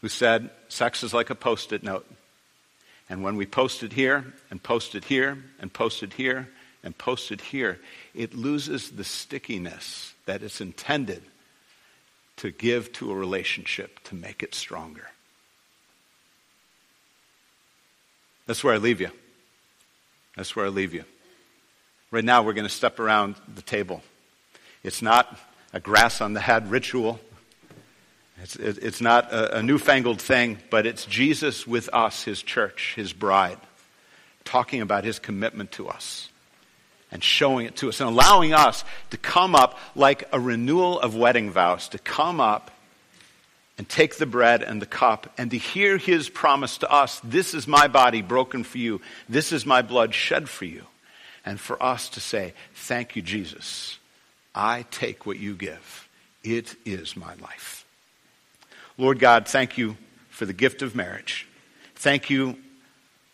who 0.00 0.08
said, 0.08 0.50
Sex 0.68 1.02
is 1.02 1.14
like 1.14 1.30
a 1.30 1.34
post 1.34 1.72
it 1.72 1.82
note. 1.82 2.06
And 3.08 3.22
when 3.22 3.36
we 3.36 3.46
post 3.46 3.82
it 3.82 3.92
here, 3.92 4.34
and 4.50 4.62
post 4.62 4.94
it 4.94 5.04
here, 5.04 5.38
and 5.60 5.72
post 5.72 6.02
it 6.02 6.12
here, 6.12 6.48
and 6.84 6.96
post 6.96 7.32
it 7.32 7.40
here, 7.40 7.80
it 8.14 8.34
loses 8.34 8.90
the 8.90 9.04
stickiness 9.04 10.14
that 10.26 10.42
it's 10.42 10.60
intended 10.60 11.22
to 12.38 12.50
give 12.50 12.92
to 12.94 13.10
a 13.10 13.14
relationship 13.14 14.02
to 14.04 14.14
make 14.14 14.42
it 14.42 14.54
stronger. 14.54 15.08
That's 18.46 18.64
where 18.64 18.74
I 18.74 18.78
leave 18.78 19.00
you. 19.00 19.10
That's 20.36 20.56
where 20.56 20.66
I 20.66 20.68
leave 20.68 20.94
you. 20.94 21.04
Right 22.10 22.24
now, 22.24 22.42
we're 22.42 22.54
going 22.54 22.66
to 22.66 22.72
step 22.72 22.98
around 22.98 23.34
the 23.54 23.62
table. 23.62 24.02
It's 24.82 25.02
not 25.02 25.38
a 25.72 25.80
grass 25.80 26.20
on 26.20 26.32
the 26.32 26.40
head 26.40 26.70
ritual. 26.70 27.20
It's, 28.42 28.56
it's 28.56 29.00
not 29.00 29.32
a, 29.32 29.58
a 29.58 29.62
newfangled 29.62 30.20
thing, 30.22 30.58
but 30.70 30.86
it's 30.86 31.04
Jesus 31.04 31.66
with 31.66 31.90
us, 31.92 32.22
his 32.22 32.42
church, 32.42 32.94
his 32.96 33.12
bride, 33.12 33.58
talking 34.44 34.80
about 34.80 35.04
his 35.04 35.18
commitment 35.18 35.72
to 35.72 35.88
us 35.88 36.28
and 37.10 37.22
showing 37.22 37.66
it 37.66 37.76
to 37.76 37.88
us 37.88 38.00
and 38.00 38.08
allowing 38.08 38.52
us 38.52 38.84
to 39.10 39.16
come 39.16 39.54
up 39.54 39.78
like 39.94 40.28
a 40.32 40.40
renewal 40.40 41.00
of 41.00 41.16
wedding 41.16 41.50
vows, 41.50 41.88
to 41.88 41.98
come 41.98 42.40
up 42.40 42.70
and 43.78 43.88
take 43.88 44.16
the 44.16 44.26
bread 44.26 44.62
and 44.62 44.82
the 44.82 44.86
cup 44.86 45.32
and 45.38 45.50
to 45.52 45.58
hear 45.58 45.96
his 45.96 46.28
promise 46.28 46.78
to 46.78 46.90
us 46.90 47.20
this 47.22 47.54
is 47.54 47.66
my 47.66 47.86
body 47.86 48.22
broken 48.22 48.64
for 48.64 48.78
you, 48.78 49.00
this 49.28 49.52
is 49.52 49.64
my 49.64 49.82
blood 49.82 50.12
shed 50.12 50.48
for 50.48 50.64
you. 50.64 50.84
And 51.46 51.58
for 51.58 51.82
us 51.82 52.10
to 52.10 52.20
say, 52.20 52.52
Thank 52.74 53.16
you, 53.16 53.22
Jesus. 53.22 53.98
I 54.54 54.84
take 54.90 55.24
what 55.24 55.38
you 55.38 55.54
give. 55.54 56.08
It 56.42 56.74
is 56.84 57.16
my 57.16 57.34
life. 57.36 57.86
Lord 58.98 59.18
God, 59.18 59.48
thank 59.48 59.78
you 59.78 59.96
for 60.28 60.44
the 60.44 60.52
gift 60.52 60.82
of 60.82 60.94
marriage. 60.94 61.46
Thank 61.94 62.28
you 62.28 62.58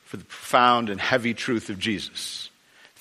for 0.04 0.18
the 0.18 0.24
profound 0.24 0.90
and 0.90 1.00
heavy 1.00 1.34
truth 1.34 1.70
of 1.70 1.78
Jesus. 1.78 2.50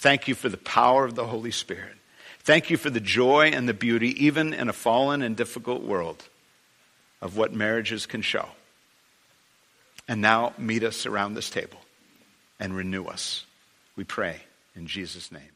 Thank 0.04 0.28
you 0.28 0.36
for 0.36 0.50
the 0.50 0.58
power 0.58 1.06
of 1.06 1.16
the 1.16 1.26
Holy 1.26 1.52
Spirit. 1.52 1.96
Thank 2.40 2.70
you 2.70 2.76
for 2.76 2.90
the 2.90 3.00
joy 3.00 3.52
and 3.54 3.70
the 3.70 3.74
beauty, 3.74 4.26
even 4.26 4.54
in 4.54 4.68
a 4.68 4.74
fallen 4.74 5.22
and 5.22 5.34
difficult 5.34 5.82
world, 5.82 6.22
of 7.22 7.38
what 7.38 7.54
marriages 7.54 8.06
can 8.06 8.22
show. 8.22 8.50
And 10.06 10.20
now 10.20 10.52
meet 10.58 10.84
us 10.84 11.06
around 11.06 11.36
this 11.36 11.50
table 11.50 11.80
and 12.60 12.76
renew 12.76 13.06
us. 13.06 13.46
We 13.96 14.04
pray 14.04 14.42
in 14.76 14.88
Jesus' 14.88 15.32
name. 15.32 15.53